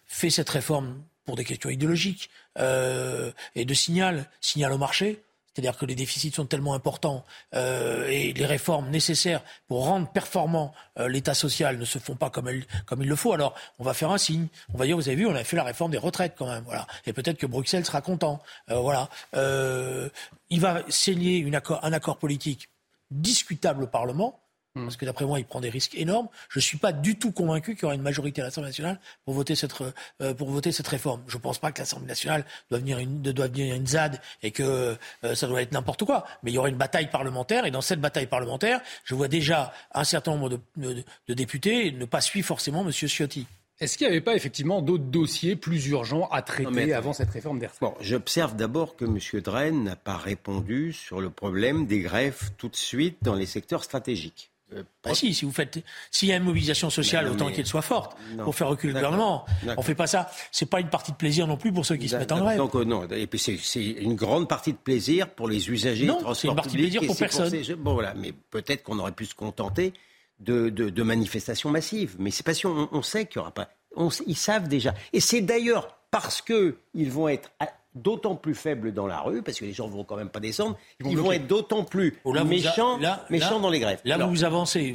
fait 0.06 0.30
cette 0.30 0.50
réforme 0.50 0.96
pour 1.24 1.36
des 1.36 1.44
questions 1.44 1.70
idéologiques 1.70 2.30
euh, 2.58 3.30
et 3.54 3.64
de 3.64 3.74
signal, 3.74 4.28
signal 4.40 4.72
au 4.72 4.78
marché. 4.78 5.22
C'est-à-dire 5.52 5.76
que 5.76 5.84
les 5.84 5.94
déficits 5.94 6.32
sont 6.32 6.46
tellement 6.46 6.72
importants 6.72 7.24
euh, 7.54 8.08
et 8.08 8.32
les 8.32 8.46
réformes 8.46 8.88
nécessaires 8.88 9.42
pour 9.68 9.84
rendre 9.84 10.10
performant 10.10 10.72
euh, 10.98 11.08
l'État 11.08 11.34
social 11.34 11.76
ne 11.76 11.84
se 11.84 11.98
font 11.98 12.14
pas 12.14 12.30
comme, 12.30 12.48
comme 12.86 13.02
il 13.02 13.08
le 13.08 13.16
faut. 13.16 13.34
Alors, 13.34 13.54
on 13.78 13.84
va 13.84 13.92
faire 13.92 14.10
un 14.10 14.18
signe. 14.18 14.46
On 14.72 14.78
va 14.78 14.86
dire, 14.86 14.96
vous 14.96 15.08
avez 15.08 15.16
vu, 15.16 15.26
on 15.26 15.34
a 15.34 15.44
fait 15.44 15.56
la 15.56 15.64
réforme 15.64 15.90
des 15.90 15.98
retraites 15.98 16.34
quand 16.38 16.46
même. 16.46 16.64
Voilà. 16.64 16.86
Et 17.04 17.12
peut-être 17.12 17.36
que 17.36 17.46
Bruxelles 17.46 17.84
sera 17.84 18.00
content. 18.00 18.42
Euh, 18.70 18.76
voilà. 18.76 19.10
Euh, 19.34 20.08
il 20.48 20.60
va 20.60 20.82
signer 20.88 21.46
un 21.82 21.92
accord 21.92 22.18
politique 22.18 22.70
discutable 23.10 23.84
au 23.84 23.86
Parlement. 23.86 24.41
Parce 24.74 24.96
que 24.96 25.04
d'après 25.04 25.26
moi, 25.26 25.38
il 25.38 25.44
prend 25.44 25.60
des 25.60 25.68
risques 25.68 25.94
énormes. 25.94 26.28
Je 26.48 26.58
ne 26.58 26.62
suis 26.62 26.78
pas 26.78 26.92
du 26.92 27.18
tout 27.18 27.30
convaincu 27.30 27.74
qu'il 27.74 27.82
y 27.82 27.84
aura 27.84 27.94
une 27.94 28.02
majorité 28.02 28.40
à 28.40 28.44
l'Assemblée 28.44 28.70
nationale 28.70 28.98
pour 29.24 29.34
voter 29.34 29.54
cette, 29.54 29.74
euh, 30.22 30.32
pour 30.32 30.48
voter 30.50 30.72
cette 30.72 30.88
réforme. 30.88 31.22
Je 31.26 31.36
ne 31.36 31.42
pense 31.42 31.58
pas 31.58 31.72
que 31.72 31.78
l'Assemblée 31.78 32.06
nationale 32.06 32.46
doit 32.70 32.78
venir 32.78 32.98
une, 32.98 33.20
doit 33.20 33.48
devenir 33.48 33.74
une 33.74 33.86
ZAD 33.86 34.20
et 34.42 34.50
que 34.50 34.96
euh, 35.24 35.34
ça 35.34 35.46
doit 35.46 35.60
être 35.60 35.72
n'importe 35.72 36.04
quoi. 36.04 36.24
Mais 36.42 36.50
il 36.50 36.54
y 36.54 36.58
aura 36.58 36.70
une 36.70 36.76
bataille 36.76 37.10
parlementaire 37.10 37.66
et 37.66 37.70
dans 37.70 37.82
cette 37.82 38.00
bataille 38.00 38.28
parlementaire, 38.28 38.80
je 39.04 39.14
vois 39.14 39.28
déjà 39.28 39.74
un 39.92 40.04
certain 40.04 40.32
nombre 40.32 40.48
de, 40.48 40.60
de, 40.76 41.04
de 41.28 41.34
députés 41.34 41.92
ne 41.92 42.06
pas 42.06 42.22
suivre 42.22 42.46
forcément 42.46 42.82
M. 42.82 42.92
Ciotti. 42.92 43.46
Est-ce 43.80 43.98
qu'il 43.98 44.06
n'y 44.06 44.12
avait 44.12 44.20
pas 44.20 44.36
effectivement 44.36 44.80
d'autres 44.80 45.04
dossiers 45.04 45.56
plus 45.56 45.88
urgents 45.88 46.28
à 46.30 46.40
traiter 46.42 46.94
avant 46.94 47.12
cette 47.12 47.30
réforme 47.30 47.58
des 47.58 47.66
retraites? 47.66 47.90
J'observe 48.00 48.54
d'abord 48.54 48.94
que 48.94 49.04
M. 49.04 49.18
Drain 49.40 49.72
n'a 49.72 49.96
pas 49.96 50.16
répondu 50.16 50.92
sur 50.92 51.20
le 51.20 51.30
problème 51.30 51.86
des 51.86 51.98
greffes 51.98 52.52
tout 52.58 52.68
de 52.68 52.76
suite 52.76 53.18
dans 53.22 53.34
les 53.34 53.46
secteurs 53.46 53.82
stratégiques. 53.82 54.51
Euh, 54.74 54.82
bah 55.04 55.14
si, 55.14 55.34
si 55.34 55.44
vous 55.44 55.52
faites, 55.52 55.82
s'il 56.10 56.28
y 56.28 56.32
a 56.32 56.36
une 56.36 56.44
mobilisation 56.44 56.90
sociale, 56.90 57.28
autant 57.28 57.50
qu'elle 57.50 57.66
soit 57.66 57.82
forte 57.82 58.16
pour 58.42 58.54
faire 58.54 58.68
reculer 58.68 58.92
le 58.92 58.98
gouvernement. 58.98 59.44
On 59.76 59.82
fait 59.82 59.94
pas 59.94 60.06
ça. 60.06 60.30
C'est 60.50 60.66
pas 60.66 60.80
une 60.80 60.88
partie 60.88 61.12
de 61.12 61.16
plaisir 61.16 61.46
non 61.46 61.56
plus 61.56 61.72
pour 61.72 61.84
ceux 61.86 61.96
qui 61.96 62.08
se 62.08 62.16
mettent 62.16 62.32
en 62.32 62.40
grève. 62.40 62.56
Donc 62.58 62.74
euh, 62.74 62.84
non. 62.84 63.06
Et 63.10 63.26
puis 63.26 63.38
c'est 63.38 63.80
une 63.80 64.14
grande 64.14 64.48
partie 64.48 64.72
de 64.72 64.78
plaisir 64.78 65.28
pour 65.28 65.48
les 65.48 65.70
usagers. 65.70 66.06
Non, 66.06 66.34
c'est 66.34 66.48
une 66.48 66.56
partie 66.56 66.76
de 66.76 66.82
plaisir 66.82 67.02
pour 67.06 67.16
personne. 67.16 67.52
Bon 67.78 67.94
voilà, 67.94 68.14
mais 68.14 68.32
peut-être 68.32 68.82
qu'on 68.82 68.98
aurait 68.98 69.12
pu 69.12 69.26
se 69.26 69.34
contenter 69.34 69.92
de, 70.40 70.68
de, 70.70 70.90
de 70.90 71.02
manifestations 71.02 71.70
massives. 71.70 72.16
Mais 72.18 72.30
c'est 72.30 72.44
pas 72.44 72.54
si 72.54 72.66
on, 72.66 72.88
on 72.92 73.02
sait 73.02 73.26
qu'il 73.26 73.36
y 73.36 73.38
aura 73.40 73.52
pas. 73.52 73.68
On, 73.96 74.08
ils 74.26 74.36
savent 74.36 74.68
déjà. 74.68 74.94
Et 75.12 75.20
c'est 75.20 75.40
d'ailleurs 75.40 75.98
parce 76.10 76.42
que 76.42 76.76
ils 76.94 77.10
vont 77.10 77.28
être 77.28 77.50
d'autant 77.94 78.36
plus 78.36 78.54
faibles 78.54 78.92
dans 78.92 79.06
la 79.06 79.20
rue, 79.20 79.42
parce 79.42 79.58
que 79.58 79.64
les 79.64 79.72
gens 79.72 79.86
ne 79.86 79.92
vont 79.92 80.04
quand 80.04 80.16
même 80.16 80.30
pas 80.30 80.40
descendre, 80.40 80.78
ils 81.04 81.16
vont, 81.16 81.32
être 81.32 81.46
d'autant 81.46 81.84
plus 81.84 82.18
oh, 82.24 82.32
méchants, 82.44 82.98
méchants 83.28 83.60
dans 83.60 83.70
les 83.70 83.80
grèves. 83.80 84.00
Là, 84.04 84.18
vous 84.18 84.44
avancez, 84.44 84.92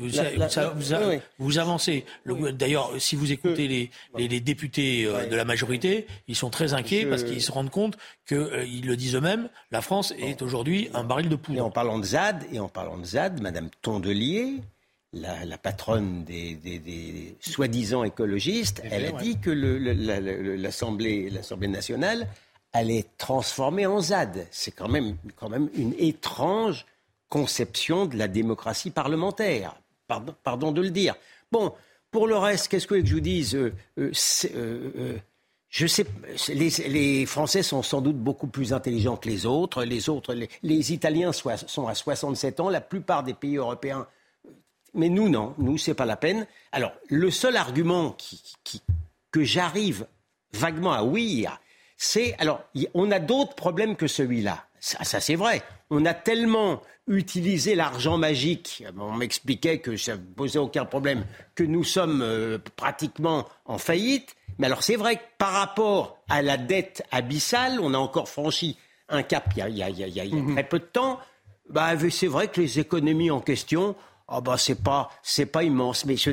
vous, 1.37 1.57
avancez. 1.59 2.05
D'ailleurs, 2.53 2.91
si 2.99 3.15
vous 3.15 3.31
écoutez 3.31 3.67
les, 3.67 3.91
les, 4.17 4.39
députés 4.39 5.05
euh, 5.05 5.27
de 5.27 5.35
la 5.35 5.45
majorité, 5.45 6.07
ils 6.27 6.35
sont 6.35 6.49
très 6.49 6.73
inquiets 6.73 7.05
parce 7.05 7.23
qu'ils 7.23 7.41
se 7.41 7.51
rendent 7.51 7.69
compte 7.69 7.97
qu'ils 8.27 8.37
euh, 8.37 8.65
le 8.83 8.95
disent 8.95 9.15
eux-mêmes, 9.15 9.49
la 9.71 9.81
France 9.81 10.13
est 10.17 10.41
aujourd'hui 10.41 10.89
un 10.93 11.03
baril 11.03 11.29
de 11.29 11.35
poudre. 11.35 11.57
Et 11.57 11.61
en 11.61 11.69
parlant 11.71 11.99
de 11.99 12.05
ZAD, 12.05 12.45
et 12.51 12.59
en 12.59 12.67
parlant 12.67 12.97
de 12.97 13.05
ZAD, 13.05 13.41
Madame 13.41 13.69
Tondelier, 13.81 14.61
la, 15.13 15.57
patronne 15.57 16.23
des, 16.23 17.35
soi-disant 17.39 18.03
écologistes, 18.03 18.81
elle 18.83 19.05
a 19.05 19.11
dit 19.13 19.39
que 19.39 19.49
l'Assemblée 19.49 21.31
nationale 21.61 22.27
allait 22.73 23.05
transformer 23.17 23.85
en 23.85 24.01
ZAD. 24.01 24.47
C'est 24.51 24.71
quand 24.71 24.87
même, 24.87 25.17
quand 25.35 25.49
même 25.49 25.69
une 25.75 25.93
étrange 25.97 26.85
conception 27.29 28.05
de 28.05 28.17
la 28.17 28.27
démocratie 28.27 28.91
parlementaire. 28.91 29.75
Pardon, 30.07 30.35
pardon 30.43 30.71
de 30.71 30.81
le 30.81 30.91
dire. 30.91 31.15
Bon, 31.51 31.73
pour 32.11 32.27
le 32.27 32.37
reste, 32.37 32.69
qu'est-ce 32.69 32.87
que 32.87 33.03
je 33.03 33.13
vous 33.13 33.19
dise 33.19 33.55
euh, 33.55 33.73
euh, 33.97 34.11
euh, 34.55 35.17
je 35.69 35.85
sais, 35.85 36.05
les, 36.47 37.25
Français 37.25 37.61
sont 37.61 37.83
sans 37.83 38.01
doute 38.01 38.17
beaucoup 38.17 38.47
plus 38.47 38.71
intelligents 38.71 39.17
que 39.17 39.27
les 39.27 39.45
autres. 39.45 39.83
Les 39.83 40.07
autres, 40.07 40.33
les, 40.63 40.93
Italiens 40.93 41.33
sont 41.33 41.87
à 41.87 41.95
67 41.95 42.61
ans, 42.61 42.69
la 42.69 42.79
plupart 42.79 43.23
des 43.23 43.33
pays 43.33 43.57
européens. 43.57 44.07
Mais 44.93 45.09
nous, 45.09 45.27
non. 45.27 45.53
Nous, 45.57 45.77
c'est 45.77 45.93
pas 45.93 46.05
la 46.05 46.15
peine. 46.15 46.47
Alors, 46.71 46.93
le 47.09 47.29
seul 47.29 47.57
argument 47.57 48.15
que 49.31 49.43
j'arrive 49.43 50.07
vaguement 50.53 50.93
à 50.93 51.03
ouïr, 51.03 51.59
c'est 51.97 52.35
alors 52.37 52.63
on 52.93 53.11
a 53.11 53.19
d'autres 53.19 53.55
problèmes 53.55 53.95
que 53.95 54.07
celui-là. 54.07 54.63
Ça, 54.79 55.19
c'est 55.19 55.35
vrai. 55.35 55.63
On 55.89 56.05
a 56.05 56.13
tellement 56.13 56.81
utilisé 57.07 57.75
l'argent 57.75 58.17
magique. 58.17 58.83
On 58.99 59.13
m'expliquait 59.13 59.79
que 59.79 59.97
ça 59.97 60.13
ne 60.13 60.21
posait 60.21 60.59
aucun 60.59 60.85
problème, 60.85 61.25
que 61.55 61.63
nous 61.63 61.83
sommes 61.83 62.21
euh, 62.21 62.59
pratiquement 62.75 63.47
en 63.65 63.77
faillite. 63.77 64.35
Mais 64.59 64.67
alors 64.67 64.83
c'est 64.83 64.95
vrai 64.95 65.15
que 65.15 65.23
par 65.37 65.53
rapport 65.53 66.19
à 66.29 66.41
la 66.41 66.57
dette 66.57 67.03
abyssale, 67.11 67.79
on 67.81 67.93
a 67.93 67.97
encore 67.97 68.29
franchi 68.29 68.77
un 69.09 69.23
cap 69.23 69.53
il 69.55 69.75
y 69.75 69.81
a, 69.81 70.25
mhm. 70.25 70.53
très 70.53 70.63
peu 70.63 70.79
de 70.79 70.85
temps. 70.85 71.19
Bah, 71.69 71.93
c'est 72.09 72.27
vrai 72.27 72.49
que 72.49 72.61
les 72.61 72.79
économies 72.79 73.31
en 73.31 73.41
question 73.41 73.95
ah 74.27 74.41
bah 74.41 74.57
c'est 74.57 74.81
pas 74.81 75.09
c'est 75.23 75.45
pas 75.45 75.63
immense, 75.63 76.05
mais 76.05 76.17
je, 76.17 76.31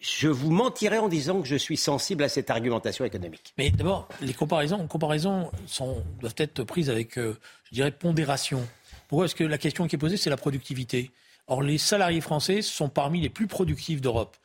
je, 0.00 0.28
vous 0.28 0.50
mentirais 0.50 0.98
en 0.98 1.08
disant 1.08 1.40
que 1.42 1.48
je 1.48 1.56
suis 1.56 1.76
sensible 1.76 2.22
à 2.22 2.28
cette 2.28 2.50
argumentation 2.50 3.04
économique. 3.04 3.52
Mais 3.58 3.70
d'abord, 3.70 4.08
les 4.20 4.34
comparaisons, 4.34 4.86
comparaisons 4.86 5.50
sont, 5.66 6.02
doivent 6.20 6.34
être 6.38 6.62
prises 6.62 6.90
avec, 6.90 7.18
euh, 7.18 7.36
je 7.70 7.74
dirais, 7.74 7.90
pondération. 7.90 8.64
Pourquoi? 9.08 9.24
Parce 9.24 9.34
que 9.34 9.44
la 9.44 9.58
question 9.58 9.88
qui 9.88 9.96
est 9.96 9.98
posée, 9.98 10.16
c'est 10.16 10.30
la 10.30 10.36
productivité. 10.36 11.10
Or, 11.46 11.62
les 11.62 11.78
salariés 11.78 12.20
français 12.20 12.62
sont 12.62 12.88
parmi 12.88 13.20
les 13.20 13.28
plus 13.28 13.48
productifs 13.48 14.00
d'Europe 14.00 14.36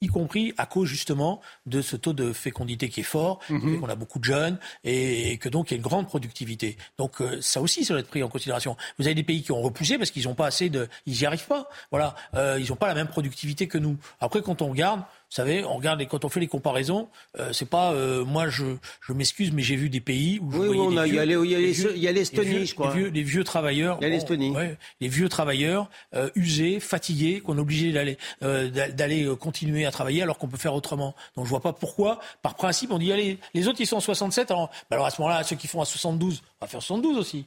y 0.00 0.06
compris 0.06 0.54
à 0.56 0.66
cause 0.66 0.88
justement 0.88 1.40
de 1.66 1.82
ce 1.82 1.96
taux 1.96 2.12
de 2.12 2.32
fécondité 2.32 2.88
qui 2.88 3.00
est 3.00 3.04
fort, 3.04 3.40
mm 3.48 3.78
qu'on 3.78 3.88
a 3.88 3.94
beaucoup 3.94 4.18
de 4.18 4.24
jeunes 4.24 4.58
et, 4.82 5.36
que 5.38 5.48
donc 5.48 5.70
il 5.70 5.74
y 5.74 5.76
a 5.76 5.76
une 5.76 5.82
grande 5.82 6.06
productivité. 6.06 6.76
Donc 6.96 7.20
euh, 7.20 7.40
ça 7.40 7.60
aussi, 7.60 7.84
ça 7.84 7.94
doit 7.94 8.00
être 8.00 8.08
pris 8.08 8.22
en 8.22 8.28
considération. 8.28 8.76
Vous 8.98 9.06
avez 9.06 9.14
des 9.14 9.22
pays 9.22 9.42
qui 9.42 9.52
ont 9.52 9.60
repoussé 9.60 9.98
parce 9.98 10.10
qu'ils 10.10 10.24
n'ont 10.24 10.34
pas 10.34 10.46
assez 10.46 10.70
de, 10.70 10.88
ils 11.06 11.18
n'y 11.18 11.26
arrivent 11.26 11.46
pas. 11.46 11.68
Voilà, 11.90 12.14
euh, 12.34 12.58
ils 12.58 12.70
n'ont 12.70 12.76
pas 12.76 12.88
la 12.88 12.94
même 12.94 13.08
productivité 13.08 13.68
que 13.68 13.78
nous. 13.78 13.96
Après, 14.20 14.42
quand 14.42 14.62
on 14.62 14.68
regarde, 14.68 15.02
vous 15.30 15.34
savez, 15.34 15.62
on 15.62 15.76
regarde 15.76 16.02
quand 16.08 16.24
on 16.24 16.30
fait 16.30 16.40
les 16.40 16.46
comparaisons, 16.46 17.10
euh, 17.38 17.52
c'est 17.52 17.68
pas 17.68 17.92
euh, 17.92 18.24
moi 18.24 18.48
je, 18.48 18.64
je 19.02 19.12
m'excuse, 19.12 19.52
mais 19.52 19.62
j'ai 19.62 19.76
vu 19.76 19.90
des 19.90 20.00
pays 20.00 20.40
où 20.40 20.50
je 20.50 20.58
oui, 20.58 20.78
on 20.80 20.96
a, 20.96 21.06
il 21.06 21.14
y 21.14 21.18
a 21.18 22.12
l'Estonie, 22.12 22.64
je 22.64 22.74
crois. 22.74 22.94
Les 22.94 23.00
vieux, 23.00 23.08
les 23.10 23.22
vieux 23.22 23.44
travailleurs, 23.44 23.98
il 24.00 24.04
y 24.04 24.06
a 24.06 24.08
l'Estonie. 24.08 24.54
les 25.02 25.08
vieux 25.08 25.28
travailleurs 25.28 25.90
euh, 26.14 26.30
usés, 26.34 26.80
fatigués, 26.80 27.40
qu'on 27.40 27.58
est 27.58 27.60
obligé 27.60 27.92
d'aller 27.92 28.16
euh, 28.42 28.70
d'aller 28.70 29.28
continuer 29.38 29.84
à 29.84 29.90
travailler 29.90 30.22
alors 30.22 30.38
qu'on 30.38 30.48
peut 30.48 30.56
faire 30.56 30.74
autrement. 30.74 31.14
Donc 31.36 31.44
je 31.44 31.50
vois 31.50 31.60
pas 31.60 31.74
pourquoi, 31.74 32.20
par 32.40 32.54
principe, 32.54 32.90
on 32.90 32.98
dit 32.98 33.12
allez, 33.12 33.38
les 33.52 33.68
autres 33.68 33.82
ils 33.82 33.86
sont 33.86 33.98
à 33.98 34.00
67, 34.00 34.50
alors, 34.50 34.70
bah 34.88 34.96
alors 34.96 35.04
à 35.04 35.10
ce 35.10 35.20
moment-là, 35.20 35.44
ceux 35.44 35.56
qui 35.56 35.66
font 35.66 35.82
à 35.82 35.84
72, 35.84 36.42
on 36.60 36.64
va 36.64 36.70
faire 36.70 36.80
72 36.80 37.18
aussi. 37.18 37.44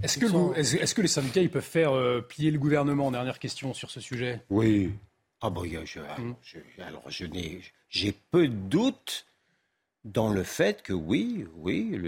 Est-ce 0.00 0.16
que, 0.16 0.58
est-ce 0.58 0.94
que 0.94 1.02
les 1.02 1.08
syndicats 1.08 1.42
ils 1.42 1.50
peuvent 1.50 1.60
faire 1.62 1.92
plier 2.28 2.52
le 2.52 2.58
gouvernement? 2.58 3.10
Dernière 3.10 3.40
question 3.40 3.74
sur 3.74 3.90
ce 3.90 4.00
sujet. 4.00 4.40
Oui. 4.48 4.92
Ah 5.40 5.50
bon, 5.50 5.64
je, 5.84 6.00
alors 6.82 7.08
je 7.08 7.24
n'ai, 7.24 7.62
j'ai 7.88 8.12
peu 8.12 8.46
de 8.46 8.54
doutes 8.54 9.26
dans 10.04 10.30
le 10.30 10.42
fait 10.42 10.82
que 10.82 10.92
oui, 10.92 11.46
oui, 11.56 11.98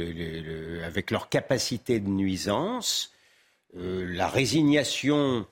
avec 0.85 1.11
leur 1.11 1.29
capacité 1.29 2.01
de 2.01 2.09
nuisance, 2.09 3.13
euh, 3.77 4.07
la 4.13 4.29
résignation 4.29 5.47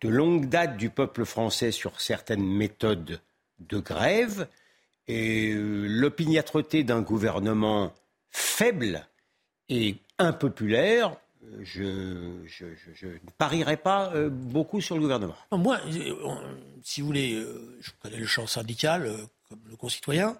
de 0.00 0.08
longue 0.08 0.48
date 0.48 0.76
du 0.76 0.88
peuple 0.90 1.24
français 1.24 1.72
sur 1.72 2.00
certaines 2.00 2.46
méthodes 2.46 3.20
de 3.58 3.78
grève 3.78 4.48
et 5.08 5.52
euh, 5.52 5.86
l'opiniâtreté 5.88 6.84
d'un 6.84 7.02
gouvernement 7.02 7.92
faible 8.30 9.06
et 9.68 9.96
impopulaire, 10.18 11.16
je, 11.62 13.04
ne 13.06 13.30
parierai 13.36 13.76
pas 13.76 14.12
beaucoup 14.30 14.80
sur 14.80 14.96
le 14.96 15.02
gouvernement. 15.02 15.36
moi, 15.52 15.80
si 16.82 17.00
vous 17.00 17.06
voulez, 17.06 17.44
je 17.80 17.90
connais 18.00 18.18
le 18.18 18.26
champ 18.26 18.46
syndical 18.46 19.10
comme 19.48 19.60
le 19.68 19.76
concitoyen. 19.76 20.36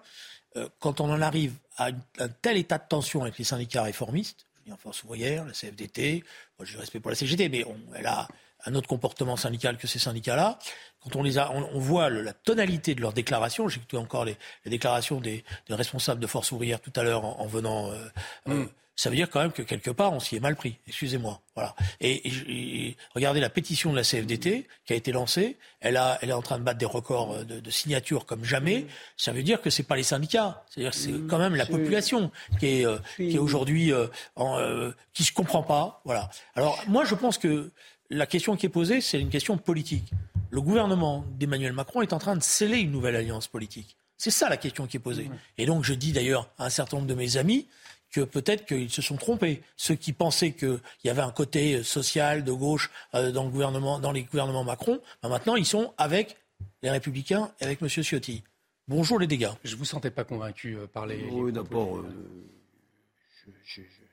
quand 0.79 1.01
on 1.01 1.09
en 1.09 1.21
arrive 1.21 1.53
à 1.77 1.89
un 2.19 2.29
tel 2.41 2.57
état 2.57 2.77
de 2.77 2.87
tension 2.87 3.21
avec 3.21 3.37
les 3.37 3.45
syndicats 3.45 3.83
réformistes, 3.83 4.45
je 4.57 4.63
dis 4.65 4.71
en 4.71 4.77
force 4.77 5.03
ouvrière, 5.03 5.45
la 5.45 5.53
CFDT, 5.53 6.23
moi 6.57 6.65
j'ai 6.65 6.77
respect 6.77 6.99
pour 6.99 7.11
la 7.11 7.15
CGT, 7.15 7.49
mais 7.49 7.65
elle 7.95 8.07
a 8.07 8.27
un 8.65 8.75
autre 8.75 8.87
comportement 8.87 9.37
syndical 9.37 9.77
que 9.77 9.87
ces 9.87 9.99
syndicats-là. 9.99 10.59
Quand 11.01 11.15
on 11.15 11.23
les 11.23 11.37
a, 11.37 11.51
on, 11.51 11.79
voit 11.79 12.09
la 12.09 12.33
tonalité 12.33 12.93
de 12.93 13.01
leurs 13.01 13.13
déclarations. 13.13 13.69
J'ai 13.69 13.77
écouté 13.77 13.97
encore 13.97 14.25
les, 14.25 14.37
déclarations 14.65 15.21
des, 15.21 15.43
responsables 15.69 16.19
de 16.19 16.27
Force 16.27 16.51
ouvrière 16.51 16.81
tout 16.81 16.91
à 16.95 17.03
l'heure 17.03 17.23
en, 17.25 17.47
venant. 17.47 17.89
Euh, 17.91 18.07
euh, 18.49 18.63
mm. 18.63 18.69
Ça 18.99 19.09
veut 19.09 19.15
dire 19.15 19.29
quand 19.29 19.39
même 19.39 19.53
que 19.53 19.61
quelque 19.61 19.91
part 19.91 20.11
on 20.11 20.19
s'y 20.19 20.35
est 20.35 20.41
mal 20.41 20.57
pris. 20.57 20.75
Excusez-moi. 20.85 21.39
Voilà. 21.55 21.73
Et, 22.01 22.97
regardez 23.15 23.39
la 23.39 23.49
pétition 23.49 23.91
de 23.91 23.95
la 23.95 24.03
CFDT 24.03 24.67
qui 24.85 24.91
a 24.91 24.95
été 24.97 25.13
lancée. 25.13 25.55
Elle, 25.79 25.95
a, 25.95 26.19
elle 26.21 26.31
est 26.31 26.33
en 26.33 26.41
train 26.41 26.59
de 26.59 26.65
battre 26.65 26.79
des 26.79 26.85
records 26.85 27.45
de, 27.45 27.69
signatures 27.69 28.25
comme 28.25 28.43
jamais. 28.43 28.87
Ça 29.15 29.31
veut 29.31 29.41
dire 29.41 29.61
que 29.61 29.69
c'est 29.69 29.83
pas 29.83 29.95
les 29.95 30.03
syndicats. 30.03 30.65
C'est-à-dire 30.69 30.91
que 30.91 30.97
c'est 30.97 31.13
mm. 31.13 31.27
quand 31.27 31.37
même 31.37 31.55
la 31.55 31.65
population 31.65 32.29
qui 32.59 32.81
est, 32.81 32.85
euh, 32.85 32.97
qui 33.15 33.35
est 33.35 33.39
aujourd'hui 33.39 33.93
euh, 33.93 34.91
qui 35.13 35.23
se 35.23 35.31
comprend 35.31 35.63
pas. 35.63 36.01
Voilà. 36.03 36.29
Alors 36.55 36.77
moi 36.89 37.05
je 37.05 37.15
pense 37.15 37.37
que 37.37 37.71
la 38.09 38.25
question 38.25 38.57
qui 38.57 38.65
est 38.65 38.69
posée, 38.69 38.99
c'est 38.99 39.21
une 39.21 39.29
question 39.29 39.57
politique. 39.57 40.11
Le 40.49 40.59
gouvernement 40.59 41.23
d'Emmanuel 41.37 41.71
Macron 41.71 42.01
est 42.01 42.11
en 42.11 42.19
train 42.19 42.35
de 42.35 42.43
sceller 42.43 42.79
une 42.79 42.91
nouvelle 42.91 43.15
alliance 43.15 43.47
politique. 43.47 43.95
C'est 44.17 44.31
ça 44.31 44.49
la 44.49 44.57
question 44.57 44.87
qui 44.87 44.97
est 44.97 44.99
posée. 44.99 45.31
Et 45.57 45.65
donc 45.65 45.85
je 45.85 45.93
dis 45.93 46.11
d'ailleurs 46.11 46.49
à 46.57 46.65
un 46.65 46.69
certain 46.69 46.97
nombre 46.97 47.07
de 47.07 47.13
mes 47.13 47.37
amis 47.37 47.65
que 48.11 48.21
peut-être 48.21 48.65
qu'ils 48.65 48.89
se 48.89 49.01
sont 49.01 49.17
trompés. 49.17 49.61
Ceux 49.75 49.95
qui 49.95 50.13
pensaient 50.13 50.51
qu'il 50.51 50.79
y 51.03 51.09
avait 51.09 51.21
un 51.21 51.31
côté 51.31 51.83
social 51.83 52.43
de 52.43 52.51
gauche 52.51 52.89
euh, 53.13 53.31
dans, 53.31 53.43
le 53.43 53.49
gouvernement, 53.49 53.99
dans 53.99 54.11
les 54.11 54.23
gouvernements 54.23 54.63
Macron, 54.63 54.99
ben 55.21 55.29
maintenant 55.29 55.55
ils 55.55 55.65
sont 55.65 55.93
avec 55.97 56.37
les 56.81 56.89
Républicains 56.89 57.51
et 57.59 57.65
avec 57.65 57.81
M. 57.81 57.89
Ciotti. 57.89 58.43
Bonjour 58.87 59.19
les 59.19 59.27
dégâts. 59.27 59.51
Je 59.63 59.73
ne 59.73 59.77
vous 59.77 59.85
sentais 59.85 60.11
pas 60.11 60.23
convaincu 60.23 60.75
euh, 60.75 60.87
par 60.87 61.05
les. 61.05 61.23
Oui, 61.25 61.51
d'abord, 61.51 61.97
euh, 61.97 62.03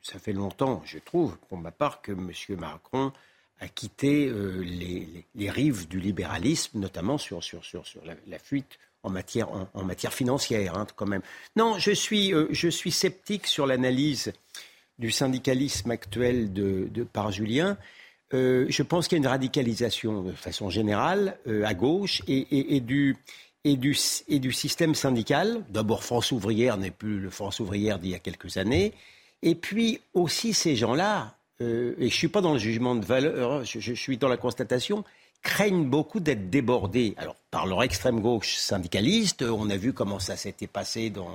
ça 0.03 0.19
fait 0.19 0.33
longtemps, 0.33 0.83
je 0.85 0.99
trouve, 0.99 1.39
pour 1.49 1.59
ma 1.59 1.73
part, 1.73 2.03
que 2.03 2.13
M. 2.13 2.31
Macron 2.59 3.13
à 3.59 3.69
quitter 3.69 4.29
euh, 4.29 4.61
les, 4.61 5.51
rives 5.51 5.89
du 5.89 5.99
libéralisme, 5.99 6.79
notamment 6.79 7.19
sur, 7.19 7.43
sur, 7.43 7.65
sur, 7.65 7.87
sur 7.87 8.03
la, 8.05 8.39
fuite 8.39 8.79
en 9.07 9.11
matière, 9.11 10.13
financière, 10.13 10.77
hein, 10.77 10.87
quand 10.97 11.07
même. 11.07 11.23
Non, 11.57 11.79
je 11.79 11.93
suis, 11.93 12.35
euh, 12.35 12.47
je 12.51 12.69
suis 12.69 12.93
sceptique 12.93 13.47
sur 13.47 13.67
l'analyse 13.67 14.33
du 14.99 15.11
syndicalisme 15.11 15.91
actuel 15.91 16.53
de, 16.53 16.89
par 17.13 17.31
Julien. 17.31 17.77
Euh, 18.35 18.67
je 18.69 18.83
pense 18.83 19.09
qu'il 19.09 19.17
y 19.17 19.21
a 19.21 19.23
une 19.23 19.29
radicalisation 19.29 20.23
de 20.23 20.33
façon 20.33 20.71
générale 20.71 21.39
à 21.65 21.75
gauche 21.75 22.23
et, 22.27 22.81
du, 22.81 23.17
système 23.95 24.95
syndical. 24.95 25.63
D'abord, 25.69 26.03
France 26.03 26.33
ouvrière 26.33 26.77
n'est 26.77 26.91
plus 26.91 27.21
le 27.21 27.31
France 27.31 27.61
ouvrière 27.61 27.99
d'il 27.99 28.11
y 28.11 28.15
a 28.15 28.19
quelques 28.19 28.57
années. 28.57 28.95
Et 29.43 29.55
puis 29.55 30.01
aussi 30.15 30.55
ces 30.55 30.77
gens-là, 30.77 31.37
euh, 31.61 31.95
et 31.99 32.03
je 32.03 32.05
ne 32.05 32.11
suis 32.11 32.29
pas 32.29 32.41
dans 32.41 32.53
le 32.53 32.59
jugement 32.59 32.95
de 32.95 33.05
valeur, 33.05 33.53
hein, 33.53 33.63
je, 33.65 33.93
suis 33.95 34.19
dans 34.19 34.29
la 34.29 34.37
constatation, 34.37 35.05
craignent 35.47 35.85
beaucoup 35.85 36.19
d'être 36.19 36.51
débordés. 36.51 37.15
Alors, 37.19 37.37
par 37.53 37.67
leur 37.67 37.85
extrême 37.85 38.21
gauche 38.21 38.57
syndicaliste, 38.57 39.43
on 39.43 39.71
a 39.71 39.77
vu 39.77 39.93
comment 39.93 40.19
ça 40.19 40.37
s'était 40.37 40.67
passé 40.67 41.09
dans, 41.09 41.31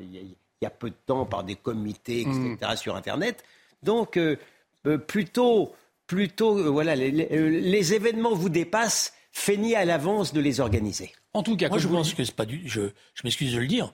il, 0.00 0.34
y 0.62 0.66
a, 0.66 0.70
peu 0.70 0.88
de 0.88 0.96
temps 1.06 1.26
par 1.26 1.44
des 1.44 1.56
comités, 1.56 2.22
etc., 2.22 2.56
mm. 2.62 2.76
sur 2.76 2.96
Internet. 2.96 3.44
Donc, 3.82 4.16
euh, 4.16 4.36
euh, 4.86 4.96
plutôt, 4.96 5.74
plutôt 6.06 6.72
voilà, 6.72 6.96
les, 6.96 7.94
événements 7.94 8.34
vous 8.34 8.48
dépassent, 8.48 9.12
feignez 9.30 9.76
à 9.76 9.84
l'avance 9.84 10.32
de 10.32 10.40
les 10.40 10.60
organiser. 10.60 11.12
En 11.34 11.42
tout 11.42 11.56
cas, 11.56 11.68
moi 11.68 11.78
je 11.78 11.86
pense 11.86 12.14
que 12.14 12.24
c'est 12.24 12.34
pas 12.34 12.46
du. 12.46 12.62
Je, 12.64 12.80
je 13.14 13.20
m'excuse 13.22 13.54
de 13.54 13.60
le 13.60 13.66
dire. 13.68 13.92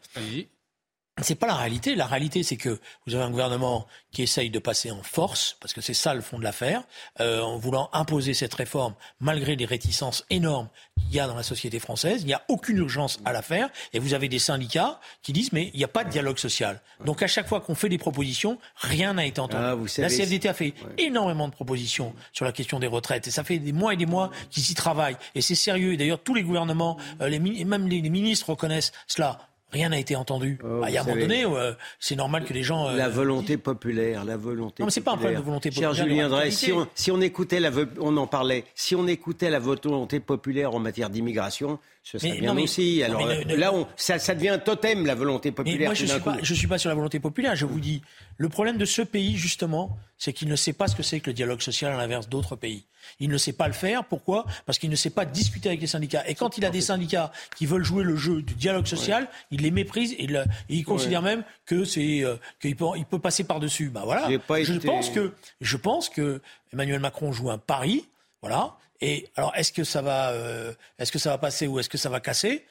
C'est 1.23 1.35
pas 1.35 1.47
la 1.47 1.55
réalité. 1.55 1.95
La 1.95 2.05
réalité, 2.05 2.43
c'est 2.43 2.59
que 2.59 2.79
vous 3.07 3.15
avez 3.15 3.25
un 3.25 3.31
gouvernement 3.31 3.87
qui 4.13 4.23
essaye 4.23 4.51
de 4.51 4.59
passer 4.59 4.91
en 4.91 5.03
force, 5.03 5.57
parce 5.61 5.73
que 5.73 5.81
c'est 5.81 5.95
ça 5.95 6.13
le 6.13 6.21
fond 6.21 6.39
de 6.39 6.45
l'affaire, 6.45 6.83
euh, 7.21 7.41
en 7.41 7.57
voulant 7.57 7.89
imposer 7.95 8.35
cette 8.35 8.53
réforme 8.53 8.95
malgré 9.19 9.57
les 9.57 9.65
réticences 9.65 10.27
énormes 10.29 10.69
qu'il 10.99 11.15
y 11.15 11.21
a 11.21 11.27
dans 11.27 11.35
la 11.35 11.43
société 11.43 11.79
française. 11.79 12.21
Il 12.21 12.27
n'y 12.27 12.35
a 12.35 12.43
aucune 12.49 12.77
urgence 12.77 13.19
à 13.25 13.33
la 13.33 13.41
faire. 13.41 13.71
Et 13.95 13.99
vous 13.99 14.13
avez 14.13 14.29
des 14.29 14.39
syndicats 14.39 15.01
qui 15.23 15.33
disent 15.33 15.53
mais 15.53 15.71
il 15.73 15.79
n'y 15.79 15.85
a 15.85 15.89
pas 15.89 16.05
de 16.05 16.11
dialogue 16.11 16.39
social. 16.39 16.83
Donc 17.05 17.23
à 17.23 17.27
chaque 17.27 17.49
fois 17.49 17.63
qu'on 17.63 17.75
fait 17.75 17.89
des 17.89 17.99
propositions, 17.99 18.59
rien 18.77 19.15
n'a 19.15 19.25
été 19.25 19.41
entendu. 19.41 19.65
Ah, 19.65 20.03
la 20.03 20.09
CFDT 20.09 20.49
a 20.51 20.55
fait 20.55 20.75
énormément 20.99 21.49
de 21.49 21.53
propositions 21.53 22.15
sur 22.35 22.45
la 22.45 22.53
question 22.53 22.79
des 22.79 22.87
retraites. 22.87 23.27
Et 23.27 23.31
ça 23.31 23.43
fait 23.43 23.59
des 23.59 23.73
mois 23.73 23.95
et 23.95 23.97
des 23.97 24.07
mois 24.07 24.31
qu'ils 24.51 24.71
y 24.71 24.75
travaillent. 24.75 25.17
Et 25.35 25.41
c'est 25.41 25.55
sérieux. 25.55 25.95
Et 25.95 25.97
d'ailleurs, 25.97 26.23
tous 26.23 26.35
les 26.35 26.43
gouvernements, 26.43 26.99
euh, 27.23 27.29
les, 27.29 27.39
même 27.39 27.89
les 27.89 28.03
ministres 28.03 28.51
reconnaissent 28.51 28.93
cela. 29.07 29.49
Rien 29.73 29.89
n'a 29.89 29.99
été 29.99 30.15
entendu. 30.15 30.59
Oh, 30.63 30.81
bah, 30.81 30.91
il 30.91 30.95
y 30.95 30.97
a 30.97 31.03
un 31.03 31.05
moment 31.05 31.21
donné, 31.21 31.45
euh, 31.45 31.73
c'est 31.99 32.15
normal 32.15 32.45
que 32.45 32.53
les 32.53 32.63
gens. 32.63 32.89
Euh, 32.89 32.97
la 32.97 33.09
volonté 33.09 33.57
populaire, 33.57 34.25
la 34.25 34.37
volonté. 34.37 34.83
Non, 34.83 34.87
mais 34.87 34.93
c'est 34.93 35.01
pas 35.01 35.13
un 35.13 35.17
problème 35.17 35.41
de 35.41 35.45
volonté 35.45 35.71
populaire. 35.71 35.95
Cher 35.95 36.07
Julien 36.07 36.29
Drey, 36.29 36.51
si 36.53 36.73
on, 36.73 36.87
si 36.95 37.11
on 37.11 37.21
écoutait 37.21 37.59
la, 37.59 37.71
on 38.01 38.17
en 38.17 38.27
parlait, 38.29 38.65
si 38.75 38.95
on 38.95 39.07
écoutait 39.09 39.51
la 39.51 39.59
volonté 39.59 40.21
populaire 40.21 40.75
en 40.75 40.79
matière 40.79 41.11
d'immigration, 41.11 41.81
ce 42.07 42.19
serait 42.21 42.39
bien 42.39 42.57
aussi. 42.57 43.03
Alors 43.03 43.21
là, 43.49 43.75
on, 43.75 43.85
ça, 43.97 44.21
ça, 44.21 44.37
devient 44.37 44.51
un 44.51 44.59
totem, 44.61 45.07
la 45.07 45.17
volonté 45.17 45.51
populaire. 45.51 45.89
moi, 45.89 45.95
je 45.95 46.07
suis 46.07 46.21
pas, 46.21 46.37
je 46.41 46.55
suis 46.55 46.69
pas 46.69 46.79
sur 46.79 46.89
la 46.89 46.95
volonté 46.95 47.19
populaire. 47.19 47.57
Je 47.57 47.67
vous 47.67 47.81
dis, 47.81 48.01
le 48.37 48.49
problème 48.49 48.79
de 48.79 48.85
ce 48.85 49.03
pays, 49.03 49.37
justement, 49.37 49.99
c'est 50.17 50.33
qu'il 50.33 50.47
ne 50.47 50.55
sait 50.55 50.73
pas 50.73 50.87
ce 50.87 50.95
que 50.95 51.03
c'est 51.03 51.19
que 51.19 51.31
le 51.31 51.35
dialogue 51.35 51.61
social 51.61 51.93
à 51.93 51.97
l'inverse 51.97 52.29
d'autres 52.29 52.55
pays. 52.55 52.85
Il 53.19 53.29
ne 53.29 53.37
sait 53.37 53.53
pas 53.53 53.67
le 53.67 53.73
faire. 53.73 54.05
Pourquoi? 54.05 54.47
Parce 54.67 54.79
qu'il 54.79 54.89
ne 54.89 54.95
sait 54.95 55.11
pas 55.11 55.25
discuter 55.25 55.69
avec 55.69 55.81
les 55.81 55.89
syndicats. 55.89 56.23
Et 56.29 56.37
quand 56.37 56.57
il 56.59 56.65
a 56.65 56.71
des 56.71 56.81
syndicats 56.81 57.33
qui 57.57 57.67
veulent 57.67 57.85
jouer 57.85 58.05
le 58.05 58.15
jeu 58.15 58.41
du 58.41 58.55
dialogue 58.55 58.87
social, 58.87 59.27
il 59.51 59.63
les 59.63 59.73
méprise 59.73 60.15
et, 60.17 60.29
il 60.69 60.85
considère 60.85 61.23
même 61.23 61.43
que 61.65 61.85
c'est 61.85 62.23
euh, 62.23 62.37
qu'il 62.63 62.77
peut, 62.77 62.87
il 62.97 63.05
peut 63.05 63.19
passer 63.19 63.43
par 63.43 63.59
dessus. 63.59 63.89
Bah 63.89 64.03
voilà. 64.05 64.29
Je 64.31 64.79
pense 64.79 65.11
que 65.11 65.33
je 65.61 65.77
pense 65.77 66.09
que 66.09 66.41
Emmanuel 66.73 67.01
Macron 67.01 67.33
joue 67.33 67.51
un 67.51 67.59
pari. 67.59 68.07
Voilà. 68.43 68.77
Et 69.01 69.29
alors, 69.37 69.53
est-ce 69.57 69.73
que 69.73 69.85
ça 69.85 70.03
va, 70.03 70.31
euh, 70.31 70.73
est-ce 70.99 71.13
que 71.13 71.19
ça 71.19 71.31
va 71.31 71.39
passer 71.39 71.67
ou 71.67 71.79
est-ce 71.79 71.89
que 71.89 71.99
ça 71.99 72.09
va 72.09 72.21
casser? 72.21 72.65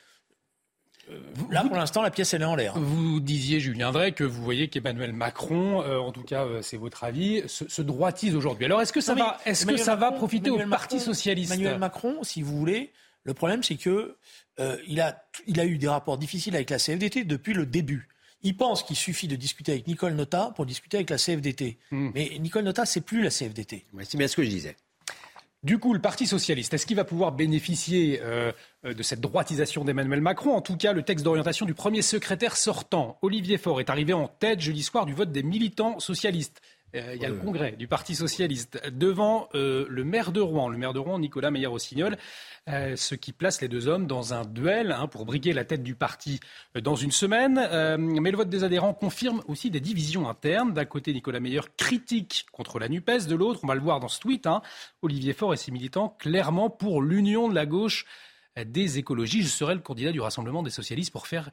Là, 1.52 1.64
pour 1.64 1.76
l'instant, 1.76 2.02
la 2.02 2.10
pièce, 2.10 2.34
elle 2.34 2.42
est 2.42 2.46
en 2.46 2.56
l'air. 2.56 2.74
Vous 2.78 3.20
disiez, 3.20 3.60
Julien 3.60 3.92
Drey, 3.92 4.12
que 4.14 4.24
vous 4.24 4.44
voyez 4.44 4.70
qu'Emmanuel 4.70 5.14
Macron, 5.14 5.84
euh, 5.84 6.00
en 6.00 6.12
tout 6.12 6.24
cas, 6.24 6.46
euh, 6.46 6.62
c'est 6.64 6.78
votre 6.78 7.04
avis, 7.04 7.44
se, 7.48 7.82
droitise 7.84 8.36
aujourd'hui. 8.36 8.66
Alors, 8.66 8.82
est-ce 8.82 8.94
que 8.94 9.02
ça 9.02 9.14
va, 9.14 9.38
est-ce 9.46 9.66
que 9.66 9.78
ça 9.78 9.96
va 9.96 10.12
profiter 10.12 10.50
au 10.50 10.58
Parti 10.68 11.00
socialiste 11.00 11.52
Emmanuel 11.52 11.78
Macron, 11.78 12.24
si 12.24 12.42
vous 12.42 12.58
voulez, 12.58 12.92
le 13.24 13.34
problème, 13.34 13.62
c'est 13.62 13.76
que 13.76 14.18
euh, 14.60 14.78
il, 14.88 15.00
a, 15.00 15.24
il 15.46 15.60
a 15.60 15.66
eu 15.66 15.78
des 15.78 15.88
rapports 15.88 16.18
difficiles 16.18 16.56
avec 16.56 16.70
la 16.70 16.78
CFDT 16.78 17.24
depuis 17.24 17.54
le 17.54 17.66
début. 17.66 18.08
Il 18.42 18.58
pense 18.58 18.84
qu'il 18.84 18.96
suffit 18.96 19.28
de 19.28 19.36
discuter 19.36 19.74
avec 19.74 19.88
Nicole 19.88 20.14
Nota 20.14 20.54
pour 20.56 20.66
discuter 20.66 20.98
avec 20.98 21.10
la 21.10 21.18
CFDT. 21.18 21.78
Hmm. 21.92 22.12
Mais 22.14 22.38
Nicole 22.40 22.64
Nota, 22.64 22.86
c'est 22.86 23.02
plus 23.02 23.24
la 23.24 23.30
CFDT. 23.30 23.86
c'est 24.04 24.18
bien 24.18 24.28
ce 24.28 24.36
que 24.36 24.44
je 24.44 24.50
disais. 24.50 24.76
Du 25.64 25.80
coup, 25.80 25.94
le 25.94 26.02
Parti 26.02 26.28
socialiste, 26.28 26.76
est-ce 26.76 26.86
qu'il 26.86 26.96
va 26.96 27.06
pouvoir 27.06 27.32
bénéficier 27.32 28.20
euh, 28.22 28.52
de 28.84 29.02
cette 29.02 29.20
droitisation 29.20 29.84
d'Emmanuel 29.84 30.22
Macron? 30.22 30.52
En 30.52 30.62
tout 30.62 30.78
cas, 30.78 30.94
le 30.94 31.02
texte 31.02 31.26
d'orientation 31.26 31.66
du 31.66 31.74
premier 31.74 32.04
secrétaire 32.04 32.56
sortant, 32.56 33.18
Olivier 33.24 33.58
Faure, 33.58 33.80
est 33.80 33.90
arrivé 33.90 34.14
en 34.14 34.28
tête 34.28 34.60
jeudi 34.60 34.84
soir 34.84 35.08
du 35.08 35.14
vote 35.14 35.32
des 35.32 35.42
militants 35.42 36.00
socialistes. 36.00 36.62
Euh, 36.96 37.16
il 37.16 37.22
y 37.22 37.26
a 37.26 37.30
le 37.30 37.36
congrès 37.36 37.74
du 37.74 37.88
Parti 37.88 38.16
socialiste 38.16 38.82
devant 38.92 39.50
euh, 39.54 39.86
le 39.90 40.04
maire 40.04 40.32
de 40.32 40.40
Rouen, 40.40 40.70
le 40.70 40.78
maire 40.78 40.94
de 40.94 41.00
Rouen, 41.00 41.20
Nicolas 41.20 41.52
Meyer-Rossignol, 41.52 42.18
euh, 42.70 42.96
ce 42.96 43.16
qui 43.16 43.34
place 43.34 43.62
les 43.62 43.68
deux 43.68 43.88
hommes 43.88 44.08
dans 44.08 44.34
un 44.34 44.46
duel 44.46 44.92
hein, 44.92 45.08
pour 45.08 45.26
briguer 45.26 45.54
la 45.54 45.66
tête 45.66 45.84
du 45.84 45.96
parti 45.96 46.40
dans 46.82 46.96
une 46.96 47.12
semaine. 47.12 47.56
mais 48.00 48.32
le 48.32 48.38
vote 48.38 48.50
des 48.50 48.64
adhérents 48.64 48.94
confirme 48.94 49.42
aussi 49.48 49.70
des 49.70 49.80
divisions 49.80 50.30
internes. 50.30 50.74
D'un 50.74 50.86
côté, 50.86 51.14
Nicolas 51.14 51.40
Meyer 51.40 51.62
critique 51.78 52.46
contre 52.52 52.80
la 52.80 52.88
NUPES, 52.88 53.28
de 53.28 53.36
l'autre, 53.36 53.60
on 53.64 53.68
va 53.68 53.76
le 53.76 53.82
voir 53.82 54.00
dans 54.00 54.08
ce 54.08 54.20
tweet, 54.20 54.48
hein, 54.48 54.62
Olivier 55.02 55.34
Faure 55.34 55.54
et 55.54 55.58
ses 55.58 55.72
militants 55.72 56.16
clairement 56.20 56.70
pour 56.70 57.02
l'union 57.02 57.50
de 57.50 57.56
la 57.56 57.66
gauche 57.66 58.06
des 58.64 58.98
écologies. 58.98 59.44
Je 59.44 59.50
serai 59.50 59.74
le 59.74 59.82
candidat 59.82 60.12
du 60.12 60.22
Rassemblement 60.22 60.64
des 60.64 60.70
socialistes 60.70 61.12
pour 61.12 61.28
faire 61.28 61.50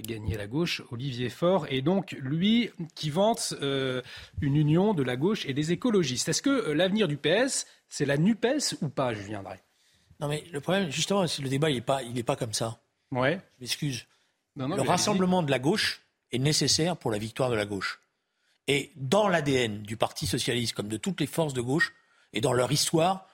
gagner 0.00 0.36
la 0.36 0.46
gauche, 0.46 0.82
Olivier 0.90 1.28
Faure, 1.28 1.66
et 1.70 1.80
donc 1.80 2.12
lui 2.18 2.70
qui 2.94 3.10
vante 3.10 3.54
euh, 3.62 4.02
une 4.40 4.56
union 4.56 4.94
de 4.94 5.02
la 5.02 5.16
gauche 5.16 5.46
et 5.46 5.54
des 5.54 5.72
écologistes. 5.72 6.28
Est-ce 6.28 6.42
que 6.42 6.50
euh, 6.50 6.74
l'avenir 6.74 7.08
du 7.08 7.16
PS, 7.16 7.66
c'est 7.88 8.04
la 8.04 8.16
NUPES 8.16 8.76
ou 8.82 8.88
pas, 8.88 9.14
je 9.14 9.22
viendrai? 9.22 9.60
Non 10.20 10.28
mais 10.28 10.44
le 10.52 10.60
problème, 10.60 10.90
justement, 10.90 11.26
c'est 11.26 11.42
le 11.42 11.48
débat, 11.48 11.70
il 11.70 11.76
n'est 11.76 11.80
pas, 11.82 12.00
pas 12.26 12.36
comme 12.36 12.52
ça. 12.52 12.80
Ouais. 13.12 13.40
Je 13.56 13.60
m'excuse. 13.60 14.06
le 14.56 14.82
rassemblement 14.82 15.42
de 15.42 15.50
la 15.50 15.58
gauche 15.58 16.02
est 16.32 16.38
nécessaire 16.38 16.96
pour 16.96 17.10
la 17.10 17.18
victoire 17.18 17.50
de 17.50 17.56
la 17.56 17.66
gauche. 17.66 18.00
Et 18.68 18.90
dans 18.96 19.28
l'ADN 19.28 19.82
du 19.82 19.96
Parti 19.96 20.26
socialiste, 20.26 20.74
comme 20.74 20.88
de 20.88 20.96
toutes 20.96 21.20
les 21.20 21.26
forces 21.26 21.54
de 21.54 21.60
gauche, 21.60 21.94
et 22.32 22.40
dans 22.40 22.52
leur 22.52 22.72
histoire, 22.72 23.28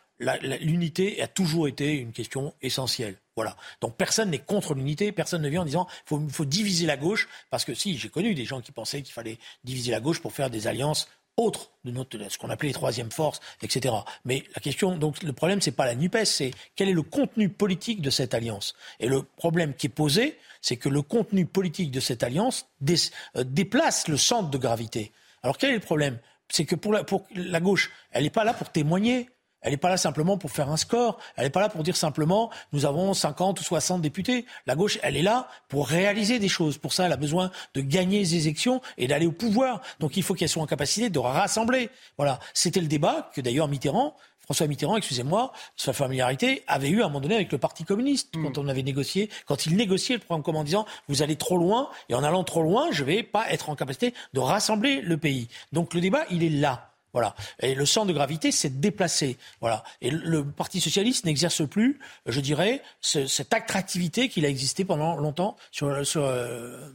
l'unité 0.61 1.21
a 1.23 1.27
toujours 1.27 1.69
été 1.69 1.93
une 1.93 2.13
question 2.13 2.55
essentielle. 2.63 3.17
Voilà. 3.37 3.57
Donc 3.81 3.97
personne 3.97 4.31
n'est 4.31 4.39
contre 4.39 4.75
l'unité, 4.75 5.11
personne 5.13 5.43
ne 5.43 5.49
vient 5.49 5.63
en 5.63 5.67
disant 5.67 5.87
il 6.11 6.31
faut, 6.31 6.45
diviser 6.45 6.87
la 6.87 6.97
gauche, 6.97 7.29
parce 7.51 7.65
que 7.65 7.75
si, 7.75 7.99
j'ai 7.99 8.09
connu 8.09 8.35
des 8.35 8.45
gens 8.45 8.61
qui 8.61 8.73
pensaient 8.73 9.03
qu'il 9.03 9.13
fallait 9.13 9.39
diviser 9.65 9.91
la 9.91 10.01
gauche 10.01 10.21
pour 10.21 10.33
faire 10.33 10.51
des 10.51 10.67
alliances 10.67 11.09
autre 11.37 11.71
de 11.85 11.91
notre, 11.91 12.19
ce 12.31 12.37
qu'on 12.37 12.51
appelait 12.51 12.69
les 12.69 12.75
troisièmes 12.75 13.11
forces, 13.11 13.41
etc. 13.63 13.95
Mais 14.25 14.45
la 14.55 14.61
question, 14.61 14.97
donc 14.97 15.23
le 15.23 15.33
problème, 15.33 15.61
c'est 15.61 15.73
pas 15.73 15.87
la 15.87 15.95
NUPES, 15.95 16.25
c'est 16.25 16.51
quel 16.77 16.89
est 16.89 16.95
le 16.95 17.03
contenu 17.03 17.49
politique 17.49 18.03
de 18.03 18.11
cette 18.11 18.35
alliance? 18.35 18.75
Et 19.01 19.09
le 19.09 19.23
problème 19.23 19.75
qui 19.75 19.87
est 19.87 19.91
posé, 19.91 20.39
c'est 20.61 20.77
que 20.77 20.89
le 20.89 21.03
contenu 21.03 21.47
politique 21.47 21.91
de 21.91 22.01
cette 22.01 22.23
alliance 22.23 22.67
euh, 22.89 23.45
déplace 23.45 24.09
le 24.09 24.17
centre 24.17 24.51
de 24.51 24.59
gravité. 24.59 25.13
Alors 25.43 25.59
quel 25.59 25.71
est 25.71 25.75
le 25.75 25.81
problème? 25.81 26.19
C'est 26.49 26.67
que 26.67 26.77
la, 26.91 27.05
pour 27.05 27.27
la 27.35 27.61
gauche, 27.61 27.91
elle 28.11 28.25
n'est 28.25 28.31
pas 28.31 28.45
là 28.45 28.53
pour 28.53 28.71
témoigner. 28.71 29.31
Elle 29.63 29.73
n'est 29.73 29.79
pas 29.79 29.89
là 29.89 29.97
simplement 29.97 30.37
pour 30.37 30.51
faire 30.51 30.71
un 30.71 30.77
score. 30.77 31.19
Elle 31.37 31.45
n'est 31.45 31.51
pas 31.51 31.61
là 31.61 31.69
pour 31.69 31.83
dire 31.83 31.97
simplement 31.97 32.51
nous 32.73 32.85
avons 32.85 33.15
50 33.15 33.61
ou 33.61 33.65
60 33.65 34.01
députés. 34.01 34.45
La 34.67 34.75
gauche, 34.75 34.99
elle 35.03 35.17
est 35.17 35.23
là 35.23 35.49
pour 35.69 35.89
réaliser 35.89 36.39
des 36.39 36.49
choses. 36.49 36.79
Pour 36.79 36.93
ça, 36.93 37.07
elle 37.07 37.13
a 37.13 37.17
besoin 37.17 37.51
de 37.75 37.81
gagner 37.81 38.19
les 38.19 38.37
élections 38.47 38.81
et 38.99 39.07
d'aller 39.07 39.27
au 39.27 39.33
pouvoir. 39.33 39.81
Donc 40.01 40.17
il 40.17 40.23
faut 40.23 40.35
qu'elle 40.35 40.49
soit 40.49 40.63
en 40.63 40.67
capacité 40.67 41.11
de 41.11 41.19
rassembler. 41.19 41.91
Voilà. 42.17 42.39
C'était 42.55 42.81
le 42.81 42.89
débat 42.89 43.31
que 43.35 43.41
d'ailleurs 43.41 43.69
Mitterrand 43.69 44.15
François 44.45 44.67
Mitterrand, 44.67 44.97
excusez-moi, 44.97 45.53
sa 45.77 45.93
familiarité, 45.93 46.65
avait 46.67 46.91
eu 46.91 47.03
à 47.03 47.05
un 47.05 47.09
moment 47.09 47.21
donné 47.21 47.37
avec 47.37 47.53
le 47.53 47.59
Parti 47.59 47.85
communiste, 47.85 48.37
mm. 48.37 48.43
quand 48.43 48.59
on 48.59 48.69
avait 48.69 48.83
négocié, 48.83 49.31
quand 49.47 49.67
il 49.67 49.77
négociait 49.77 50.17
le 50.17 50.21
programme 50.21 50.43
commun 50.43 50.59
en 50.59 50.65
disant 50.65 50.87
vous 51.09 51.23
allez 51.23 51.37
trop 51.37 51.57
loin, 51.57 51.89
et 52.09 52.15
en 52.15 52.25
allant 52.25 52.43
trop 52.45 52.63
loin, 52.63 52.89
je 52.91 53.03
ne 53.03 53.07
vais 53.07 53.23
pas 53.23 53.51
être 53.51 53.71
en 53.71 53.77
capacité 53.77 54.15
de 54.35 54.41
rassembler 54.41 55.01
le 55.01 55.17
pays. 55.17 55.49
Donc 55.73 55.95
le 55.95 56.01
débat, 56.01 56.25
il 56.31 56.43
est 56.43 56.51
là. 56.51 56.92
Voilà. 57.13 57.35
Et 57.61 57.75
le 57.75 57.85
centre 57.85 58.07
de 58.07 58.13
gravité 58.13 58.53
s'est 58.53 58.71
déplacé. 58.71 59.37
Voilà. 59.61 59.85
Et 60.01 60.11
le 60.11 60.45
Parti 60.45 60.81
socialiste 60.81 61.25
n'exerce 61.25 61.67
plus, 61.69 61.99
je 62.27 62.41
dirais, 62.41 62.83
cette 63.01 63.53
attractivité 63.53 64.29
qu'il 64.29 64.47
a 64.47 64.49
existé 64.49 64.85
pendant 64.85 65.17
longtemps 65.17 65.57
sur, 65.71 66.07
sur, 66.07 66.25
euh, 66.25 66.91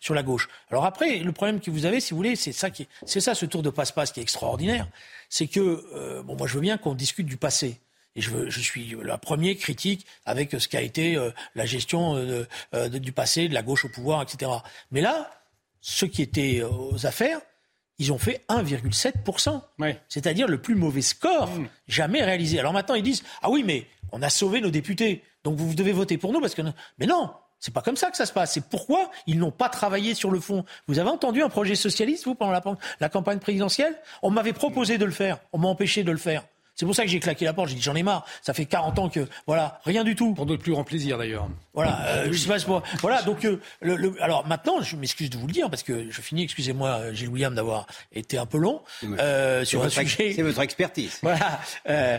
sur 0.00 0.14
la 0.14 0.22
gauche. 0.22 0.48
Alors 0.70 0.84
après, 0.84 1.18
le 1.18 1.32
problème 1.32 1.60
que 1.60 1.70
vous 1.70 1.86
avez, 1.86 2.00
si 2.00 2.10
vous 2.10 2.16
voulez, 2.16 2.36
c'est 2.36 2.52
ça 2.52 2.70
qui, 2.70 2.88
c'est 3.06 3.20
ça 3.20 3.34
ce 3.34 3.46
tour 3.46 3.62
de 3.62 3.70
passe-passe 3.70 4.12
qui 4.12 4.20
est 4.20 4.24
extraordinaire. 4.24 4.88
C'est 5.28 5.46
que, 5.46 5.84
euh, 5.94 6.22
bon, 6.22 6.36
moi 6.36 6.48
je 6.48 6.54
veux 6.54 6.60
bien 6.60 6.76
qu'on 6.76 6.94
discute 6.94 7.26
du 7.26 7.36
passé. 7.36 7.80
Et 8.16 8.20
je, 8.20 8.30
veux, 8.30 8.50
je, 8.50 8.60
suis 8.60 8.96
la 9.04 9.18
première 9.18 9.56
critique 9.56 10.04
avec 10.26 10.50
ce 10.50 10.66
qu'a 10.66 10.82
été 10.82 11.14
euh, 11.14 11.30
la 11.54 11.64
gestion 11.64 12.16
du 12.92 13.12
passé, 13.12 13.48
de 13.48 13.54
la 13.54 13.62
gauche 13.62 13.84
au 13.84 13.88
pouvoir, 13.88 14.20
etc. 14.22 14.50
Mais 14.90 15.00
là, 15.00 15.30
ceux 15.80 16.08
qui 16.08 16.20
étaient 16.20 16.62
aux 16.64 17.06
affaires, 17.06 17.40
ils 18.00 18.12
ont 18.12 18.18
fait 18.18 18.44
1,7%. 18.48 19.60
C'est-à-dire 20.08 20.48
le 20.48 20.60
plus 20.60 20.74
mauvais 20.74 21.02
score 21.02 21.48
mm. 21.50 21.68
jamais 21.86 22.24
réalisé. 22.24 22.58
Alors 22.58 22.72
maintenant, 22.72 22.96
ils 22.96 23.04
disent 23.04 23.22
Ah 23.42 23.50
oui, 23.50 23.62
mais 23.64 23.86
on 24.10 24.22
a 24.22 24.30
sauvé 24.30 24.60
nos 24.60 24.70
députés. 24.70 25.22
Donc 25.44 25.56
vous 25.56 25.74
devez 25.74 25.92
voter 25.92 26.18
pour 26.18 26.32
nous 26.32 26.40
parce 26.40 26.56
que. 26.56 26.62
Mais 26.98 27.06
non 27.06 27.30
c'est 27.62 27.74
pas 27.74 27.82
comme 27.82 27.96
ça 27.96 28.10
que 28.10 28.16
ça 28.16 28.24
se 28.24 28.32
passe. 28.32 28.54
C'est 28.54 28.66
pourquoi 28.66 29.10
ils 29.26 29.38
n'ont 29.38 29.50
pas 29.50 29.68
travaillé 29.68 30.14
sur 30.14 30.30
le 30.30 30.40
fond. 30.40 30.64
Vous 30.86 30.98
avez 30.98 31.10
entendu 31.10 31.42
un 31.42 31.50
projet 31.50 31.74
socialiste, 31.74 32.24
vous, 32.24 32.34
pendant 32.34 32.52
la, 32.52 32.62
la 33.00 33.08
campagne 33.10 33.38
présidentielle? 33.38 33.94
On 34.22 34.30
m'avait 34.30 34.54
proposé 34.54 34.96
de 34.96 35.04
le 35.04 35.10
faire. 35.10 35.40
On 35.52 35.58
m'a 35.58 35.68
empêché 35.68 36.02
de 36.02 36.10
le 36.10 36.16
faire. 36.16 36.44
C'est 36.80 36.86
pour 36.86 36.94
ça 36.94 37.04
que 37.04 37.10
j'ai 37.10 37.20
claqué 37.20 37.44
la 37.44 37.52
porte. 37.52 37.68
J'ai 37.68 37.74
dit 37.74 37.82
j'en 37.82 37.94
ai 37.94 38.02
marre. 38.02 38.24
Ça 38.40 38.54
fait 38.54 38.64
40 38.64 38.98
ans 39.00 39.10
que 39.10 39.28
voilà 39.46 39.82
rien 39.84 40.02
du 40.02 40.16
tout. 40.16 40.32
Pour 40.32 40.46
notre 40.46 40.62
plus 40.62 40.72
grand 40.72 40.82
plaisir 40.82 41.18
d'ailleurs. 41.18 41.46
Voilà. 41.74 42.06
Euh, 42.06 42.28
je 42.32 42.38
sais 42.38 42.48
pas, 42.48 42.82
voilà. 43.02 43.20
Donc 43.20 43.44
euh, 43.44 43.60
le, 43.82 44.14
alors 44.22 44.46
maintenant, 44.46 44.80
je 44.80 44.96
m'excuse 44.96 45.28
de 45.28 45.36
vous 45.36 45.46
le 45.46 45.52
dire 45.52 45.68
parce 45.68 45.82
que 45.82 46.10
je 46.10 46.20
finis. 46.22 46.44
Excusez-moi, 46.44 46.88
euh, 46.88 47.12
Gilles 47.12 47.28
William, 47.28 47.54
d'avoir 47.54 47.86
été 48.12 48.38
un 48.38 48.46
peu 48.46 48.56
long 48.56 48.80
euh, 49.02 49.62
sur 49.66 49.84
un 49.84 49.90
sujet. 49.90 50.32
C'est 50.32 50.40
votre 50.40 50.62
expertise. 50.62 51.18
Voilà. 51.22 51.60
Euh, 51.86 52.18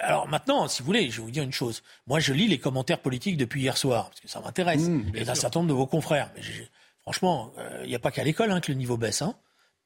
alors 0.00 0.28
maintenant, 0.28 0.66
si 0.66 0.80
vous 0.80 0.86
voulez, 0.86 1.10
je 1.10 1.18
vais 1.18 1.22
vous 1.24 1.30
dire 1.30 1.42
une 1.42 1.52
chose. 1.52 1.82
Moi, 2.06 2.20
je 2.20 2.32
lis 2.32 2.48
les 2.48 2.56
commentaires 2.58 3.00
politiques 3.00 3.36
depuis 3.36 3.60
hier 3.60 3.76
soir 3.76 4.08
parce 4.08 4.20
que 4.20 4.28
ça 4.28 4.40
m'intéresse 4.40 4.88
mmh, 4.88 5.12
et 5.14 5.24
d'un 5.24 5.34
certain 5.34 5.60
nombre 5.60 5.68
de 5.68 5.74
vos 5.74 5.86
confrères. 5.86 6.30
Mais 6.34 6.42
franchement, 7.02 7.52
il 7.82 7.88
n'y 7.90 7.94
a 7.94 7.98
pas 7.98 8.10
qu'à 8.10 8.24
l'école 8.24 8.50
hein, 8.50 8.60
que 8.60 8.72
le 8.72 8.78
niveau 8.78 8.96
baisse. 8.96 9.20
Hein. 9.20 9.34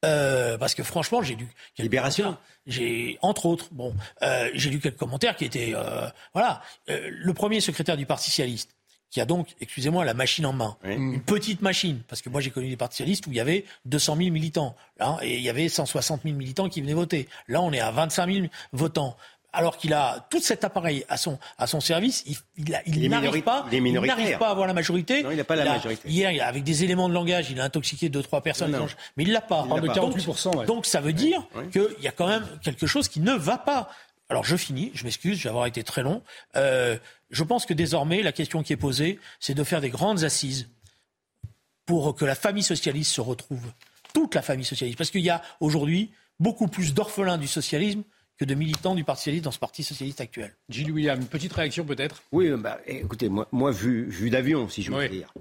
Euh, 0.04 0.58
parce 0.58 0.74
que 0.74 0.82
franchement, 0.82 1.22
j'ai 1.22 1.34
lu 1.34 1.48
Libération. 1.78 2.36
J'ai 2.66 3.18
entre 3.20 3.46
autres, 3.46 3.68
bon, 3.72 3.94
euh, 4.22 4.50
j'ai 4.54 4.70
lu 4.70 4.80
quelques 4.80 4.96
commentaires 4.96 5.36
qui 5.36 5.44
étaient, 5.44 5.72
euh, 5.74 6.08
voilà, 6.32 6.62
euh, 6.88 7.10
le 7.10 7.34
premier 7.34 7.60
secrétaire 7.60 7.96
du 7.96 8.06
Parti 8.06 8.30
socialiste, 8.30 8.74
qui 9.10 9.20
a 9.20 9.26
donc, 9.26 9.54
excusez-moi, 9.60 10.04
la 10.04 10.14
machine 10.14 10.46
en 10.46 10.52
main, 10.54 10.76
une 10.82 11.22
petite 11.22 11.60
machine, 11.60 12.00
parce 12.08 12.22
que 12.22 12.30
moi 12.30 12.40
j'ai 12.40 12.50
connu 12.50 12.68
des 12.68 12.76
partis 12.76 12.96
socialistes 12.96 13.26
où 13.26 13.30
il 13.30 13.36
y 13.36 13.40
avait 13.40 13.64
200 13.84 14.16
000 14.16 14.30
militants, 14.30 14.74
là, 14.98 15.18
et 15.22 15.36
il 15.36 15.42
y 15.42 15.50
avait 15.50 15.68
160 15.68 16.22
000 16.22 16.34
militants 16.34 16.68
qui 16.68 16.80
venaient 16.80 16.94
voter. 16.94 17.28
Là, 17.46 17.60
on 17.60 17.70
est 17.72 17.80
à 17.80 17.90
25 17.90 18.32
000 18.32 18.46
votants 18.72 19.16
alors 19.54 19.76
qu'il 19.76 19.92
a 19.92 20.26
tout 20.30 20.40
cet 20.40 20.64
appareil 20.64 21.04
à 21.08 21.16
son, 21.16 21.38
à 21.58 21.66
son 21.66 21.80
service, 21.80 22.24
il, 22.26 22.36
il, 22.86 23.08
n'arrive 23.08 23.42
pas, 23.42 23.66
il 23.72 23.92
n'arrive 23.92 24.38
pas 24.38 24.48
à 24.48 24.50
avoir 24.50 24.66
la 24.66 24.74
majorité. 24.74 25.22
Non, 25.22 25.30
il 25.30 25.36
n'a 25.36 25.44
pas 25.44 25.56
la 25.56 25.64
majorité. 25.64 26.08
Hier, 26.08 26.46
avec 26.46 26.64
des 26.64 26.84
éléments 26.84 27.08
de 27.08 27.14
langage, 27.14 27.50
il 27.50 27.60
a 27.60 27.64
intoxiqué 27.64 28.08
deux 28.08 28.22
trois 28.22 28.42
personnes, 28.42 28.76
mais 29.16 29.24
il 29.24 29.32
l'a 29.32 29.40
pas. 29.40 29.66
Il 29.82 29.86
pas. 29.86 29.94
Donc, 29.94 30.66
donc, 30.66 30.86
ça 30.86 31.00
veut 31.00 31.12
dire 31.12 31.46
qu'il 31.72 31.96
y 32.00 32.08
a 32.08 32.12
quand 32.12 32.28
même 32.28 32.46
quelque 32.62 32.86
chose 32.86 33.08
qui 33.08 33.20
ne 33.20 33.32
va 33.32 33.58
pas. 33.58 33.88
Alors 34.30 34.44
je 34.44 34.56
finis, 34.56 34.90
je 34.94 35.04
m'excuse, 35.04 35.38
je 35.38 35.44
vais 35.44 35.50
avoir 35.50 35.66
été 35.66 35.82
très 35.82 36.02
long. 36.02 36.22
Euh, 36.56 36.96
je 37.30 37.44
pense 37.44 37.66
que 37.66 37.74
désormais, 37.74 38.22
la 38.22 38.32
question 38.32 38.62
qui 38.62 38.72
est 38.72 38.78
posée, 38.78 39.20
c'est 39.38 39.54
de 39.54 39.64
faire 39.64 39.80
des 39.80 39.90
grandes 39.90 40.24
assises 40.24 40.68
pour 41.84 42.14
que 42.14 42.24
la 42.24 42.34
famille 42.34 42.62
socialiste 42.62 43.12
se 43.12 43.20
retrouve, 43.20 43.72
toute 44.14 44.34
la 44.34 44.42
famille 44.42 44.64
socialiste, 44.64 44.96
parce 44.96 45.10
qu'il 45.10 45.20
y 45.20 45.30
a 45.30 45.42
aujourd'hui 45.60 46.10
beaucoup 46.40 46.68
plus 46.68 46.94
d'orphelins 46.94 47.38
du 47.38 47.46
socialisme 47.46 48.02
que 48.38 48.44
de 48.44 48.54
militants 48.54 48.94
du 48.94 49.04
Parti 49.04 49.22
socialiste 49.22 49.44
dans 49.44 49.50
ce 49.50 49.58
Parti 49.58 49.82
socialiste 49.82 50.20
actuel. 50.20 50.54
Gilles 50.68 50.90
William, 50.90 51.20
une 51.20 51.26
petite 51.26 51.52
réaction 51.52 51.84
peut-être? 51.84 52.22
Oui, 52.32 52.50
bah, 52.50 52.80
écoutez, 52.86 53.28
moi, 53.28 53.46
moi 53.52 53.70
vu, 53.70 54.04
vu 54.08 54.30
d'avion, 54.30 54.68
si 54.68 54.82
je 54.82 54.90
veux 54.90 55.08
dire. 55.08 55.32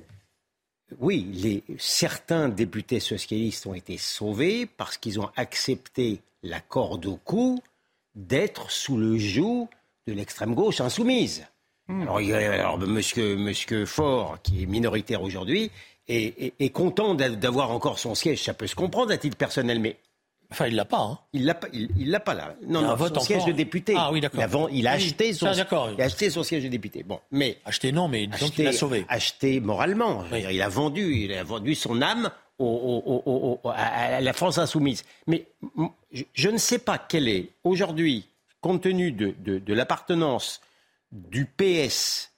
Oui, 0.99 1.27
les, 1.33 1.63
certains 1.79 2.49
députés 2.49 2.99
socialistes 2.99 3.65
ont 3.65 3.73
été 3.73 3.97
sauvés 3.97 4.65
parce 4.65 4.97
qu'ils 4.97 5.19
ont 5.19 5.29
accepté 5.35 6.21
la 6.43 6.59
corde 6.59 7.05
au 7.05 7.15
cou 7.15 7.61
d'être 8.15 8.69
sous 8.69 8.97
le 8.97 9.17
joug 9.17 9.69
de 10.07 10.13
l'extrême 10.13 10.53
gauche 10.53 10.81
insoumise. 10.81 11.47
Hmm. 11.87 12.03
Alors, 12.03 12.17
alors 12.17 12.77
monsieur, 12.79 13.35
monsieur 13.35 13.85
Faure, 13.85 14.37
qui 14.43 14.63
est 14.63 14.65
minoritaire 14.67 15.23
aujourd'hui, 15.23 15.71
est, 16.07 16.53
est 16.59 16.69
content 16.69 17.15
d'avoir 17.15 17.71
encore 17.71 17.97
son 17.97 18.13
siège. 18.13 18.43
Ça 18.43 18.53
peut 18.53 18.67
se 18.67 18.75
comprendre 18.75 19.11
à 19.11 19.17
titre 19.17 19.37
personnel, 19.37 19.79
mais 19.79 19.97
Enfin, 20.53 20.67
il 20.67 20.75
l'a 20.75 20.85
pas. 20.85 20.99
Hein. 20.99 21.19
Il 21.33 21.45
l'a 21.45 21.55
pas. 21.55 21.67
Il, 21.73 22.11
l'a 22.11 22.19
pas 22.19 22.35
là. 22.35 22.55
Non, 22.67 22.81
non. 22.83 22.95
Son 22.95 23.19
siège 23.21 23.45
de 23.45 23.53
député. 23.53 23.95
Ah 23.97 24.11
oui, 24.11 24.21
d'accord. 24.21 24.69
Il, 24.71 24.87
a, 24.87 24.91
acheté 24.91 25.33
son. 25.33 25.51
Il 25.51 26.01
a 26.01 26.05
acheté 26.05 26.29
son 26.29 26.43
siège 26.43 26.63
de 26.63 26.67
député. 26.67 27.01
Bon, 27.01 27.19
mais 27.31 27.57
acheté 27.65 27.91
non, 27.91 28.07
mais 28.07 28.27
disons 28.27 28.49
qu'il 28.49 28.65
l'a 28.65 28.71
sauvé. 28.71 29.03
Acheté 29.09 29.59
moralement. 29.59 30.23
il 30.31 30.61
a 30.61 30.69
vendu. 30.69 31.23
Il 31.23 31.33
a 31.33 31.43
vendu 31.43 31.73
son 31.73 32.03
âme 32.03 32.29
au, 32.59 33.59
à 33.65 34.21
la 34.21 34.33
France 34.33 34.59
insoumise. 34.59 35.03
Mais 35.25 35.47
je 36.35 36.49
ne 36.49 36.59
sais 36.59 36.77
pas 36.77 36.99
quel 36.99 37.27
est 37.27 37.49
aujourd'hui, 37.63 38.27
compte 38.61 38.83
tenu 38.83 39.11
de, 39.11 39.33
de, 39.39 39.73
l'appartenance 39.73 40.61
du 41.11 41.45
PS 41.45 42.31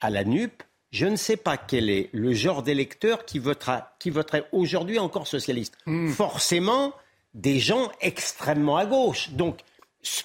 à 0.00 0.10
la 0.10 0.24
NUP, 0.24 0.64
je 0.90 1.06
ne 1.06 1.14
sais 1.14 1.36
pas 1.36 1.56
quel 1.56 1.88
est 1.88 2.10
le 2.12 2.32
genre 2.32 2.64
d'électeur 2.64 3.24
qui 3.24 3.38
votera, 3.38 3.94
qui 4.00 4.10
voterait 4.10 4.44
aujourd'hui 4.50 4.98
encore 4.98 5.28
socialiste. 5.28 5.78
Hmm. 5.86 6.08
Forcément 6.08 6.92
des 7.34 7.58
gens 7.58 7.90
extrêmement 8.00 8.76
à 8.76 8.86
gauche. 8.86 9.30
Donc, 9.30 9.60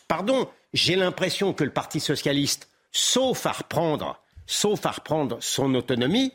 pardon, 0.08 0.50
j'ai 0.74 0.96
l'impression 0.96 1.54
que 1.54 1.64
le 1.64 1.72
Parti 1.72 2.00
socialiste, 2.00 2.70
sauf 2.92 3.46
à 3.46 3.52
reprendre, 3.52 4.22
sauf 4.46 4.86
à 4.86 4.92
reprendre 4.92 5.38
son 5.40 5.74
autonomie, 5.76 6.34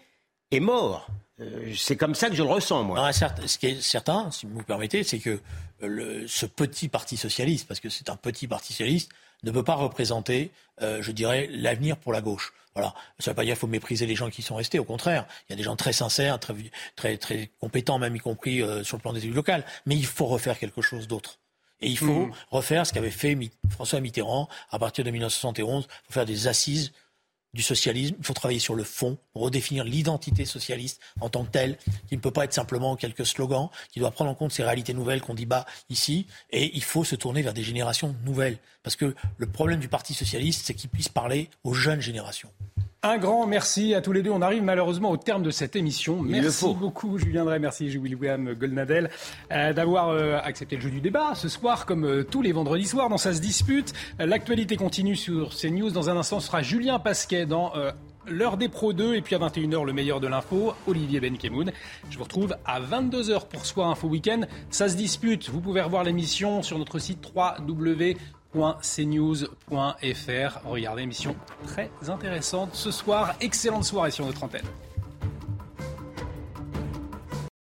est 0.51 0.61
mort. 0.61 1.07
Euh, 1.41 1.73
c'est 1.77 1.97
comme 1.97 2.15
ça 2.15 2.29
que 2.29 2.37
je 2.37 2.43
le 2.43 2.49
ressens, 2.49 2.85
moi. 2.85 3.13
ce 3.13 3.59
qui 3.59 3.67
est 3.67 3.81
certain, 3.81 4.31
si 4.31 4.47
vous 4.47 4.59
me 4.59 4.63
permettez, 4.63 5.03
c'est 5.03 5.19
que 5.19 5.41
euh, 5.83 6.25
ce 6.27 6.47
petit 6.47 6.89
parti 6.89 7.17
socialiste, 7.17 7.67
parce 7.67 7.81
que 7.81 7.89
c'est 7.89 8.11
un 8.11 8.17
petit 8.17 8.47
parti 8.47 8.73
socialiste, 8.73 9.11
ne 9.45 9.51
peut 9.51 9.63
pas 9.63 9.75
représenter, 9.75 10.51
euh, 10.83 11.03
je 11.03 11.13
dirais, 11.13 11.49
l'avenir 11.51 11.97
pour 11.97 12.13
la 12.13 12.21
gauche. 12.21 12.53
Voilà. 12.75 12.95
Ça 13.19 13.31
ne 13.31 13.33
veut 13.33 13.37
pas 13.37 13.45
dire 13.45 13.55
qu'il 13.55 13.61
faut 13.61 13.67
mépriser 13.67 14.07
les 14.07 14.15
gens 14.15 14.31
qui 14.31 14.43
sont 14.43 14.55
restés. 14.55 14.79
Au 14.79 14.85
contraire, 14.85 15.27
il 15.49 15.53
y 15.53 15.55
a 15.55 15.57
des 15.57 15.63
gens 15.63 15.77
très 15.77 15.93
sincères, 15.93 16.39
très, 16.39 16.55
très, 16.97 17.17
très 17.17 17.51
compétents, 17.61 17.99
même 17.99 18.15
y 18.15 18.21
compris 18.21 18.63
euh, 18.63 18.85
sur 18.85 18.97
le 18.97 19.03
plan 19.03 19.13
des 19.13 19.25
élus 19.25 19.35
locaux. 19.35 19.53
Mais 19.87 19.97
il 19.97 20.07
faut 20.07 20.27
refaire 20.27 20.59
quelque 20.59 20.83
chose 20.83 21.09
d'autre. 21.09 21.39
Et 21.83 21.89
il 21.89 21.99
faut 21.99 22.27
mmh. 22.27 22.33
refaire 22.51 22.87
ce 22.87 22.93
qu'avait 22.93 23.11
fait 23.11 23.37
François 23.71 24.01
Mitterrand 24.01 24.49
à 24.71 24.79
partir 24.79 25.05
de 25.05 25.11
1971. 25.11 25.89
Il 25.89 26.07
faut 26.07 26.13
faire 26.13 26.27
des 26.27 26.47
assises 26.47 26.93
du 27.55 27.63
socialisme. 27.63 28.17
Il 28.19 28.25
faut 28.25 28.35
travailler 28.35 28.61
sur 28.61 28.75
le 28.75 28.85
fond, 28.85 29.19
redéfinir 29.35 29.85
l'identité 29.85 30.45
socialiste 30.45 31.01
en 31.21 31.29
tant 31.29 31.45
que 31.45 31.51
telle, 31.51 31.79
qui 32.09 32.17
ne 32.17 32.21
peut 32.21 32.31
pas 32.31 32.45
être 32.45 32.53
simplement 32.53 32.97
quelques 32.97 33.27
slogans, 33.27 33.71
qui 33.93 34.01
doit 34.01 34.11
prendre 34.11 34.31
en 34.31 34.35
compte 34.35 34.53
ces 34.53 34.63
réalités 34.63 34.95
nouvelles 34.95 35.21
qu'on 35.21 35.35
dit 35.35 35.47
bas 35.47 35.67
ici. 35.89 36.27
Et 36.51 36.77
il 36.77 36.83
faut 36.83 37.05
se 37.05 37.17
tourner 37.17 37.43
vers 37.43 37.55
des 37.55 37.63
générations 37.63 38.15
nouvelles. 38.25 38.59
Parce 38.83 38.97
que 38.97 39.15
le 39.37 39.47
problème 39.47 39.81
du 39.81 39.89
Parti 39.89 40.15
socialiste, 40.15 40.67
c'est 40.67 40.75
qu'il 40.75 40.91
puisse 40.91 41.09
parler 41.09 41.51
aux 41.65 41.75
jeunes 41.75 42.01
générations. 42.01 42.51
Un 43.03 43.17
grand 43.17 43.47
merci 43.47 43.95
à 43.95 44.03
tous 44.03 44.13
les 44.13 44.23
deux. 44.23 44.31
On 44.31 44.43
arrive 44.43 44.63
malheureusement 44.63 45.11
au 45.11 45.17
terme 45.17 45.43
de 45.43 45.51
cette 45.51 45.75
émission. 45.75 46.21
Merci 46.21 46.67
beaucoup, 46.79 47.17
Julien 47.17 47.47
Drey. 47.47 47.59
Merci, 47.59 47.97
William 47.97 48.53
Goldnadel, 48.53 49.09
euh, 49.53 49.73
d'avoir 49.73 50.11
euh, 50.11 50.39
accepté 50.43 50.77
le 50.77 50.83
jeu 50.83 50.91
du 50.91 51.01
débat 51.01 51.35
ce 51.35 51.49
soir, 51.49 51.87
comme 51.87 52.05
euh, 52.05 52.25
tous 52.25 52.43
les 52.43 52.53
vendredis 52.53 52.87
soirs, 52.87 53.09
dans 53.09 53.17
Ça 53.17 53.33
se 53.33 53.41
dispute. 53.41 53.95
L'actualité 54.19 54.77
continue 54.77 55.17
sur 55.17 55.57
CNews. 55.57 55.91
Dans 55.93 56.11
un 56.11 56.17
instant, 56.19 56.41
ce 56.41 56.49
sera 56.49 56.61
Julien 56.61 56.99
Pasquet 56.99 57.47
dans 57.47 57.73
L'heure 58.27 58.59
des 58.59 58.69
Pro 58.69 58.93
2. 58.93 59.15
Et 59.15 59.23
puis 59.23 59.35
à 59.35 59.39
21h, 59.39 59.87
le 59.87 59.95
meilleur 59.95 60.21
de 60.21 60.27
l'info, 60.27 60.75
Olivier 60.87 61.21
Benkemoun. 61.21 61.73
Je 62.11 62.19
vous 62.19 62.25
retrouve 62.25 62.55
à 62.67 62.83
22h 62.83 63.49
pour 63.49 63.65
Soir 63.65 63.89
Info 63.89 64.09
weekend. 64.09 64.47
Ça 64.69 64.91
se 64.91 64.97
dispute. 64.97 65.49
Vous 65.49 65.63
pouvez 65.63 65.81
revoir 65.81 66.05
l'émission 66.05 66.63
sur 66.63 66.79
notre 66.79 66.99
site 66.99 67.33
3W 67.35 68.19
www.cnews.fr. 68.55 69.49
Regardez, 70.65 71.03
émission 71.03 71.37
très 71.67 71.91
intéressante 72.09 72.71
ce 72.75 72.91
soir. 72.91 73.35
Excellente 73.41 73.85
soirée 73.85 74.11
sur 74.11 74.27
notre 74.27 74.43
antenne. 74.45 74.67